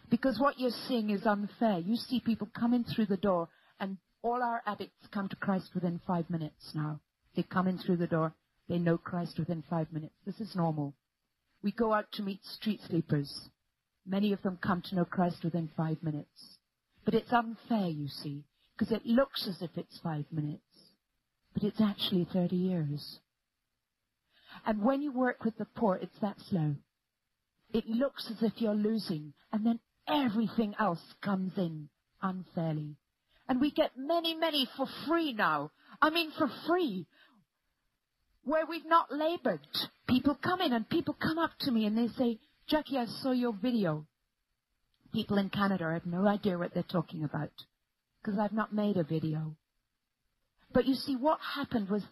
Because 0.09 0.39
what 0.39 0.59
you're 0.59 0.71
seeing 0.87 1.09
is 1.09 1.25
unfair. 1.25 1.79
You 1.79 1.95
see 1.95 2.19
people 2.19 2.49
coming 2.53 2.83
through 2.83 3.05
the 3.05 3.17
door 3.17 3.47
and 3.79 3.97
all 4.21 4.43
our 4.43 4.61
addicts 4.65 5.07
come 5.11 5.29
to 5.29 5.35
Christ 5.37 5.69
within 5.73 6.01
five 6.05 6.29
minutes 6.29 6.71
now. 6.75 6.99
They 7.35 7.43
come 7.43 7.67
in 7.67 7.77
through 7.77 7.97
the 7.97 8.07
door. 8.07 8.33
They 8.67 8.77
know 8.77 8.97
Christ 8.97 9.39
within 9.39 9.63
five 9.69 9.91
minutes. 9.91 10.13
This 10.25 10.39
is 10.41 10.55
normal. 10.55 10.93
We 11.63 11.71
go 11.71 11.93
out 11.93 12.11
to 12.13 12.23
meet 12.23 12.43
street 12.43 12.81
sleepers. 12.87 13.49
Many 14.05 14.33
of 14.33 14.41
them 14.41 14.59
come 14.61 14.81
to 14.83 14.95
know 14.95 15.05
Christ 15.05 15.43
within 15.43 15.69
five 15.77 16.03
minutes. 16.03 16.57
But 17.05 17.13
it's 17.13 17.31
unfair, 17.31 17.87
you 17.87 18.07
see, 18.07 18.43
because 18.77 18.91
it 18.91 19.05
looks 19.05 19.47
as 19.47 19.61
if 19.61 19.71
it's 19.75 19.99
five 20.03 20.25
minutes, 20.31 20.61
but 21.53 21.63
it's 21.63 21.81
actually 21.81 22.27
30 22.31 22.55
years. 22.55 23.19
And 24.65 24.83
when 24.83 25.01
you 25.01 25.11
work 25.11 25.43
with 25.43 25.57
the 25.57 25.65
poor, 25.65 25.95
it's 25.95 26.19
that 26.21 26.39
slow. 26.49 26.75
It 27.73 27.87
looks 27.87 28.29
as 28.29 28.43
if 28.43 28.53
you're 28.57 28.75
losing, 28.75 29.33
and 29.51 29.65
then 29.65 29.79
everything 30.07 30.75
else 30.79 31.01
comes 31.21 31.53
in 31.57 31.89
unfairly. 32.21 32.95
And 33.47 33.59
we 33.59 33.71
get 33.71 33.91
many, 33.97 34.35
many 34.35 34.67
for 34.77 34.87
free 35.07 35.33
now. 35.33 35.71
I 36.01 36.09
mean, 36.09 36.31
for 36.37 36.49
free. 36.67 37.05
Where 38.43 38.65
we've 38.65 38.85
not 38.85 39.11
labored. 39.11 39.67
People 40.07 40.37
come 40.41 40.61
in 40.61 40.73
and 40.73 40.87
people 40.89 41.13
come 41.13 41.37
up 41.37 41.51
to 41.61 41.71
me 41.71 41.85
and 41.85 41.97
they 41.97 42.07
say, 42.17 42.39
Jackie, 42.67 42.97
I 42.97 43.05
saw 43.05 43.31
your 43.31 43.53
video. 43.53 44.05
People 45.13 45.37
in 45.37 45.49
Canada 45.49 45.91
have 45.91 46.05
no 46.05 46.27
idea 46.27 46.57
what 46.57 46.73
they're 46.73 46.83
talking 46.83 47.23
about. 47.23 47.51
Because 48.21 48.39
I've 48.39 48.53
not 48.53 48.73
made 48.73 48.97
a 48.97 49.03
video. 49.03 49.55
But 50.73 50.85
you 50.85 50.95
see, 50.95 51.15
what 51.15 51.39
happened 51.55 51.89
was 51.89 52.03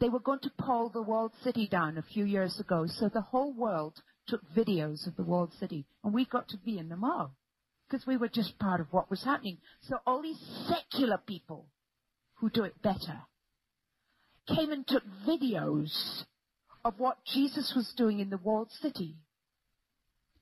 they 0.00 0.08
were 0.08 0.20
going 0.20 0.40
to 0.40 0.52
pull 0.58 0.88
the 0.88 1.02
walled 1.02 1.32
city 1.42 1.68
down 1.68 1.98
a 1.98 2.02
few 2.02 2.24
years 2.24 2.58
ago. 2.60 2.86
So 2.86 3.08
the 3.08 3.20
whole 3.20 3.52
world 3.52 4.00
took 4.26 4.42
videos 4.54 5.06
of 5.06 5.16
the 5.16 5.24
walled 5.24 5.52
city. 5.54 5.86
And 6.04 6.14
we 6.14 6.24
got 6.24 6.48
to 6.48 6.56
be 6.56 6.78
in 6.78 6.88
them 6.88 7.04
all 7.04 7.34
because 7.88 8.06
we 8.06 8.16
were 8.16 8.28
just 8.28 8.58
part 8.58 8.80
of 8.80 8.92
what 8.92 9.10
was 9.10 9.24
happening. 9.24 9.58
So 9.82 9.98
all 10.06 10.22
these 10.22 10.40
secular 10.68 11.18
people 11.18 11.66
who 12.36 12.50
do 12.50 12.64
it 12.64 12.80
better 12.82 13.22
came 14.46 14.72
and 14.72 14.86
took 14.86 15.02
videos 15.26 16.24
of 16.84 16.98
what 16.98 17.24
Jesus 17.24 17.74
was 17.74 17.92
doing 17.96 18.20
in 18.20 18.30
the 18.30 18.38
walled 18.38 18.70
city. 18.70 19.16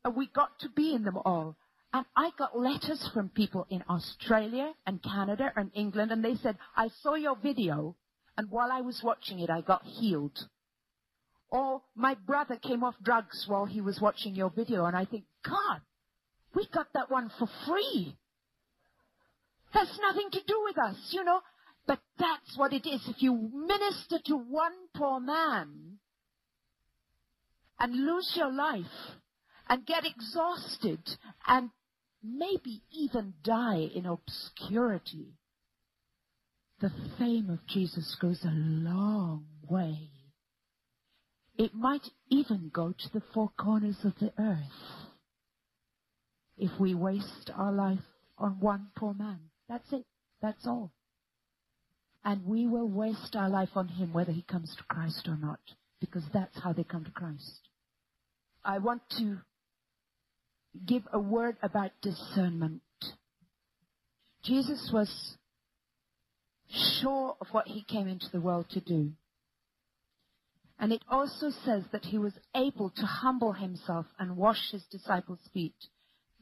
And 0.04 0.14
we 0.14 0.26
got 0.26 0.58
to 0.60 0.68
be 0.68 0.94
in 0.94 1.04
them 1.04 1.16
all. 1.16 1.56
And 1.96 2.04
I 2.14 2.30
got 2.36 2.58
letters 2.58 3.08
from 3.14 3.30
people 3.30 3.66
in 3.70 3.82
Australia 3.88 4.74
and 4.86 5.02
Canada 5.02 5.50
and 5.56 5.70
England, 5.72 6.12
and 6.12 6.22
they 6.22 6.34
said, 6.34 6.58
I 6.76 6.88
saw 7.00 7.14
your 7.14 7.36
video, 7.36 7.96
and 8.36 8.50
while 8.50 8.70
I 8.70 8.82
was 8.82 9.02
watching 9.02 9.40
it, 9.40 9.48
I 9.48 9.62
got 9.62 9.82
healed. 9.82 10.38
Or 11.48 11.80
my 11.94 12.12
brother 12.12 12.56
came 12.56 12.84
off 12.84 12.96
drugs 13.02 13.46
while 13.48 13.64
he 13.64 13.80
was 13.80 13.98
watching 13.98 14.34
your 14.34 14.50
video, 14.50 14.84
and 14.84 14.94
I 14.94 15.06
think, 15.06 15.24
God, 15.42 15.80
we 16.54 16.68
got 16.70 16.88
that 16.92 17.10
one 17.10 17.30
for 17.38 17.48
free. 17.66 18.14
That's 19.72 19.98
nothing 19.98 20.28
to 20.32 20.40
do 20.46 20.64
with 20.64 20.76
us, 20.76 20.98
you 21.12 21.24
know. 21.24 21.40
But 21.86 22.00
that's 22.18 22.58
what 22.58 22.74
it 22.74 22.86
is. 22.86 23.08
If 23.08 23.22
you 23.22 23.32
minister 23.54 24.18
to 24.26 24.36
one 24.36 24.74
poor 24.94 25.18
man 25.18 25.96
and 27.80 28.04
lose 28.04 28.34
your 28.36 28.52
life 28.52 28.84
and 29.66 29.86
get 29.86 30.04
exhausted 30.04 31.00
and 31.46 31.70
maybe 32.26 32.82
even 32.90 33.34
die 33.42 33.88
in 33.94 34.06
obscurity, 34.06 35.34
the 36.80 36.90
fame 37.18 37.50
of 37.50 37.66
Jesus 37.66 38.16
goes 38.20 38.44
a 38.44 38.52
long 38.52 39.46
way. 39.68 40.10
It 41.58 41.74
might 41.74 42.06
even 42.28 42.70
go 42.72 42.92
to 42.92 43.12
the 43.12 43.22
four 43.32 43.50
corners 43.58 43.96
of 44.04 44.12
the 44.20 44.32
earth 44.38 45.06
if 46.58 46.70
we 46.78 46.94
waste 46.94 47.50
our 47.54 47.72
life 47.72 48.04
on 48.38 48.60
one 48.60 48.88
poor 48.96 49.14
man. 49.14 49.40
That's 49.68 49.90
it. 49.92 50.04
That's 50.42 50.66
all. 50.66 50.92
And 52.24 52.44
we 52.44 52.66
will 52.66 52.88
waste 52.88 53.36
our 53.36 53.48
life 53.48 53.70
on 53.74 53.88
him 53.88 54.12
whether 54.12 54.32
he 54.32 54.42
comes 54.42 54.74
to 54.76 54.82
Christ 54.84 55.28
or 55.28 55.36
not, 55.36 55.60
because 56.00 56.24
that's 56.32 56.58
how 56.60 56.72
they 56.72 56.84
come 56.84 57.04
to 57.04 57.10
Christ. 57.10 57.68
I 58.64 58.78
want 58.78 59.02
to 59.18 59.38
give 60.84 61.02
a 61.12 61.18
word 61.18 61.56
about 61.62 61.92
discernment. 62.02 62.82
Jesus 64.42 64.90
was 64.92 65.36
sure 66.68 67.36
of 67.40 67.48
what 67.52 67.68
he 67.68 67.84
came 67.84 68.08
into 68.08 68.26
the 68.32 68.40
world 68.40 68.66
to 68.70 68.80
do. 68.80 69.12
And 70.78 70.92
it 70.92 71.02
also 71.08 71.50
says 71.64 71.84
that 71.92 72.04
he 72.04 72.18
was 72.18 72.34
able 72.54 72.90
to 72.90 73.06
humble 73.06 73.52
himself 73.52 74.06
and 74.18 74.36
wash 74.36 74.70
his 74.70 74.84
disciples' 74.84 75.48
feet 75.52 75.74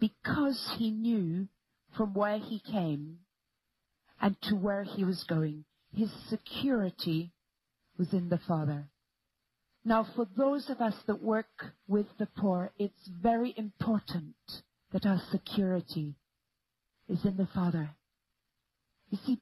because 0.01 0.75
he 0.77 0.91
knew 0.91 1.49
from 1.97 2.15
where 2.15 2.39
he 2.39 2.61
came 2.61 3.19
and 4.21 4.41
to 4.43 4.57
where 4.57 4.83
he 4.83 5.05
was 5.05 5.23
going. 5.25 5.65
His 5.93 6.11
security 6.29 7.33
was 7.97 8.13
in 8.13 8.29
the 8.29 8.39
Father. 8.39 8.89
Now, 9.85 10.07
for 10.17 10.27
those 10.37 10.71
of 10.71 10.81
us 10.81 10.95
that 11.07 11.23
work 11.23 11.73
with 11.87 12.07
the 12.19 12.27
poor, 12.27 12.73
it's 12.79 13.09
very 13.09 13.53
important 13.57 14.35
that 14.93 15.05
our 15.05 15.21
security 15.31 16.15
is 17.09 17.25
in 17.25 17.37
the 17.37 17.49
Father. 17.55 17.91
You 19.11 19.19
see, 19.27 19.41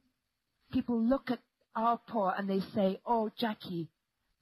people 0.73 1.01
look 1.01 1.31
at 1.31 1.39
our 1.77 2.01
poor 2.09 2.35
and 2.37 2.49
they 2.49 2.61
say, 2.75 3.01
oh, 3.07 3.31
Jackie, 3.39 3.89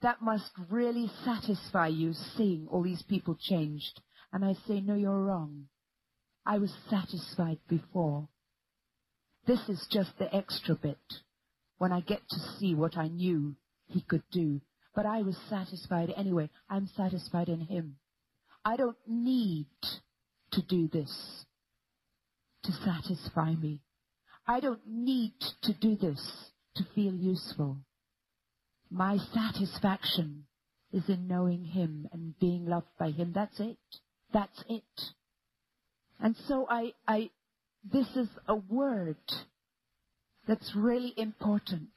that 0.01 0.22
must 0.22 0.51
really 0.70 1.11
satisfy 1.24 1.88
you 1.88 2.14
seeing 2.14 2.66
all 2.70 2.82
these 2.82 3.03
people 3.03 3.36
changed. 3.38 4.01
And 4.32 4.44
I 4.44 4.55
say, 4.66 4.80
no, 4.80 4.94
you're 4.94 5.22
wrong. 5.22 5.66
I 6.46 6.59
was 6.59 6.74
satisfied 6.88 7.59
before. 7.68 8.28
This 9.46 9.68
is 9.68 9.86
just 9.90 10.16
the 10.18 10.34
extra 10.34 10.74
bit 10.74 10.96
when 11.76 11.92
I 11.92 12.01
get 12.01 12.22
to 12.30 12.38
see 12.59 12.74
what 12.74 12.96
I 12.96 13.09
knew 13.09 13.57
he 13.88 14.01
could 14.01 14.22
do. 14.30 14.62
But 14.95 15.07
I 15.07 15.22
was 15.22 15.36
satisfied 15.49 16.12
anyway. 16.16 16.51
I'm 16.68 16.88
satisfied 16.97 17.49
in 17.49 17.61
him. 17.61 17.97
I 18.64 18.76
don't 18.76 18.97
need 19.07 19.66
to 20.53 20.62
do 20.62 20.88
this 20.88 21.45
to 22.64 22.72
satisfy 22.72 23.55
me. 23.55 23.80
I 24.47 24.61
don't 24.61 24.86
need 24.86 25.34
to 25.62 25.72
do 25.72 25.97
this 25.97 26.51
to 26.76 26.84
feel 26.95 27.14
useful. 27.14 27.78
My 28.91 29.18
satisfaction 29.32 30.45
is 30.93 31.09
in 31.09 31.28
knowing 31.28 31.64
him 31.64 32.09
and 32.12 32.38
being 32.41 32.66
loved 32.66 32.88
by 32.99 33.11
him. 33.12 33.32
That's 33.32 33.59
it. 33.61 33.78
That's 34.32 34.64
it. 34.68 34.82
And 36.18 36.36
so 36.49 36.66
I, 36.68 36.93
I, 37.07 37.30
this 37.84 38.09
is 38.16 38.28
a 38.49 38.57
word 38.57 39.16
that's 40.47 40.72
really 40.74 41.14
important. 41.16 41.91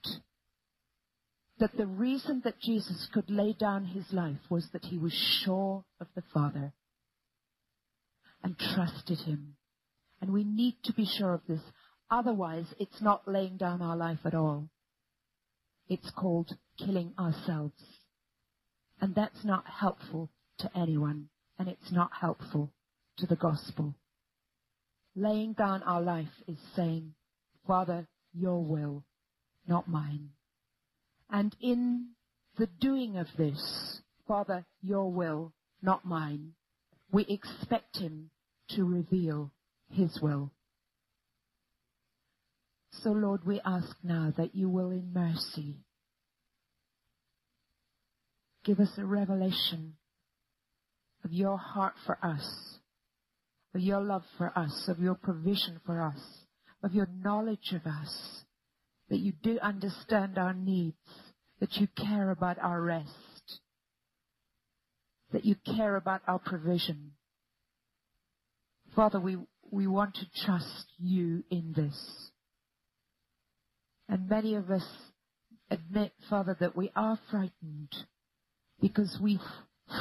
That 1.63 1.77
the 1.77 1.87
reason 1.87 2.41
that 2.43 2.59
Jesus 2.59 3.07
could 3.13 3.29
lay 3.29 3.53
down 3.53 3.85
his 3.85 4.11
life 4.11 4.41
was 4.49 4.67
that 4.73 4.83
he 4.83 4.97
was 4.97 5.13
sure 5.13 5.85
of 6.01 6.07
the 6.13 6.23
Father 6.33 6.73
and 8.43 8.59
trusted 8.59 9.19
him. 9.19 9.55
And 10.19 10.33
we 10.33 10.43
need 10.43 10.75
to 10.83 10.91
be 10.91 11.05
sure 11.05 11.33
of 11.33 11.39
this. 11.47 11.61
Otherwise, 12.11 12.65
it's 12.79 13.01
not 13.01 13.29
laying 13.29 13.55
down 13.55 13.81
our 13.81 13.95
life 13.95 14.19
at 14.25 14.35
all. 14.35 14.67
It's 15.87 16.11
called 16.11 16.51
killing 16.77 17.13
ourselves. 17.17 17.81
And 18.99 19.15
that's 19.15 19.45
not 19.45 19.63
helpful 19.65 20.31
to 20.57 20.69
anyone. 20.77 21.29
And 21.57 21.69
it's 21.69 21.93
not 21.93 22.11
helpful 22.19 22.73
to 23.19 23.25
the 23.25 23.37
gospel. 23.37 23.95
Laying 25.15 25.53
down 25.53 25.81
our 25.83 26.01
life 26.01 26.43
is 26.45 26.57
saying, 26.75 27.13
Father, 27.65 28.05
your 28.33 28.61
will, 28.61 29.05
not 29.65 29.87
mine. 29.87 30.31
And 31.29 31.55
in 31.61 32.09
the 32.57 32.67
doing 32.67 33.17
of 33.17 33.27
this, 33.37 34.01
Father, 34.27 34.65
your 34.81 35.11
will, 35.11 35.53
not 35.81 36.05
mine, 36.05 36.53
we 37.11 37.25
expect 37.25 37.97
him 37.97 38.29
to 38.69 38.83
reveal 38.83 39.51
his 39.89 40.19
will. 40.21 40.51
So 42.91 43.11
Lord, 43.11 43.45
we 43.45 43.59
ask 43.65 43.95
now 44.03 44.33
that 44.37 44.55
you 44.55 44.69
will 44.69 44.91
in 44.91 45.11
mercy 45.13 45.77
give 48.63 48.79
us 48.79 48.91
a 48.97 49.05
revelation 49.05 49.95
of 51.25 51.33
your 51.33 51.57
heart 51.57 51.95
for 52.05 52.17
us 52.23 52.73
of 53.73 53.81
your 53.81 54.01
love 54.01 54.23
for 54.37 54.57
us, 54.57 54.87
of 54.87 54.99
your 54.99 55.15
provision 55.15 55.79
for 55.85 56.01
us, 56.01 56.19
of 56.83 56.93
your 56.93 57.07
knowledge 57.23 57.73
of 57.73 57.85
us, 57.87 58.42
that 59.13 59.19
you 59.19 59.31
do 59.43 59.59
understand 59.59 60.39
our 60.39 60.55
needs, 60.55 60.97
that 61.59 61.77
you 61.77 61.87
care 61.95 62.31
about 62.31 62.57
our 62.57 62.81
rest, 62.81 63.59
that 65.31 65.45
you 65.45 65.53
care 65.53 65.95
about 65.95 66.21
our 66.27 66.39
provision. 66.39 67.11
Father, 68.95 69.19
we, 69.19 69.37
we 69.69 69.85
want 69.85 70.15
to 70.15 70.25
trust 70.43 70.87
you 70.97 71.43
in 71.51 71.73
this. 71.75 72.31
And 74.09 74.27
many 74.27 74.55
of 74.55 74.71
us 74.71 74.87
admit, 75.69 76.11
Father, 76.27 76.57
that 76.59 76.75
we 76.75 76.91
are 76.95 77.19
frightened 77.29 77.93
because 78.81 79.19
we 79.21 79.39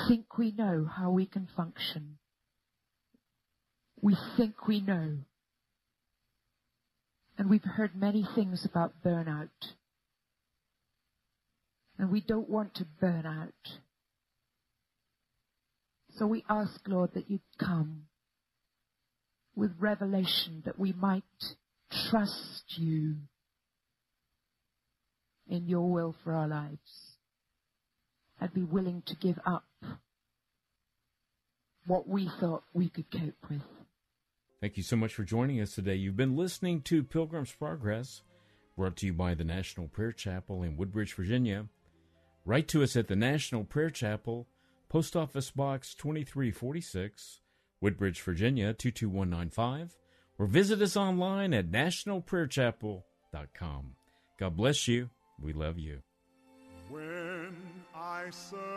think 0.09 0.39
we 0.39 0.53
know 0.53 0.89
how 0.91 1.11
we 1.11 1.27
can 1.27 1.49
function. 1.55 2.17
We 4.01 4.17
think 4.39 4.67
we 4.67 4.81
know. 4.81 5.19
And 7.39 7.49
we've 7.49 7.65
heard 7.65 7.97
many 7.97 8.27
things 8.35 8.65
about 8.65 8.95
burnout. 9.05 9.49
And 11.99 12.11
we 12.11 12.21
don't 12.21 12.49
want 12.49 12.75
to 12.77 12.87
burn 13.01 13.27
out. 13.27 13.73
So 16.17 16.27
we 16.27 16.45
ask, 16.49 16.81
Lord, 16.87 17.11
that 17.15 17.31
you 17.31 17.41
come 17.59 18.03
with 19.55 19.73
revelation 19.79 20.63
that 20.67 20.79
we 20.79 20.93
might 20.93 21.25
trust 22.11 22.65
you 22.77 23.17
in 25.49 25.69
your 25.69 25.91
will 25.91 26.15
for 26.25 26.35
our 26.35 26.49
lives 26.49 27.17
and 28.41 28.53
be 28.53 28.63
willing 28.63 29.03
to 29.07 29.15
give 29.17 29.39
up 29.47 29.65
what 31.87 32.09
we 32.09 32.31
thought 32.41 32.65
we 32.73 32.89
could 32.89 33.11
cope 33.11 33.51
with. 33.51 33.61
Thank 34.63 34.77
you 34.77 34.83
so 34.85 34.95
much 34.95 35.13
for 35.13 35.25
joining 35.25 35.61
us 35.61 35.75
today. 35.75 35.97
You've 35.97 36.17
been 36.17 36.37
listening 36.37 36.83
to 36.83 37.03
Pilgrim's 37.03 37.51
Progress, 37.51 38.23
brought 38.77 38.95
to 38.99 39.07
you 39.07 39.13
by 39.13 39.35
the 39.35 39.43
National 39.43 39.89
Prayer 39.89 40.13
Chapel 40.13 40.63
in 40.63 40.77
Woodbridge, 40.77 41.15
Virginia. 41.15 41.67
Write 42.45 42.69
to 42.69 42.85
us 42.85 42.95
at 42.95 43.09
the 43.09 43.17
National 43.17 43.65
Prayer 43.65 43.91
Chapel, 43.91 44.47
Post 44.89 45.17
Office 45.17 45.51
Box 45.51 45.97
2346, 45.97 47.41
Woodbridge, 47.81 48.23
Virginia 48.23 48.73
22195, 48.73 49.97
or 50.39 50.47
visit 50.47 50.81
us 50.81 50.97
online 50.97 51.53
at 51.53 51.73
nationalprayerchapel.com. 51.73 53.97
God 54.39 54.57
bless 54.57 54.87
you. 54.87 55.11
We 55.41 55.53
love 55.53 55.81
you. 55.81 56.03
When 56.89 57.57
I 57.97 58.31
survey 58.31 58.72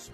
his 0.00 0.10